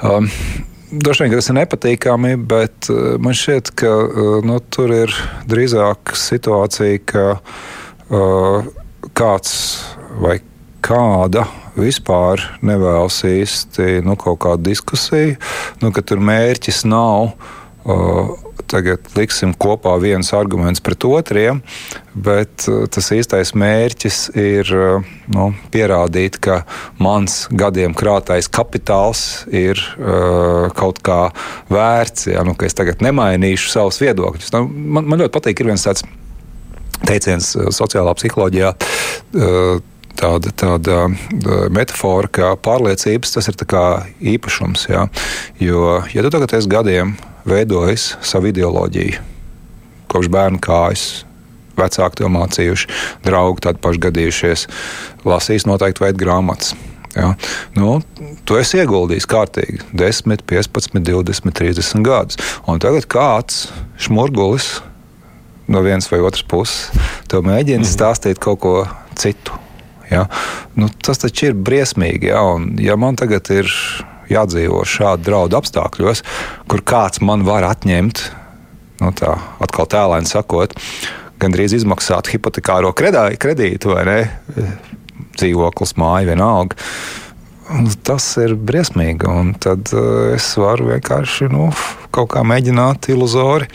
um, 0.05 0.29
Droši 0.89 1.27
vien 1.27 1.35
tas 1.35 1.51
ir 1.51 1.57
nepatīkami, 1.59 2.31
bet 2.49 2.87
man 3.21 3.35
šķiet, 3.37 3.75
ka 3.77 3.91
nu, 4.49 4.55
tur 4.73 4.95
ir 4.97 5.13
drīzāk 5.45 6.15
situācija, 6.17 7.03
ka 7.05 7.25
uh, 7.37 8.71
kāds 9.13 9.53
vai 10.17 10.39
kāda 10.81 11.45
vispār 11.77 12.43
nevēlas 12.65 13.21
īsti 13.29 14.01
nu, 14.07 14.17
kaut 14.17 14.41
kādu 14.47 14.71
diskusiju, 14.71 15.37
nu, 15.83 15.93
ka 15.93 16.01
tur 16.09 16.25
mērķis 16.25 16.87
nav. 16.89 17.35
Uh, 17.85 18.33
tagad 18.71 19.09
liksim 19.17 19.55
kopā 19.57 19.95
viens 20.03 20.31
arguments 20.37 20.83
pret 20.85 21.05
otriem, 21.09 21.63
bet 22.15 22.67
uh, 22.71 22.85
tas 22.93 23.11
īstais 23.15 23.55
mērķis 23.59 24.21
ir 24.39 24.73
uh, 24.77 25.11
nu, 25.35 25.49
pierādīt, 25.75 26.39
ka 26.45 26.63
mans 27.03 27.47
gadiem 27.51 27.97
krātais 27.99 28.51
kapitāls 28.53 29.45
ir 29.49 29.81
uh, 29.97 30.69
kaut 30.79 31.03
kā 31.05 31.21
vērts, 31.73 32.29
ja, 32.33 32.45
nu, 32.47 32.57
ka 32.59 32.69
es 32.69 32.77
tagad 32.79 33.05
nemainīšu 33.05 33.73
savus 33.75 34.01
viedokļus. 34.05 34.55
Nu, 34.57 34.65
man, 34.69 35.09
man 35.09 35.25
ļoti 35.25 35.35
patīk, 35.39 35.63
ir 35.63 35.73
viens 35.73 35.87
tāds 35.89 36.07
teiciens 37.07 37.55
uh, 37.57 37.71
sociālā 37.75 38.17
psiholoģijā. 38.19 38.75
Uh, 39.37 39.79
tāda, 40.19 40.53
tāda 40.53 40.99
metāfora, 41.75 42.31
ka 42.31 42.53
pārliecības 42.65 43.37
tas 43.37 43.49
ir 43.51 43.59
īpašums. 44.35 44.89
Jā. 44.91 45.07
Jo, 45.63 46.03
ja 46.15 46.25
tu 46.25 46.33
tagad 46.35 46.55
esi 46.59 46.71
gadiem 46.71 47.15
veidojis 47.49 48.13
savu 48.25 48.51
ideoloģiju, 48.53 49.23
kopš 50.11 50.31
bērna 50.33 50.61
kājas, 50.63 51.07
vecāki 51.79 52.23
to 52.23 52.31
mācījuši, 52.35 52.91
draugi 53.27 53.65
tādi 53.69 53.83
paši 53.85 54.05
gadījušies, 54.09 54.69
lasījis 55.29 55.69
noteikti 55.69 56.05
veidu 56.05 56.25
grāmatas. 56.25 56.75
Ja? 57.15 57.33
Nu, 57.75 57.99
tu 58.47 58.59
esi 58.59 58.81
ieguldījis 58.83 59.27
kārtīgi 59.31 59.81
10, 59.97 60.45
15, 60.49 61.01
20, 61.07 61.55
30 61.63 62.05
gadus. 62.07 62.41
Un 62.69 62.83
tagad 62.83 63.09
kāds 63.11 63.69
šmurgulis 64.03 64.79
no 65.69 65.83
vienas 65.85 66.09
vai 66.13 66.21
otras 66.25 66.45
puses 66.49 66.91
mēģina 67.45 67.83
mm. 67.85 67.89
stāstīt 67.89 68.43
kaut 68.43 68.63
ko 68.65 68.75
citu. 69.19 69.57
Ja? 70.11 70.27
Nu, 70.79 70.89
tas 71.05 71.23
taču 71.23 71.51
ir 71.51 71.59
briesmīgi. 71.59 72.33
Ja? 72.33 72.43
Un, 72.55 72.75
ja 72.83 72.97
man 73.01 73.19
tagad 73.19 73.51
ir 73.55 73.71
jādzīvo 74.33 74.83
šādu 74.89 75.29
draudu 75.29 75.59
apstākļos, 75.61 76.25
kur 76.69 76.85
kāds 76.85 77.23
man 77.25 77.47
var 77.49 77.67
atņemt, 77.69 78.25
nu, 79.03 79.13
tā 79.17 79.37
atkal 79.65 79.89
tēlēni 79.89 80.29
sakot, 80.29 80.75
gandrīz 81.41 81.77
izmaksāt 81.79 82.33
hipotekāro 82.33 82.93
kredītu 82.97 83.95
vai 83.95 84.05
ne? 84.09 84.21
dzīvoklis, 85.39 85.95
māja, 86.01 86.33
vienalga. 86.33 86.79
Tas 88.07 88.25
ir 88.41 88.57
briesmīgi. 88.57 89.29
Tad 89.63 89.93
uh, 89.93 90.33
es 90.35 90.49
varu 90.59 90.89
vienkārši 90.89 91.51
nu, 91.53 91.69
kaut 92.15 92.33
kā 92.33 92.43
mēģināt 92.47 93.11
iluzori 93.13 93.69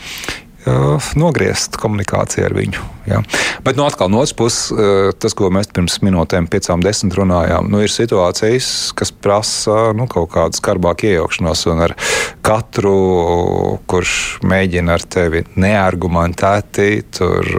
nogriezt 1.18 1.76
komunikāciju 1.80 2.46
ar 2.46 2.54
viņu. 2.56 2.84
Ja. 3.08 3.20
Bet 3.64 3.76
nu, 3.76 3.84
atkal 3.84 4.08
no 4.12 4.22
otras 4.22 4.32
puses, 4.36 4.70
uh, 4.72 5.10
tas, 5.20 5.34
ko 5.36 5.50
mēs 5.52 5.68
pirms 5.74 5.98
minūtēm, 6.04 6.48
piecām, 6.52 6.84
desmit 6.84 7.16
runājām, 7.18 7.68
nu, 7.72 7.82
ir 7.84 7.92
situācijas, 7.92 8.68
kas 8.96 9.12
prasa 9.12 9.92
nu, 9.96 10.08
kaut 10.10 10.32
kādu 10.32 10.56
skarbāku 10.60 11.10
iejaukšanos. 11.10 11.66
Un 11.74 11.84
ar 11.88 11.96
katru, 12.44 12.94
kurš 13.90 14.14
mēģina 14.44 14.96
ar 14.96 15.04
tevi 15.04 15.44
neargumentēti 15.60 16.88
tur 17.18 17.52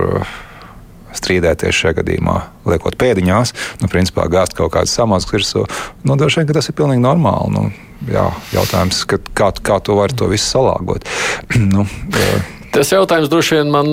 strīdēties 1.15 1.77
šajā 1.77 1.99
gadījumā, 2.01 2.35
liekot 2.67 2.97
pēdiņās, 2.99 3.53
nu, 3.81 3.89
principā 3.91 4.27
gāzt 4.31 4.57
kaut 4.57 4.73
kādas 4.75 4.95
samanas 4.97 5.27
virsū. 5.29 5.63
Nu, 6.03 6.17
Droši 6.19 6.41
vien 6.41 6.55
tas 6.57 6.69
ir 6.69 6.77
pilnīgi 6.77 7.03
normāli. 7.05 7.53
Nu, 7.55 7.63
jā, 8.11 8.27
jautājums, 8.55 9.05
ka, 9.09 9.21
kā, 9.37 9.53
kā 9.63 9.79
to 9.85 9.95
var 9.99 10.13
to 10.15 10.27
visu 10.31 10.49
salāgot. 10.57 11.07
nu, 11.73 11.87
jā. 12.11 12.35
Tas 12.75 12.91
jautājums 12.91 13.31
droši 13.31 13.59
vien 13.59 13.71
man 13.71 13.87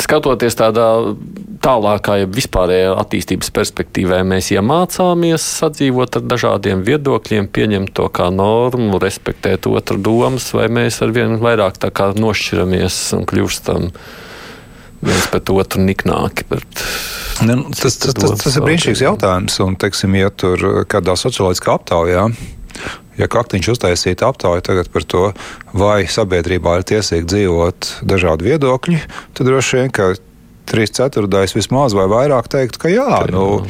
skatoties 0.00 0.56
tādā 0.56 0.88
tālākā, 1.64 2.20
ja 2.22 2.28
vispārējā 2.30 2.94
attīstības 3.02 3.50
perspektīvā, 3.54 4.22
mēs 4.26 4.50
iemācāmies 4.54 5.44
sadzīvot 5.58 6.20
ar 6.20 6.24
dažādiem 6.30 6.84
viedokļiem, 6.86 7.50
pieņemt 7.52 7.92
to 7.98 8.08
kā 8.14 8.30
normu, 8.34 9.00
respektēt 9.02 9.68
otru 9.70 9.98
domas, 10.00 10.50
vai 10.56 10.68
mēs 10.72 11.02
ar 11.04 11.12
vien 11.16 11.36
vairāk 11.42 11.80
nošķiramies 12.18 13.00
un 13.18 13.26
kļūstam 13.28 13.90
viens 15.04 15.26
pret 15.30 15.50
otru 15.54 15.84
niknāki. 15.84 16.46
Bet... 16.50 16.84
Ne, 17.44 17.54
nu, 17.54 17.74
tas, 17.74 17.98
tas, 18.00 18.14
tas, 18.16 18.38
tas 18.40 18.56
ir 18.56 18.64
brīnišķīgs 18.64 19.04
jautājums. 19.04 19.58
Un, 19.62 19.76
teiksim, 19.78 20.16
ja 20.18 20.30
tur 20.34 20.86
kādā 20.90 21.14
socioloģiskā 21.18 21.76
aptaujā, 21.78 22.24
ja 23.18 23.28
Kaktiņš 23.30 23.72
uztaisītu 23.74 24.26
aptauju 24.28 24.64
tagad 24.64 24.90
par 24.94 25.06
to, 25.08 25.24
vai 25.74 26.06
sabiedrībā 26.10 26.78
ir 26.78 26.88
tiesīgi 26.94 27.28
dzīvot 27.34 27.92
dažādi 28.08 28.50
viedokļi, 28.52 29.02
tad 29.36 29.50
droši 29.50 29.80
vien, 29.82 29.94
ka 29.94 30.12
trīs 30.68 30.92
ceturdaļas 30.98 31.56
vismaz 31.56 31.96
vai 31.96 32.08
vairāk 32.10 32.50
teikt, 32.52 32.80
ka 32.80 32.92
jā. 32.92 33.24
Nu, 33.32 33.64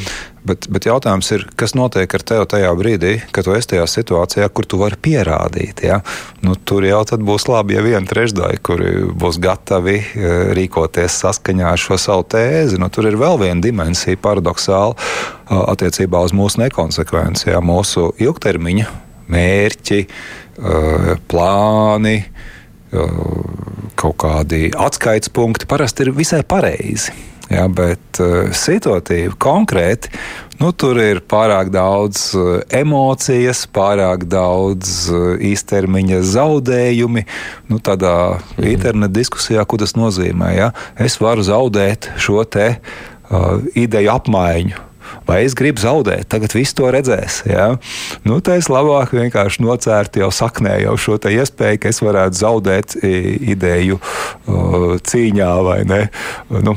Bet, 0.49 0.65
bet 0.73 0.87
jautājums 0.89 1.29
ir, 1.35 1.43
kas 1.61 1.75
notiek 1.77 2.13
ar 2.15 2.23
tevi 2.25 2.47
tajā 2.49 2.69
brīdī, 2.79 3.11
kad 3.37 3.45
tu 3.45 3.53
esi 3.53 3.69
tajā 3.75 3.83
situācijā, 3.91 4.47
kur 4.49 4.65
tu 4.65 4.79
vari 4.81 4.97
pierādīt. 5.05 5.83
Ja? 5.85 5.99
Nu, 6.41 6.55
tur 6.57 6.87
jau 6.87 7.03
būs 7.05 7.45
labi, 7.51 7.77
ja 7.77 7.83
viena 7.85 8.09
trešdaļa, 8.09 8.61
kuri 8.65 8.93
būs 9.19 9.37
gatavi 9.45 9.97
e, 9.99 10.31
rīkoties 10.57 11.19
saskaņā 11.25 11.75
ar 11.75 11.83
šo 11.83 11.99
savu 12.01 12.25
tēzi. 12.33 12.79
Nu, 12.81 12.89
tur 12.89 13.11
ir 13.11 13.19
vēl 13.21 13.37
viena 13.43 13.61
dimensija, 13.61 14.17
paradoxāli, 14.25 14.97
attiecībā 15.51 16.23
uz 16.25 16.33
mūsu 16.33 16.63
nekonsekvenci, 16.65 17.51
ja? 17.51 17.61
mūsu 17.61 18.09
ilgtermiņa 18.17 19.08
mērķi, 19.33 20.05
e, 20.05 21.17
plāni 21.29 22.19
kaut 23.99 24.15
kādi 24.23 24.71
atskaites 24.73 25.29
punkti 25.35 25.69
parasti 25.69 26.07
ir 26.07 26.15
visai 26.17 26.41
pareizi. 26.47 27.13
Ja, 27.49 27.65
bet 27.73 28.21
uh, 28.21 28.51
situatīvi, 28.53 29.33
konkrēti, 29.41 30.11
nu, 30.61 30.69
tur 30.77 30.99
ir 31.01 31.23
pārāk 31.25 31.71
daudz 31.73 32.35
emocijas, 32.77 33.63
pārāk 33.73 34.27
daudz 34.29 35.09
īstermiņa 35.49 36.19
zaudējumi. 36.29 37.25
Nu, 37.73 37.81
tādā 37.81 38.17
mm. 38.37 38.67
interneta 38.69 39.17
diskusijā, 39.17 39.65
ko 39.65 39.81
tas 39.81 39.97
nozīmē, 39.97 40.51
ja? 40.59 40.69
es 41.01 41.17
varu 41.25 41.47
zaudēt 41.47 42.11
šo 42.21 42.45
te 42.45 42.75
uh, 42.77 43.65
ideju 43.73 44.13
apmaiņu 44.19 44.88
vai 45.29 45.43
es 45.47 45.57
gribu 45.59 45.83
zaudēt, 45.83 46.27
tagad 46.33 46.55
viss 46.57 46.77
to 46.77 46.91
redzēs. 46.93 47.43
Ja? 47.49 47.69
Nu, 48.29 48.41
tā 48.45 48.59
es 48.61 48.71
labāk 48.73 49.15
vienkārši 49.17 49.65
nocērtu 49.65 50.23
jau 50.25 50.31
saknē 50.35 50.79
jau 50.85 50.97
šo 51.01 51.19
iespēju, 51.19 51.83
ka 51.83 51.93
es 51.93 52.01
varētu 52.05 52.39
zaudēt 52.39 52.97
ideju 53.03 53.99
cīņā 55.09 55.51
vai 55.67 55.79
ne. 55.89 56.01
Nu. 56.53 56.77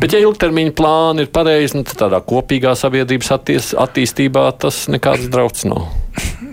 Bet, 0.00 0.14
ja 0.14 0.22
ilgtermiņa 0.22 0.74
plāni 0.78 1.26
ir 1.26 1.32
pareizi, 1.34 1.78
nu, 1.78 1.84
tad 1.88 1.98
tādā 2.06 2.22
kopīgā 2.24 2.74
sabiedrības 2.78 3.34
attīstībā 3.84 4.46
tas 4.60 4.86
nekāds 4.92 5.28
drauds 5.32 5.66
nav. 5.68 5.88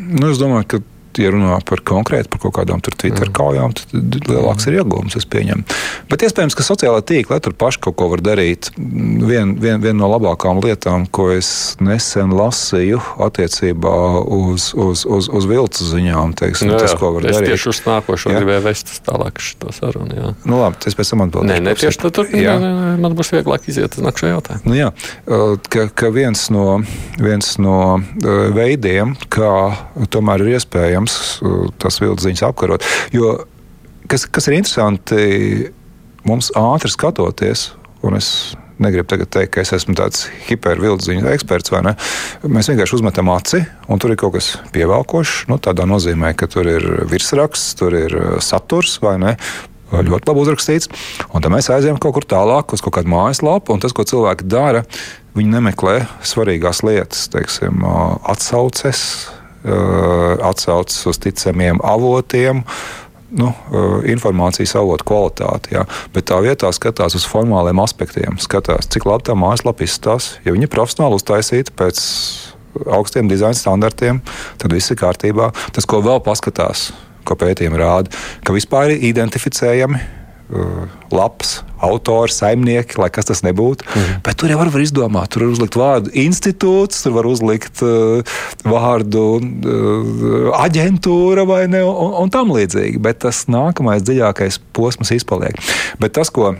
Nu, 0.07 0.31
es 0.31 0.39
domāju, 0.39 0.67
ka 0.71 0.83
ja 1.17 1.31
runā 1.33 1.57
par 1.67 1.81
konkrēti 1.87 2.31
par 2.31 2.41
kaut 2.45 2.55
kādām 2.59 2.81
Twitter 2.83 3.29
mm. 3.29 3.33
kaujām, 3.35 3.75
tad 3.77 4.17
lielāks 4.29 4.67
ir 4.69 4.79
iegūms, 4.81 5.17
es 5.19 5.27
pieņemu. 5.29 5.65
Bet 6.11 6.23
iespējams, 6.27 6.55
ka 6.57 6.65
sociālā 6.65 7.01
tīkla 7.05 7.39
tur 7.43 7.55
paši 7.57 7.81
kaut 7.87 7.97
ko 7.99 8.09
var 8.11 8.23
darīt. 8.25 8.71
Viena 8.77 9.55
vien, 9.61 9.81
vien 9.83 9.97
no 9.97 10.09
labākām 10.11 10.61
lietām, 10.63 11.07
ko 11.13 11.29
es 11.35 11.49
nesen 11.83 12.33
lasīju 12.37 13.01
attiecībā 13.23 13.95
uz, 14.23 14.69
uz, 14.77 15.03
uz, 15.05 15.29
uz 15.33 15.49
vilcu 15.49 15.87
ziņām, 15.91 16.35
teiksim, 16.37 16.71
jā, 16.73 16.81
tas, 16.83 16.95
ko 16.99 17.13
var 17.17 17.27
es 17.27 17.37
darīt. 17.37 17.53
Tieši 17.53 17.71
uz 17.71 17.81
nākošo 17.87 18.33
jā. 18.33 18.41
gribēju 18.41 18.65
vest 18.67 18.93
tālāk 19.07 19.41
šo 19.43 19.73
sarunu. 19.75 20.17
Jā. 20.17 20.33
Nu, 20.47 20.61
labi, 20.61 20.81
tas 20.83 20.97
pēc 20.97 21.13
tam 21.13 21.25
atbildēšu. 21.27 21.51
Nē, 21.53 21.59
nē, 21.67 21.75
tieši 21.81 22.03
tad 22.03 22.17
tur 22.17 22.31
jā. 22.31 22.57
Nē, 22.61 22.71
nē, 22.77 22.93
man 23.03 23.17
būs 23.17 23.33
vieglāk 23.35 23.67
iziet 23.71 23.97
uz 23.97 24.05
nākšo 24.05 24.31
jautājumu. 24.31 24.67
Nu, 24.67 24.77
jā, 24.77 24.91
ka, 25.73 25.87
ka 25.97 26.11
viens 26.13 26.47
no, 26.53 26.67
viens 27.21 27.53
no 27.61 27.77
veidiem, 28.57 29.15
kā 29.33 29.53
tomēr 30.13 30.45
ir 30.45 30.57
iespējams 30.57 30.96
tas 31.81 31.99
vilciņus 32.01 32.45
apkarot. 32.47 32.85
Jo, 33.13 33.35
kas, 34.09 34.25
kas 34.25 34.47
ir 34.49 34.57
interesanti, 34.57 35.19
mums 36.27 36.51
ātri 36.57 36.91
skatoties, 36.91 37.69
un 38.05 38.17
es 38.19 38.31
negribu 38.81 39.09
tagad 39.09 39.31
teikt, 39.33 39.53
ka 39.55 39.63
es 39.63 39.73
esmu 39.75 39.95
tāds 39.97 40.27
hipervilciņu 40.47 41.29
eksperts? 41.33 41.73
Mēs 42.45 42.69
vienkārši 42.71 42.99
uzmetam 42.99 43.31
aci, 43.33 43.63
un 43.89 44.01
tur 44.01 44.13
ir 44.13 44.19
kaut 44.21 44.35
kas 44.37 44.53
pievelkošs. 44.75 45.47
Nu, 45.51 45.57
tādā 45.61 45.87
nozīmē, 45.89 46.33
ka 46.37 46.49
tur 46.51 46.69
ir 46.69 46.85
virsraksts, 47.09 47.73
tur 47.79 47.97
ir 47.97 48.17
saturs, 48.43 48.99
vai 49.03 49.17
ne? 49.23 49.35
Ļoti 49.87 50.27
labi 50.27 50.43
uzrakstīts. 50.43 50.89
Un 51.31 51.43
tad 51.43 51.53
mēs 51.53 51.69
aizējām 51.71 51.99
kaut 52.03 52.17
kur 52.17 52.27
tālāk, 52.27 52.75
uz 52.75 52.83
kaut 52.83 52.97
kādu 52.99 53.11
mājaslapu, 53.13 53.71
un 53.73 53.81
tas, 53.81 53.95
ko 53.95 54.03
cilvēki 54.07 54.49
dara, 54.51 54.83
viņi 55.37 55.53
nemeklē 55.53 56.01
svarīgās 56.27 56.83
lietas, 56.83 57.29
teiksim, 57.31 57.85
atsauces, 58.27 59.05
Eh, 59.27 59.36
atsaucas 59.65 61.05
uz 61.09 61.17
ticamiem 61.19 61.79
avotiem. 61.83 62.63
Nu, 63.27 63.51
eh, 63.51 64.11
informācijas 64.13 64.77
avotu 64.79 65.03
kvalitāti. 65.03 65.73
Jā. 65.75 65.83
Bet 66.13 66.29
tā 66.31 66.39
vietā 66.39 66.71
skatās 66.71 67.15
uz 67.15 67.25
formāliem 67.27 67.81
aspektiem. 67.83 68.39
Skatās, 68.39 68.87
cik 68.87 69.03
labi 69.03 69.27
tā 69.27 69.35
mājaslapa 69.35 69.83
izskatās. 69.83 70.37
Ja 70.45 70.53
viņi 70.55 70.69
ir 70.69 70.71
profesionāli 70.71 71.19
uztaisīti 71.19 71.75
pēc 71.75 71.99
augstiem 72.85 73.27
dizaina 73.27 73.57
standartiem, 73.57 74.21
tad 74.57 74.71
viss 74.71 74.91
ir 74.91 74.97
kārtībā. 75.01 75.51
Tas, 75.73 75.85
ko 75.85 75.99
vēl 76.05 76.23
paskatās, 76.23 76.91
ko 77.25 77.35
pētījumi 77.35 77.81
rāda, 77.81 78.13
ka 78.45 78.53
vispār 78.53 78.93
ir 78.95 79.03
identificējami 79.09 79.99
labs, 81.11 81.57
autori, 81.83 82.31
saimnieki, 82.31 82.97
lai 83.01 83.09
kas 83.13 83.27
tas 83.27 83.43
nebūtu. 83.43 83.85
Mm. 83.87 84.21
Bet 84.25 84.39
tur 84.39 84.51
jau 84.51 84.59
var 84.61 84.71
izdomāt, 84.81 85.31
tur 85.33 85.43
var 85.45 85.53
uzlikt 85.55 85.77
vārdu 85.79 86.13
institūts, 86.17 87.03
tur 87.03 87.17
var 87.17 87.27
uzlikt 87.29 87.83
uh, 87.85 88.39
vārdu 88.67 89.25
uh, 89.41 90.47
aģentūra 90.63 91.45
vai 91.49 91.65
ne, 91.71 91.83
un, 91.83 92.15
un 92.23 92.33
tam 92.33 92.55
līdzīgi. 92.55 93.01
Bet 93.03 93.23
tas 93.25 93.45
nākamais 93.51 94.05
dziļākais 94.07 94.61
posms 94.77 95.13
izpaliek. 95.19 95.59
Bet 96.01 96.15
tas, 96.17 96.31
ko 96.33 96.55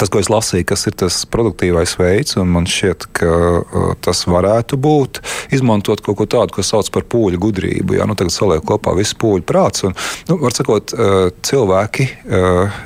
tas, 0.00 0.10
ko 0.12 0.22
es 0.22 0.30
lasīju, 0.32 0.66
kas 0.68 0.86
ir 0.90 0.96
tas 1.02 1.18
produktīvais 1.30 1.96
veids, 2.00 2.36
un 2.40 2.50
man 2.54 2.68
šķiet, 2.70 3.08
ka 3.18 3.30
uh, 3.30 3.90
tas 4.04 4.24
varētu 4.30 4.78
būt 4.80 5.22
izmantot 5.54 6.02
kaut 6.04 6.20
ko 6.20 6.28
tādu, 6.30 6.56
ko 6.56 6.64
sauc 6.66 6.90
par 6.94 7.06
pūļu 7.10 7.40
gudrību. 7.42 7.98
Jā, 7.98 8.08
nu, 8.08 8.16
tagad 8.18 8.34
saliek 8.34 8.64
kopā 8.68 8.94
visu 8.98 9.18
pūļu 9.20 9.46
prāts, 9.48 9.86
un, 9.88 9.96
nu, 10.30 10.38
var 10.42 10.56
sakot, 10.56 10.94
uh, 10.94 11.30
cilvēki 11.46 12.08
uh, 12.08 12.80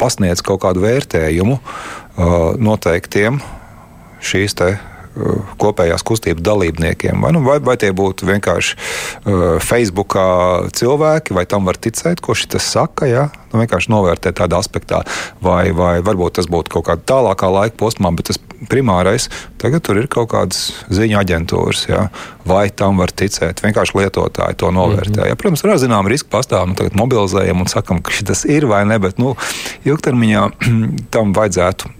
pasniedz 0.00 0.40
kaut 0.44 0.62
kādu 0.64 0.80
vērtējumu 0.80 1.58
noteiktiem 2.60 3.38
šīs 4.24 4.56
te 4.56 4.70
kopējās 5.60 6.04
kustības 6.06 6.44
dalībniekiem. 6.46 7.22
Vai, 7.24 7.32
nu, 7.34 7.42
vai, 7.46 7.58
vai 7.64 7.76
tie 7.80 7.90
būtu 7.96 8.28
vienkārši 8.28 8.76
uh, 8.76 9.58
Facebookā 9.62 10.26
cilvēki, 10.76 11.34
vai 11.36 11.46
tam 11.50 11.66
var 11.68 11.80
ticēt, 11.80 12.22
ko 12.22 12.36
šis 12.38 12.62
saka. 12.70 13.08
Ja? 13.10 13.28
Nu, 13.50 13.60
vienkārši 13.62 13.90
novērtēt 13.92 14.38
tādā 14.40 14.60
aspektā, 14.62 15.02
vai, 15.42 15.70
vai 15.76 15.98
varbūt 16.06 16.38
tas 16.38 16.50
būtu 16.50 16.76
kaut 16.76 16.86
kādā 16.90 17.06
tālākā 17.10 17.50
laika 17.50 17.78
posmā, 17.80 18.12
bet 18.14 18.30
tas 18.30 18.40
primārais 18.68 19.28
tagad 19.60 19.84
tur 19.84 20.00
ir 20.00 20.08
kaut 20.10 20.30
kādas 20.32 20.70
ziņu 20.92 21.18
aģentūras. 21.20 21.84
Ja? 21.88 22.06
Vai 22.48 22.68
tam 22.74 23.00
var 23.00 23.12
ticēt? 23.12 23.62
Vienkārši 23.64 23.96
lietotāji 23.98 24.58
to 24.60 24.70
novērtē. 24.74 25.10
Mm 25.10 25.22
-hmm. 25.22 25.28
ja, 25.28 25.36
protams, 25.36 25.64
ir 25.64 25.78
zināma 25.78 26.08
riska 26.08 26.28
pastāv. 26.32 26.66
Nu, 26.68 26.74
tagad 26.74 26.96
mobilizējam 26.96 27.60
un 27.60 27.68
sakam, 27.68 28.02
ka 28.02 28.12
tas 28.26 28.44
ir 28.44 28.66
vai 28.66 28.84
ne, 28.84 28.98
bet 28.98 29.18
nu, 29.18 29.36
ilgtermiņā 29.84 30.42
tam 31.14 31.32
vajadzētu 31.36 31.90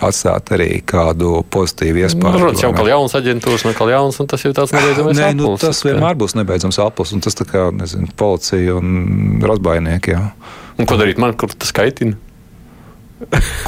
atstāt 0.00 0.52
arī 0.52 0.82
kādu 0.82 1.44
pozitīvu 1.50 2.04
iespēju. 2.04 2.32
Nu, 2.32 2.38
protams, 2.38 2.62
jau 2.62 2.72
kā 2.72 2.88
jauns 2.88 3.14
aģentūras, 3.14 3.64
no 3.64 3.72
kā 3.72 3.90
jauns, 3.90 4.20
un 4.20 4.26
tas 4.26 4.44
ir 4.44 4.52
tāds 4.52 4.72
nebeidzams 4.72 5.18
aplis. 5.18 5.34
Nu, 5.34 5.56
tas 5.56 5.84
vienmēr 5.84 6.14
būs 6.14 6.34
nebeidzams 6.34 6.78
aplis, 6.78 7.12
un 7.12 7.20
tas 7.20 7.34
tā 7.34 7.44
kā, 7.44 7.70
nezinu, 7.72 8.08
policija 8.16 8.74
un 8.74 9.40
razbainieki. 9.42 10.10
Jā. 10.10 10.30
Un 10.78 10.86
ko 10.86 10.96
darīt 10.96 11.18
man, 11.18 11.36
kur 11.38 11.52
tas 11.54 11.72
kaitina? 11.72 12.16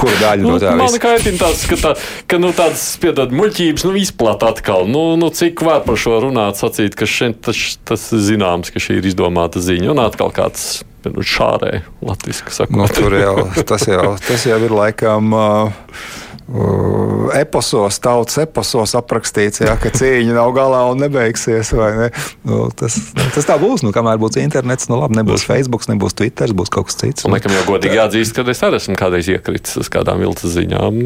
Kura 0.00 0.16
daļa 0.20 0.46
no 0.46 0.56
tā? 0.62 0.74
Man 0.78 0.98
kaitina 1.02 1.40
tas, 1.40 1.64
ka, 1.70 1.78
tā, 1.80 1.92
ka 2.30 2.40
nu, 2.42 2.52
tādas 2.56 2.84
piedod 3.02 3.34
muļķības 3.36 3.86
nu, 3.88 3.94
izplata 4.00 4.50
atkal. 4.54 4.88
Nu, 4.90 5.06
nu, 5.20 5.30
cik 5.34 5.64
var 5.66 5.84
par 5.86 5.98
šo 6.00 6.20
runāt, 6.26 6.60
sacīt, 6.60 6.98
ka 6.98 7.08
šeit 7.10 7.40
tas, 7.46 7.62
tas 7.88 8.10
zināms, 8.10 8.72
ka 8.74 8.82
šī 8.82 9.00
ir 9.00 9.10
izdomāta 9.12 9.62
ziņa. 9.62 9.90
Un 9.94 10.04
atkal 10.04 10.34
kāds 10.36 10.84
nu, 11.06 11.22
šārē, 11.22 11.80
latviski 12.04 12.54
sakot. 12.54 12.76
Nu, 12.76 12.88
tur 12.90 13.14
jau 13.18 13.48
tas, 13.68 13.86
jau 13.88 14.14
tas 14.26 14.46
jau 14.48 14.60
ir 14.66 14.74
laikam. 14.74 15.34
Uh, 15.36 16.24
eposos, 16.46 17.98
tautas 17.98 18.38
eposos 18.38 18.94
aprakstīts, 18.98 19.64
ja, 19.64 19.74
ka 19.80 19.90
cīņa 19.90 20.36
nav 20.36 20.52
galā 20.54 20.84
un 20.92 21.00
nebeigsies. 21.02 21.72
Ne? 21.74 22.10
Nu, 22.46 22.68
tas, 22.70 22.98
tas 23.34 23.48
tā 23.48 23.56
būs. 23.58 23.82
Nu, 23.82 23.90
kamēr 23.94 24.20
būs 24.22 24.38
internets, 24.38 24.86
nu 24.90 25.00
labi, 25.00 25.18
nebūs 25.18 25.46
Facebook, 25.48 25.86
nebūs 25.90 26.14
Twitter, 26.18 26.52
būs 26.56 26.70
kaut 26.72 26.88
kas 26.90 27.00
cits. 27.00 27.26
Un, 27.26 27.34
laikam 27.34 27.54
jau 27.56 27.64
godīgi 27.72 27.98
jāatzīst, 27.98 28.36
ka 28.36 28.46
es 28.52 28.62
arī 28.66 28.78
esmu 28.78 28.98
kādreiz 29.00 29.30
iekritis 29.32 29.74
uz 29.82 29.90
kādām 29.92 30.22
viltus 30.22 30.54
ziņām. 30.54 31.00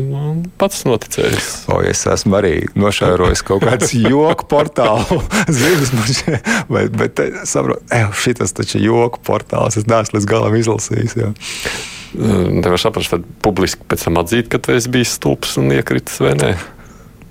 Pats 0.60 0.84
noticējis. 0.88 1.50
O, 1.72 1.80
es 1.88 2.04
esmu 2.10 2.36
arī 2.40 2.54
nošērojis 2.76 3.44
kaut 3.48 3.64
kādas 3.64 3.94
joku 4.12 4.48
portālu 4.50 5.22
ziņas, 5.60 6.24
bet, 6.68 6.92
bet 7.00 7.24
saprotu, 7.48 7.80
šis 8.20 8.56
taču 8.56 8.76
ir 8.80 8.90
joku 8.90 9.24
portāls. 9.24 9.80
Es 9.80 9.88
neesmu 9.88 10.20
līdz 10.20 10.28
galam 10.28 10.60
izlasījis. 10.60 11.16
Ja. 11.20 11.32
Nevar 12.14 12.80
saprast, 12.82 13.12
tad 13.12 13.24
publiski 13.44 13.86
pēc 13.86 14.08
tam 14.08 14.18
atzīt, 14.22 14.50
ka 14.50 14.58
tu 14.62 14.74
esi 14.74 14.90
bijis 14.92 15.14
stulbs 15.18 15.56
un 15.60 15.70
iekritis 15.76 16.20
vai 16.22 16.34
nē. 16.38 16.52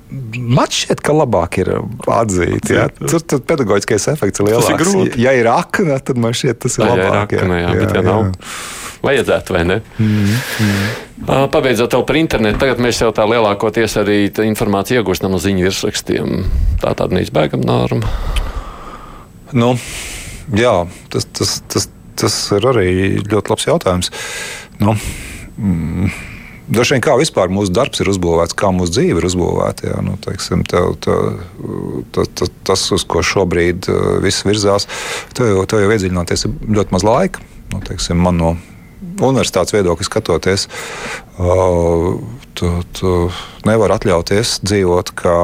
Man 0.10 0.72
šķiet, 0.74 1.04
ka 1.06 1.14
labāk 1.14 1.60
ir 1.62 1.70
atzīt. 2.10 2.72
Jā. 2.74 2.88
Tur 2.98 3.22
tur 3.22 3.44
pedagoģiskais 3.46 4.08
efekts 4.16 4.42
ir 4.42 4.48
lielāks. 4.48 4.96
Ir 5.04 5.20
ja 5.22 5.36
ir 5.38 5.50
akna, 5.52 6.00
tad 6.02 6.18
man 6.22 6.34
šķiet, 6.34 6.62
tas 6.66 6.80
ir 6.80 6.86
A, 6.86 6.94
labāk. 6.96 7.36
Ja 7.36 7.44
ir 7.44 7.44
akna, 7.44 7.60
jā, 7.60 7.68
jā, 7.68 7.84
bet 7.84 8.00
ja 8.00 8.06
nav. 8.08 8.32
Vajadzētu, 9.00 9.56
vai 9.56 9.62
ne? 9.64 9.78
Mm, 10.02 10.40
mm. 10.66 10.88
Pabeidzot 11.54 11.94
par 12.08 12.18
internetu, 12.20 12.60
tagad 12.60 12.82
mēs 12.84 13.00
jau 13.00 13.12
tā 13.16 13.24
lielākoties 13.30 13.96
arī 14.02 14.18
tā 14.34 14.44
informāciju 14.48 15.04
iegūstam 15.04 15.32
no 15.32 15.40
ziņu 15.40 15.68
virsrakstiem. 15.68 16.42
Tā 16.82 16.96
tāda 17.00 17.16
neizbēgama 17.16 17.68
norma. 17.70 18.12
Nu, 19.56 19.72
jā, 20.52 20.74
tas, 21.14 21.30
tas, 21.38 21.56
tas, 21.72 21.88
tas 22.20 22.36
ir 22.58 22.68
arī 22.74 22.90
ļoti 23.24 23.54
labs 23.54 23.70
jautājums. 23.70 24.12
Nu, 24.80 24.96
mm, 25.58 26.12
Droši 26.70 26.96
vien 26.96 27.02
kā 27.02 27.16
vispār 27.18 27.50
mūsu 27.50 27.74
darbs 27.74 28.02
ir 28.04 28.12
uzbūvēts, 28.12 28.54
kā 28.58 28.70
mūsu 28.74 28.94
dzīve 28.94 29.18
ir 29.18 29.26
uzbūvēta. 29.26 29.88
Jā, 29.90 30.02
nu, 30.06 30.14
teiksim, 30.22 30.62
tev, 30.70 30.92
tev, 31.02 31.40
ta, 32.14 32.26
ta, 32.38 32.48
tas, 32.70 32.84
uz 32.94 33.06
ko 33.10 33.24
šobrīd 33.26 33.90
uh, 33.90 34.20
viss 34.22 34.46
virzās, 34.46 34.86
tev 35.38 35.50
jau, 35.50 35.64
tev 35.70 35.82
jau 35.82 35.90
iedziļināties 35.96 36.46
ļoti 36.70 36.94
maz 36.94 37.06
laika. 37.08 37.42
Nu, 37.74 37.82
teiksim, 37.86 38.22
man 38.22 38.38
no 38.38 38.52
universitātes 39.18 39.74
viedokļa 39.74 40.06
skatoties, 40.06 40.68
uh, 41.42 42.22
tu, 42.54 42.72
tu 43.00 43.16
nevari 43.66 43.98
atļauties 43.98 44.60
dzīvot 44.62 45.14
kā 45.18 45.40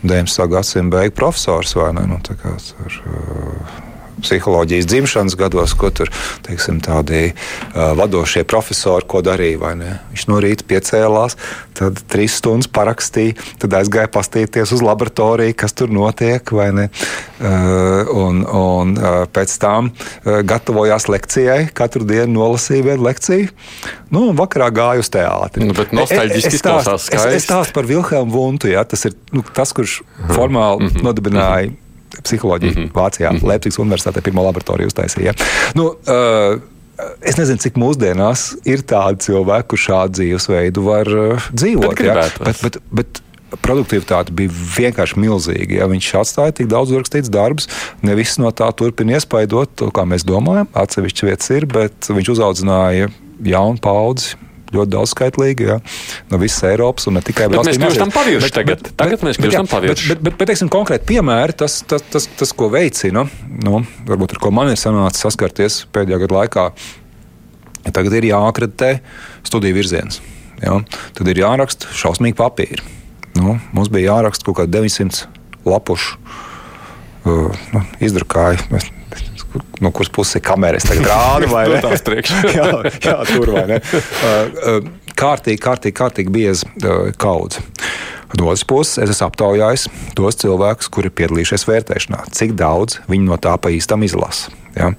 19. 0.00 0.48
gadsimta 0.48 0.96
beigu 0.96 1.18
profesors 1.20 1.76
vai 1.76 1.92
ne. 2.00 2.08
Nu, 2.14 2.22
kā, 2.24 2.56
uh, 2.56 3.89
psiholoģijas 4.24 4.88
dzimšanas 4.90 5.36
gados, 5.40 5.74
ko 5.78 5.90
tur 5.94 6.10
teiksim, 6.46 6.80
tādi 6.84 7.30
uh, 7.30 7.92
vadošie 7.98 8.44
profesori 8.48 9.08
ko 9.10 9.22
darīja. 9.24 9.50
Viņš 10.12 10.26
no 10.30 10.38
rīta 10.42 10.64
piecēlās, 10.68 11.36
tad 11.76 11.98
trīs 12.10 12.36
stundas 12.40 12.70
parakstīja, 12.70 13.36
tad 13.62 13.74
aizgāja 13.80 14.10
pastīties 14.12 14.74
uz 14.76 14.84
laboratoriju, 14.84 15.56
kas 15.58 15.76
tur 15.76 15.92
notiek. 15.92 16.52
Uh, 16.52 16.86
un, 18.12 18.42
un 18.44 18.94
uh, 18.98 19.22
pēc 19.32 19.54
tam 19.62 19.90
uh, 19.90 20.40
gatavojās 20.46 21.08
lekcijai, 21.08 21.70
katru 21.76 22.04
dienu 22.08 22.34
nolasīja 22.36 22.90
vienu 22.90 23.06
lekciju. 23.06 23.48
Nu, 24.12 24.26
un 24.30 24.38
vakarā 24.38 24.68
gāja 24.74 25.04
uz 25.04 25.10
teātri. 25.12 25.64
Nu, 25.64 25.76
bet 25.76 25.94
nostalģiski 25.96 26.58
izklausās 26.58 27.08
skaisti. 27.08 27.36
Es, 27.38 27.44
es 27.44 27.48
stāstu 27.48 27.76
par 27.78 27.88
Vilhelmu 27.88 28.34
Vuntu, 28.34 28.70
ja, 28.70 28.84
tas 28.84 29.06
ir 29.08 29.16
nu, 29.32 29.44
tas, 29.56 29.72
kurš 29.76 30.02
mhm. 30.02 30.34
formāli 30.36 30.84
mm 30.84 30.90
-hmm. 30.90 31.08
nodibināja. 31.08 31.70
Mm 31.70 31.76
-hmm 31.76 31.89
psiholoģiju 32.22 32.72
mm 32.74 32.82
-hmm. 32.82 32.92
Vācijā, 32.96 33.30
mm 33.30 33.38
-hmm. 33.38 33.48
Leipzigas 33.48 33.78
Universitātē 33.78 34.20
pirmo 34.20 34.42
laboratoriju 34.42 34.88
uztaisīja. 34.92 35.34
Nu, 35.74 35.86
uh, 35.86 36.60
Es 37.24 37.36
nezinu, 37.36 37.56
cik 37.56 37.78
mūsdienās 37.80 38.56
ir 38.68 38.82
tādi 38.84 39.24
cilvēki, 39.24 39.68
kurš 39.68 39.86
šādu 39.88 40.12
dzīvesveidu 40.18 40.82
var 40.84 41.08
uh, 41.08 41.46
dzīvot. 41.52 41.96
Bet, 41.96 42.06
ja? 42.06 42.14
bet, 42.44 42.60
bet, 42.62 42.76
bet 42.90 43.22
produktivitāte 43.64 44.34
bija 44.36 44.52
vienkārši 44.76 45.18
milzīga. 45.18 45.80
Ja 45.80 45.88
viņš 45.90 46.10
atstāja 46.20 46.52
tik 46.60 46.68
daudz 46.70 46.92
rakstīts 46.92 47.32
darbus, 47.32 47.68
ne 48.02 48.14
viss 48.14 48.38
no 48.38 48.50
tā 48.50 48.68
turpina 48.76 49.16
iespaidot 49.18 49.72
to, 49.74 49.90
kā 49.94 50.04
mēs 50.04 50.26
domājam. 50.28 50.68
Atsevišķi 50.74 51.26
vietas 51.30 51.50
ir, 51.56 51.66
bet 51.66 52.10
viņš 52.12 52.32
uzaudzināja 52.36 53.10
jaunu 53.40 53.80
paudzi 53.82 54.36
ļoti 54.74 54.92
daudzskaitlīgi 54.94 55.68
ja, 55.68 55.78
no 56.30 56.40
visas 56.40 56.64
Eiropas 56.70 57.08
un 57.10 57.18
ne 57.18 57.22
tikai 57.24 57.48
Latvijas. 57.50 57.78
Mēs 57.80 57.80
kļūstam 57.82 58.12
pavirši 58.14 58.52
tagad. 58.54 58.84
Bet, 58.86 58.92
tagad 59.00 59.24
mēs 59.26 59.40
kļūstam 59.40 59.70
pavirši. 59.70 60.08
Bet, 60.08 60.20
bet, 60.20 60.24
bet, 60.28 60.38
bet, 60.40 60.50
teiksim, 60.52 60.70
konkrēti 60.72 61.08
piemēri, 61.10 61.56
tas, 61.64 61.80
tas, 61.90 62.04
tas, 62.12 62.28
tas, 62.40 62.54
ko 62.56 62.70
veicina, 62.72 63.26
nu, 63.66 63.82
varbūt 64.08 64.36
ar 64.36 64.42
ko 64.42 64.52
man 64.54 64.72
ir 64.72 64.80
sanācis 64.80 65.26
saskarties 65.26 65.80
pēdējā 65.94 66.20
gada 66.24 66.38
laikā, 66.40 66.68
ja 67.86 67.94
tagad 67.96 68.18
ir 68.20 68.30
jāakreditē 68.30 68.92
studiju 69.48 69.80
virziens. 69.80 70.22
Ja, 70.60 70.76
tad 71.16 71.28
ir 71.32 71.40
jāraksta 71.40 71.88
šausmīgi 71.96 72.36
papīri. 72.36 72.84
Nu, 73.38 73.56
mums 73.72 73.88
bija 73.92 74.16
jāraksta 74.16 74.44
kaut 74.48 74.58
kādi 74.60 74.76
900 74.76 75.28
lapušu 75.64 76.18
uh, 77.24 77.62
nu, 77.72 77.84
izdrukāji. 78.04 78.66
Mēs, 78.72 78.90
no 79.80 79.90
kuras 79.94 80.12
puses 80.12 80.38
ir 80.38 80.44
kameras 80.46 80.86
rāda 80.90 81.48
vai 81.50 81.66
ne? 81.70 81.80
jā, 82.58 82.68
jā, 83.02 83.16
tur 83.32 83.52
vai 83.56 83.66
ne. 83.72 83.80
Uh, 83.80 84.30
uh, 84.30 85.10
kārtīgi, 85.18 85.60
kārtīgi, 85.62 85.96
kārtīgi 85.96 86.34
bieza 86.34 86.70
uh, 86.70 87.10
kaudze. 87.20 87.64
No 88.38 88.46
otras 88.46 88.62
puses, 88.62 89.00
es 89.02 89.10
esmu 89.10 89.26
aptaujājis 89.26 89.88
tos 90.18 90.38
cilvēkus, 90.38 90.90
kuri 90.94 91.10
piedalījušies 91.10 91.66
vērtēšanā, 91.66 92.22
cik 92.36 92.54
daudz 92.58 93.00
viņi 93.10 93.26
no 93.26 93.38
tā 93.42 93.56
pa 93.58 93.72
īstam 93.74 94.06
izlasa. 94.06 94.52
Ja? 94.76 94.92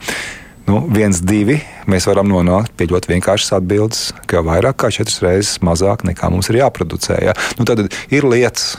Nu, 0.68 0.82
viens, 0.91 1.22
divi, 1.24 1.58
mēs 1.89 2.10
varam 2.10 2.28
nonākt 2.30 2.76
pie 2.78 2.89
ļoti 2.91 3.14
vienkāršas 3.14 3.56
atbildes, 3.58 4.02
ka 4.30 4.43
vairāk 4.45 4.82
kā 4.84 4.91
četras 4.93 5.22
reizes 5.24 5.62
mazāk 5.64 6.04
nekā 6.08 6.30
mums 6.32 6.52
ir 6.52 6.60
jāproducē. 6.60 7.22
Ja? 7.24 7.38
Nu, 7.58 7.66
tad 7.68 7.88
ir 8.12 8.28
lietas, 8.28 8.76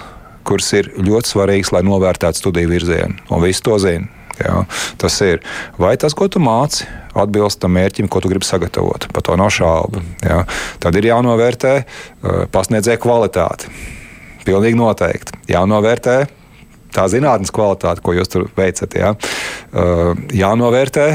kuras 0.46 0.68
ir 0.76 0.92
ļoti 1.00 1.32
svarīgas, 1.32 1.72
lai 1.72 1.82
novērtētu 1.88 2.44
studiju 2.44 2.70
virzienu, 2.74 3.16
un 3.32 3.44
visi 3.44 3.64
to 3.64 3.80
zina. 3.82 4.21
Jā, 4.42 4.58
tas 5.00 5.16
ir. 5.24 5.40
Vai 5.80 5.94
tas, 6.00 6.16
ko 6.18 6.28
tu 6.32 6.42
māci, 6.42 6.86
atbilst 7.18 7.60
tam 7.62 7.74
mērķim, 7.76 8.10
ko 8.10 8.22
tu 8.22 8.30
gribi 8.32 8.48
sagatavot? 8.48 9.08
Par 9.14 9.24
to 9.26 9.38
nav 9.38 9.52
šaubu. 9.54 10.02
Jā. 10.26 10.42
Tad 10.82 10.98
ir 10.98 11.10
jānovērtē 11.12 11.74
uh, 11.80 12.44
pasniedzēja 12.52 13.00
kvalitāte. 13.02 13.70
Pilnīgi 14.46 14.78
noteikti. 14.78 15.38
Jānovērtē 15.52 16.16
tā 16.92 17.06
zinātnes 17.08 17.52
kvalitāte, 17.54 18.02
ko 18.04 18.16
jūs 18.16 18.32
tur 18.32 18.48
veicat. 18.56 18.98
Jā. 18.98 19.14
Uh, 19.72 20.12
jānovērtē 20.36 21.06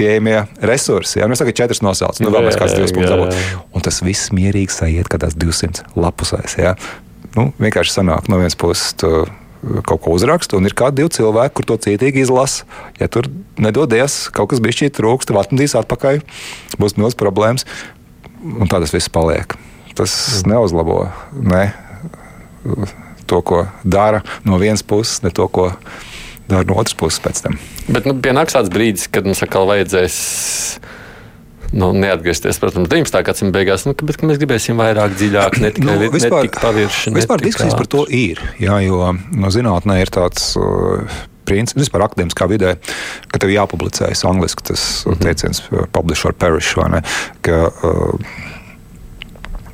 pieejamie 0.00 0.38
resursi. 0.64 1.18
Jā, 1.20 1.28
nu, 1.28 1.36
es 1.36 1.42
saku, 1.42 1.54
četras 1.56 1.82
nosaucas, 1.84 2.22
nu, 2.24 2.32
vēl 2.32 2.46
mēs 2.48 2.58
kāds 2.60 2.76
divas 2.76 2.94
punktus 2.96 3.12
dabūjām. 3.12 3.62
Un 3.76 3.84
tas 3.84 4.00
viss 4.04 4.32
mierīgi 4.36 4.72
sajiet 4.72 5.10
kādās 5.12 5.36
200 5.36 5.92
lapusēs. 6.00 6.56
Jā. 6.60 6.74
Nu, 7.36 7.50
vienkārši 7.62 7.98
sanāk 7.98 8.30
no 8.30 8.40
vienas 8.40 8.56
puses. 8.58 8.94
Tu, 9.00 9.10
kaut 9.60 10.00
ko 10.04 10.14
uzrakstu, 10.16 10.58
un 10.58 10.68
ir 10.68 10.74
kādi 10.76 11.02
divi 11.02 11.12
cilvēki, 11.14 11.54
kur 11.56 11.68
to 11.68 11.76
cietīgi 11.84 12.24
izlasa. 12.24 12.66
Ja 13.00 13.10
tur 13.12 13.28
nedodies, 13.60 14.22
kaut 14.34 14.52
kas 14.52 14.62
bija 14.64 14.78
šķiet 14.78 14.96
trūkst, 14.96 15.30
tad 15.30 15.40
atmetīs 15.42 15.76
atpakaļ, 15.78 16.22
būs 16.80 16.96
milzīgs 16.96 17.18
problēmas, 17.20 17.66
un 18.40 18.70
tā 18.70 18.80
tas 18.80 18.94
viss 18.94 19.12
paliek. 19.12 19.56
Tas 19.98 20.12
neuzlabo 20.48 21.02
ne 21.34 21.66
to, 23.28 23.40
ko 23.44 23.66
dara 23.84 24.22
no 24.48 24.58
vienas 24.60 24.82
puses, 24.86 25.20
ne 25.24 25.32
to, 25.34 25.46
ko 25.52 25.70
dara 26.48 26.64
no 26.66 26.78
otras 26.80 26.96
puses 26.96 27.20
pēc 27.22 27.44
tam. 27.44 27.58
Bet 27.90 28.08
nu, 28.08 28.16
pienāks 28.22 28.56
tāds 28.56 28.72
brīdis, 28.72 29.10
kad 29.12 29.28
mums 29.28 29.42
atkal 29.44 29.68
vajadzēs 29.70 30.16
nu, 31.72 31.90
neatgriezties, 31.94 32.58
protams, 32.62 32.90
19. 32.90 33.22
gadsimta 33.26 33.54
beigās, 33.54 33.86
nu, 33.86 33.94
bet 33.94 34.22
mēs 34.26 34.40
gribēsim 34.42 34.80
vairāk 34.80 35.16
dziļāk, 35.18 35.58
ne 35.62 35.72
tikai 35.76 35.96
nu, 36.00 36.10
vispār, 36.12 36.50
pavirši. 36.56 37.14
Vispār 37.16 37.44
diskusijas 37.44 37.78
par 37.78 37.90
to 37.90 38.04
ir, 38.10 38.42
jā, 38.62 38.80
jo 38.86 39.12
no 39.14 39.52
zinātnē 39.54 40.00
ir 40.02 40.14
tāds. 40.14 40.52
Uh, 40.60 41.26
princips, 41.50 41.80
vispār 41.82 42.04
akadēmiskā 42.04 42.46
vidē, 42.46 42.76
ka 43.32 43.40
tev 43.42 43.50
jāpublicējas 43.50 44.22
angliski 44.28 44.68
tas 44.70 44.82
mm 45.02 45.12
-hmm. 45.12 45.24
teiciens, 45.24 45.62
uh, 45.72 45.88
publish 45.90 46.26
or 46.26 46.32
perish, 46.32 46.76
ne? 46.92 47.02
Ka, 47.42 47.72
uh, 47.82 48.14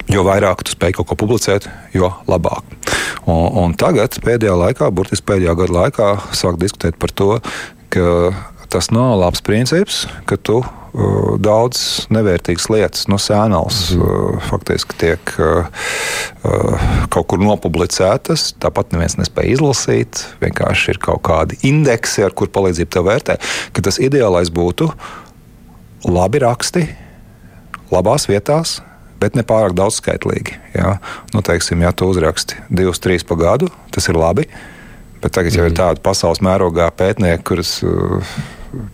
jo 0.09 0.25
vairāk 0.25 0.63
tu 0.65 0.73
spēj 0.73 0.97
kaut 0.97 1.11
ko 1.11 1.19
publicēt, 1.19 1.69
jo 1.95 2.13
labāk. 2.31 2.65
Un, 3.27 3.47
un 3.63 3.75
tagad, 3.75 4.19
pēdējā 4.23 4.55
laikā, 4.55 4.91
burtiski 4.91 5.27
pēdējā 5.27 5.57
gada 5.59 5.73
laikā, 5.81 6.11
sāk 6.33 6.61
diskutēt 6.63 6.99
par 6.99 7.11
to, 7.11 7.41
ka 7.91 8.33
tas 8.69 8.91
nav 8.91 9.19
labs 9.21 9.43
princips, 9.43 10.07
ka 10.27 10.37
tu 10.37 10.65
daudz 11.43 12.07
nevērtīgas 12.15 12.69
lietas 12.73 13.07
no 13.11 13.19
sēnās 13.21 13.93
mm. 13.95 14.03
uh, 14.03 14.47
faktiski 14.49 14.97
tiek 15.01 15.33
uh, 15.43 15.69
kaut 17.13 17.29
kur 17.31 17.43
nopublicētas. 17.43 18.53
Tāpat 18.63 18.95
neviens 18.95 19.19
nespēja 19.21 19.57
izlasīt. 19.59 20.23
Vienkārši 20.43 20.95
ir 20.95 21.03
kaut 21.03 21.25
kādi 21.27 21.61
indeksi, 21.69 22.25
ar 22.27 22.35
kur 22.37 22.51
palīdzību 22.53 22.93
tev 22.93 23.09
vērtē. 23.11 23.39
Ka 23.77 23.85
tas 23.85 24.01
ideālais 24.03 24.53
būtu 24.55 24.89
labi 26.07 26.43
raksti, 26.45 26.87
labās 27.93 28.29
vietās. 28.31 28.79
Bet 29.17 29.33
ne 29.33 29.41
pārāk 29.49 29.73
daudzskaitlīgi. 29.73 30.59
Ja? 30.75 30.99
Nu, 31.33 31.41
teiksim, 31.41 31.81
ja 31.81 31.89
tu 31.97 32.11
uzraksti 32.13 32.59
divus, 32.69 33.01
trīs 33.01 33.25
pa 33.25 33.39
gadu, 33.41 33.71
tas 33.95 34.11
ir 34.13 34.19
labi. 34.21 34.45
Bet 35.23 35.33
tagad 35.33 35.57
jau 35.57 35.65
ir 35.65 35.73
tāda 35.77 36.03
pasaules 36.05 36.43
mērogā 36.45 36.91
pētnieki, 36.93 37.45
kurus 37.49 37.79
uh, 37.81 38.37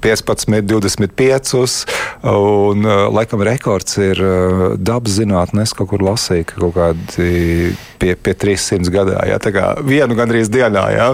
15, 0.04 0.62
25. 0.68 1.54
Un, 2.22 2.84
uh, 2.86 3.06
laikam, 3.12 3.42
rekords 3.46 3.98
ir 4.02 4.20
uh, 4.22 4.64
dabas 4.78 5.18
zinātnēs, 5.18 5.74
kaut 5.76 5.90
kur 5.92 6.04
lasīja, 6.04 6.46
ka 6.50 6.60
kaut 6.62 6.76
kādi 6.76 7.72
pie, 8.02 8.14
pie 8.16 8.34
300 8.44 8.92
gadā. 8.92 9.18
Jā, 9.30 9.38
tā 9.42 9.52
kā 9.54 9.66
vienu 9.86 10.16
gandrīz 10.18 10.50
dienā. 10.52 10.84
Jā. 10.94 11.08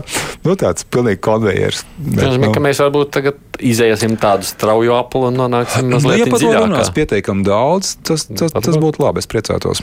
Nu, 0.47 0.57
tāds 0.59 0.87
pilnīgi 0.89 1.23
konvejers. 1.25 1.85
Tas 1.99 2.29
nozīmē, 2.31 2.49
nu, 2.49 2.55
ka 2.57 2.65
mēs 2.65 2.83
varbūt 2.85 3.15
tagad 3.19 3.41
iziesim 3.59 4.19
tādu 4.21 4.47
strauju 4.49 4.95
apli 4.99 5.27
un 5.29 5.41
nonāksim 5.43 5.91
mazliet 5.95 6.25
nu, 6.25 6.31
ja 6.31 6.37
dziļāk. 6.37 6.53
Ja 6.55 6.61
pat 6.61 6.69
runās 6.69 6.93
pietiekami 6.97 7.47
daudz, 7.47 7.97
tas, 8.07 8.29
tas, 8.31 8.55
tas 8.55 8.81
būtu 8.81 9.05
labi. 9.05 9.25
Es 9.25 9.31
priecātos. 9.31 9.83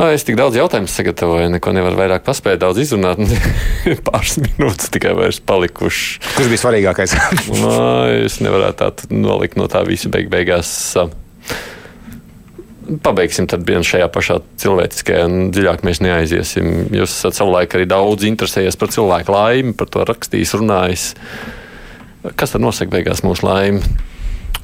Es 0.00 0.22
tik 0.24 0.36
daudz 0.38 0.56
jautājumu 0.56 0.88
sagatavoju, 0.88 1.50
neko 1.52 1.72
nevaru 1.76 1.98
vairāk 1.98 2.22
paspēt, 2.24 2.62
daudz 2.62 2.78
izrunāt. 2.80 3.20
Pāris 4.06 4.38
minūtes 4.40 4.88
tikai 4.94 5.12
vairs 5.18 5.42
palikušas. 5.44 6.30
Kurš 6.38 6.48
bija 6.48 6.62
svarīgākais? 6.62 7.16
no, 7.60 7.74
es 8.08 8.38
nevaru 8.40 8.70
tā 8.78 8.88
nolikt 9.12 9.60
no 9.60 9.68
tā 9.68 9.84
visa 9.84 10.08
beig 10.12 10.32
beigās. 10.32 10.72
Pabeigsim 13.04 13.46
tad 13.50 13.68
vienu 13.68 13.84
šajā 13.86 14.08
pašā 14.10 14.40
cilvēciskajā, 14.62 15.28
un 15.28 15.52
dziļāk 15.52 15.84
mēs 15.86 16.00
neaiziesim. 16.02 16.88
Jūs 16.96 17.20
esat 17.20 17.36
savulaik 17.36 17.76
arī 17.76 17.84
daudz 17.90 18.24
interesējies 18.26 18.80
par 18.80 18.96
cilvēku 18.96 19.36
laimi, 19.36 19.76
par 19.76 19.92
to 19.92 20.08
rakstījis, 20.08 20.56
runājis. 20.62 21.10
Kas 22.40 22.56
tad 22.56 22.64
nosaka 22.64 22.96
beigās 22.96 23.20
mūsu 23.26 23.44
laimi? 23.46 23.84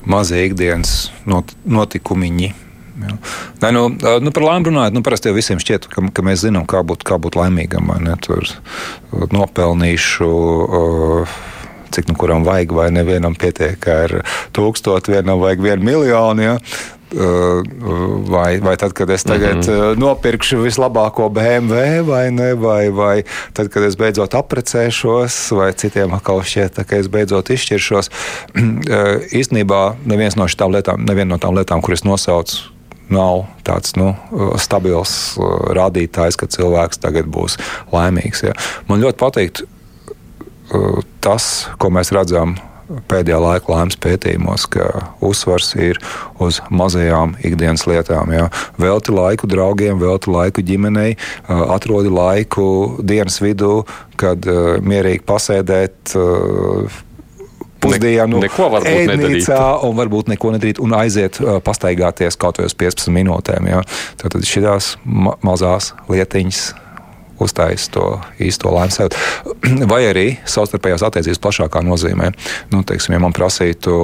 Mazie 0.09 0.47
ikdienas 0.49 1.11
not 1.28 1.53
notikumiņi 1.66 2.55
Jā. 2.97 3.16
Nē, 3.62 3.72
nu, 3.76 3.88
nu, 4.24 4.32
par 4.32 4.47
laimi 4.47 4.70
runājot, 4.70 4.97
nu, 4.97 5.03
parasti 5.05 5.28
jau 5.28 5.36
visiem 5.36 5.61
šķiet, 5.61 5.90
ka, 5.92 6.07
ka 6.16 6.24
mēs 6.24 6.47
zinām, 6.47 6.64
kā 6.68 6.80
būt, 6.86 7.05
kā 7.07 7.20
būt 7.20 7.36
laimīgam. 7.36 7.92
Tur 8.24 8.49
nopelnīšu. 9.32 10.32
Uh, 10.32 11.36
cik 11.97 12.11
nu 12.12 12.14
kuram 12.18 12.44
vajag, 12.44 12.74
vai 12.76 12.90
nevienam 12.92 13.36
pietiek 13.38 13.80
ar 13.88 14.20
tūkstošu, 14.57 15.14
vienam 15.16 15.40
vajag 15.40 15.64
vienu 15.64 15.88
miljonu. 15.88 16.44
Ja? 16.44 16.59
Vai, 18.26 18.59
vai 18.61 18.74
tad, 18.76 18.92
kad 18.92 19.11
es 19.14 19.24
tagad 19.24 19.62
mm 19.62 19.62
-hmm. 19.62 19.99
nopirkšu 19.99 20.59
vislabāko 20.59 21.28
BMW, 21.30 22.03
vai 22.03 22.30
ne, 22.30 22.55
vai, 22.55 22.90
vai 22.90 23.22
tad, 23.53 23.68
kad 23.68 23.82
es 23.82 23.97
beidzot 23.97 24.34
apprecēšos, 24.34 25.57
vai 25.57 25.72
citiem 25.72 26.12
atkal 26.12 26.42
šķiet, 26.42 26.84
ka 26.84 26.97
es 26.97 27.09
beidzot 27.09 27.51
izšķiršos. 27.51 28.11
Īstenībā 29.40 29.94
neviens 30.05 30.36
no 30.36 30.47
lietām, 30.47 31.05
neviena 31.07 31.34
no 31.34 31.38
tām 31.38 31.55
lietām, 31.55 31.80
kuras 31.80 32.05
nosaucu, 32.05 32.76
nav 33.13 33.47
tāds 33.67 33.97
nu, 33.99 34.13
stabils 34.61 35.37
uh, 35.39 35.73
rādītājs, 35.77 36.39
ka 36.39 36.51
cilvēks 36.51 37.03
tagad 37.03 37.29
būs 37.33 37.59
laimīgs. 37.93 38.47
Ja. 38.49 38.55
Man 38.91 39.03
ļoti 39.03 39.21
patīk 39.21 39.63
uh, 39.63 41.03
tas, 41.25 41.69
ko 41.79 41.93
mēs 41.95 42.15
redzam 42.15 42.57
pēdējā 43.11 43.39
laika 43.43 43.73
laimes 43.73 43.97
pētījumos, 43.99 44.69
ka 44.71 44.85
uzsvars 45.27 45.73
ir 45.75 45.99
uz 46.43 46.61
mazajām 46.71 47.35
ikdienas 47.47 47.83
lietām. 47.91 48.31
Jā. 48.31 48.47
Velti 48.79 49.15
laiku 49.15 49.51
draugiem, 49.51 49.99
velti 49.99 50.31
laiku 50.31 50.63
ģimenei, 50.67 51.17
uh, 51.17 51.67
atrodi 51.75 52.13
laiku 52.15 52.69
dienas 53.03 53.41
vidū, 53.43 53.81
kad 54.17 54.47
mierīgi 54.87 55.27
pasēdēt 55.29 56.15
pusdienu 57.87 58.43
ne, 58.43 58.51
ēdnīcā 58.93 59.61
un 59.87 59.99
varbūt 59.99 60.32
neko 60.34 60.55
nedarīt 60.57 60.80
un 60.82 60.97
aiziet 60.99 61.41
uh, 61.43 61.59
pastaigāties 61.64 62.39
kaut 62.41 62.61
vai 62.61 62.70
uz 62.70 62.76
15 62.78 63.14
minūtēm. 63.16 63.70
Ja? 63.72 63.84
Tad 64.22 64.41
šīs 64.43 64.97
ma 65.05 65.37
mazās 65.47 65.93
lietiņas 66.11 66.66
uztaisīt 67.43 67.93
to 67.95 68.05
īsto 68.43 68.72
laimes 68.72 68.97
sajūtu. 68.99 69.20
Vai 69.93 70.03
arī 70.09 70.26
savstarpējās 70.49 71.05
attiecības 71.07 71.41
plašākā 71.43 71.82
nozīmē. 71.84 72.30
Nu, 72.72 72.82
teiksim, 72.87 73.16
ja 73.16 73.22
man 73.22 73.34
prasītu, 73.37 73.97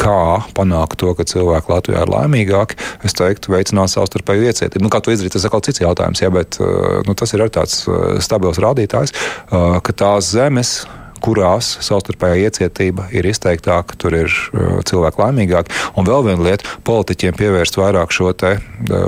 kā 0.00 0.20
panākt 0.56 0.98
to, 1.00 1.14
ka 1.18 1.26
cilvēki 1.28 1.74
Latvijā 1.74 2.04
ir 2.04 2.14
laimīgāki, 2.14 2.78
es 3.06 3.16
teiktu, 3.18 3.54
veicināt 3.54 3.92
savstarpēju 3.94 4.48
iecietību. 4.50 4.84
Nu, 4.86 4.92
kā 4.92 5.02
to 5.04 5.14
izdarīt, 5.14 5.36
tas 5.36 5.46
ir 5.46 5.52
atkal 5.52 5.64
cits 5.66 5.84
jautājums, 5.84 6.24
ja, 6.24 6.32
bet 6.34 6.58
nu, 7.06 7.16
tas 7.18 7.34
ir 7.34 7.44
arī 7.44 7.54
tāds 7.60 7.84
stabils 8.24 8.60
rādītājs, 8.62 9.14
ka 9.50 9.96
tās 9.96 10.32
zemes 10.34 10.80
kurās 11.24 11.72
savstarpējā 11.84 12.48
iecietība 12.48 13.08
ir 13.16 13.28
izteiktāka, 13.30 13.96
tur 14.00 14.16
ir 14.16 14.30
uh, 14.30 14.80
cilvēki 14.86 15.22
laimīgāki. 15.22 15.76
Un 16.00 16.08
vēl 16.08 16.26
viena 16.28 16.46
lieta- 16.48 16.76
politiķiem 16.88 17.36
pievērst 17.38 17.78
vairāk 17.80 18.14
šo 18.14 18.32
uh, 18.32 18.60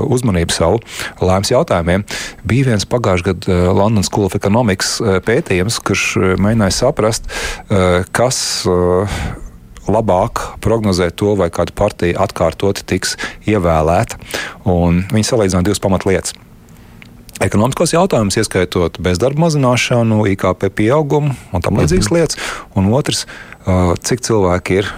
uzmanību 0.07 0.55
savu 0.55 0.83
laimes 1.21 1.53
jautājumiem. 1.53 2.07
Bija 2.49 2.73
viens 2.73 2.89
pagājušā 2.89 3.29
gada 3.33 3.53
uh, 3.53 3.73
London 3.77 4.07
School 4.07 4.29
of 4.29 4.37
Economics 4.39 4.99
pētījums, 5.03 5.79
kurš 5.83 6.05
mēģināja 6.41 6.75
saprast, 6.77 7.29
kas 8.15 8.39
labāk 9.89 10.43
prognozēt 10.63 11.17
to, 11.21 11.35
vai 11.39 11.51
kāda 11.55 11.75
partija 11.77 12.21
atkārtoti 12.23 12.87
tiks 12.95 13.17
ievēlēta. 13.51 14.21
Un 14.69 15.05
viņi 15.13 15.29
salīdzināja 15.33 15.71
divas 15.71 15.83
pamatlietas 15.83 16.37
ekonomiskos 17.47 17.95
jautājumus, 17.95 18.38
ieskaitot 18.40 19.01
bezdarba 19.03 19.47
mazināšanu, 19.47 20.22
IKP 20.34 20.68
pieaugumu 20.78 21.34
un 21.53 21.64
tam 21.64 21.80
līdzīgas 21.80 22.09
-hmm. 22.09 22.16
lietas. 22.18 22.38
Un 22.78 22.93
otrs, 22.95 23.26
cik 24.03 24.24
cilvēki 24.28 24.80
ir 24.82 24.88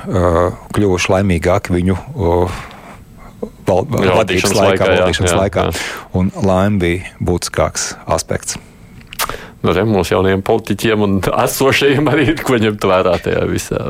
kļuvuši 0.77 1.13
laimīgāki 1.15 1.75
viņu 1.75 1.99
val, 3.67 3.85
vadības 3.89 4.55
laikā, 4.55 4.69
laikā, 4.69 4.91
valdīšanas 4.93 5.31
jā, 5.31 5.35
jā, 5.35 5.41
laikā. 5.41 5.67
Jā. 5.67 5.73
Un 6.21 6.31
laime 6.43 6.79
bija 6.79 7.17
būtiskāks 7.21 7.95
aspekts. 8.07 8.59
Nu, 9.65 9.73
mūsu 9.89 10.13
jaunajiem 10.13 10.43
politiķiem 10.45 11.03
un 11.07 11.21
esošajiem 11.25 12.09
arī, 12.13 12.27
ko 12.45 12.59
ņemt 12.61 12.85
vērā 12.85 13.17
tajā 13.25 13.45
visā. 13.49 13.81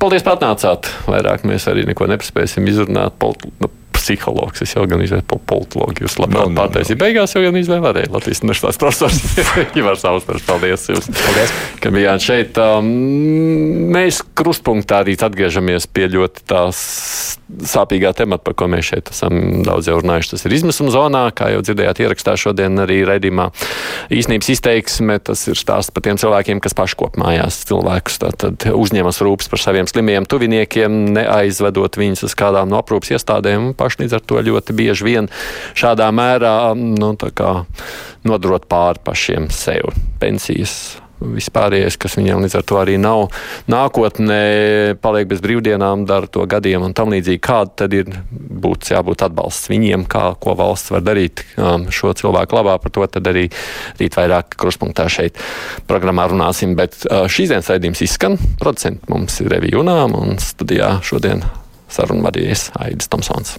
Paldies, 0.00 0.24
ka 0.24 0.34
atnācāt. 0.36 0.88
Vairāk 1.08 1.44
mēs 1.48 1.66
arī 1.68 1.86
neko 1.88 2.08
nepaspēsim 2.08 2.68
izrunāt. 2.68 3.16
Politi 3.20 3.52
nu, 3.60 3.70
psihologs, 4.00 4.64
es 4.64 4.74
jau 4.74 4.86
gan 4.90 5.02
izvēlējos 5.04 5.28
par 5.30 5.42
politologu. 5.52 6.06
Jūs 6.06 6.16
labāk 6.20 6.48
no, 6.48 6.54
no, 6.54 6.64
pateicat, 6.64 6.94
no. 6.96 7.00
beigās 7.04 7.36
jau 7.36 7.44
gan 7.44 7.58
izvēlējāt 7.60 8.14
Latvijas 8.14 8.42
universitātes 8.44 8.80
profesors 8.80 9.20
Ivars 9.80 10.06
Auspers. 10.08 10.46
Paldies 10.48 10.88
jums, 10.90 11.10
paldies. 11.14 11.54
ka 11.82 11.92
bijāt 11.94 12.24
šeit. 12.24 12.60
Um, 12.60 12.90
mēs 13.94 14.22
krustpunktā 14.38 15.04
arī 15.04 15.16
atgriežamies 15.20 15.88
pie 15.92 16.08
ļoti 16.10 16.44
tās 16.48 16.80
sāpīgā 17.70 18.12
temata, 18.16 18.44
par 18.46 18.56
ko 18.58 18.68
mēs 18.70 18.90
šeit 18.92 19.10
esam 19.12 19.62
daudz 19.66 19.90
jau 19.90 19.98
runājuši. 20.00 20.32
Tas 20.34 20.46
ir 20.46 20.54
izmisuma 20.56 20.92
zonā, 20.94 21.22
kā 21.36 21.50
jau 21.54 21.62
dzirdējāt 21.64 22.02
ierakstā 22.04 22.36
šodien 22.40 22.78
arī 22.84 23.00
raidījumā. 23.08 23.50
Īsnības 24.14 24.50
izteiksme, 24.54 25.18
tas 25.24 25.42
ir 25.50 25.58
stāsts 25.58 25.92
par 25.94 26.04
tiem 26.06 26.20
cilvēkiem, 26.20 26.62
kas 26.62 26.76
paškop 26.78 27.18
mājās 27.20 27.62
cilvēkus, 27.68 28.20
tad 28.22 28.66
uzņemas 28.70 29.20
rūpes 29.26 29.50
par 29.52 29.62
saviem 29.62 29.88
slimiem 29.90 30.28
tuviniekiem, 30.30 31.00
neaizvedot 31.16 31.98
viņus 32.00 32.26
uz 32.30 32.36
kādām 32.38 32.70
no 32.70 32.80
aprūpas 32.80 33.14
iestādēm 33.16 33.70
un 33.70 33.76
paši 33.78 33.99
līdz 34.02 34.18
ar 34.18 34.24
to 34.24 34.40
ļoti 34.50 34.76
bieži 34.76 35.06
vien 35.06 35.30
šādā 35.78 36.10
mērā 36.14 36.72
nu, 36.78 37.12
nodrot 38.26 38.66
pāri 38.70 39.04
pašiem 39.04 39.48
sev 39.54 39.94
pensijas 40.20 41.00
vispārējais, 41.20 41.98
kas 42.00 42.16
viņiem 42.18 42.44
līdz 42.44 42.56
ar 42.58 42.66
to 42.66 42.78
arī 42.80 42.96
nav. 43.00 43.28
Nākotnē 43.70 44.40
paliek 45.02 45.28
bez 45.30 45.42
brīvdienām, 45.44 46.06
dara 46.08 46.30
to 46.30 46.46
gadiem 46.50 46.84
un 46.86 46.94
tam 46.96 47.12
līdzīgi. 47.14 47.42
Kāda 47.44 47.84
tad 47.84 47.96
ir 47.96 48.10
būtu 48.30 48.94
jābūt 48.94 49.24
atbalsts 49.28 49.70
viņiem, 49.72 50.06
kā, 50.10 50.30
ko 50.40 50.56
valsts 50.58 50.92
var 50.94 51.04
darīt 51.06 51.44
um, 51.56 51.88
šo 51.92 52.14
cilvēku 52.16 52.56
labā. 52.56 52.78
Par 52.82 52.94
to 52.96 53.06
tad 53.18 53.30
arī 53.30 53.46
rīt 54.00 54.18
vairāk 54.18 54.56
kruspunktā 54.60 55.08
šeit 55.12 55.40
programmā 55.90 56.28
runāsim. 56.32 56.76
Bet 56.78 57.02
uh, 57.06 57.26
šīs 57.30 57.52
dienas 57.52 57.70
raidījums 57.72 58.04
izskan. 58.06 58.38
Producents 58.60 59.08
mums 59.12 59.40
ir 59.42 59.52
Revija 59.52 59.78
Junām 59.78 60.16
un 60.18 60.38
studijā 60.42 60.96
šodien 61.06 61.44
sarunu 61.90 62.24
vadījis 62.26 62.70
Aidis 62.80 63.10
Tomsons. 63.12 63.58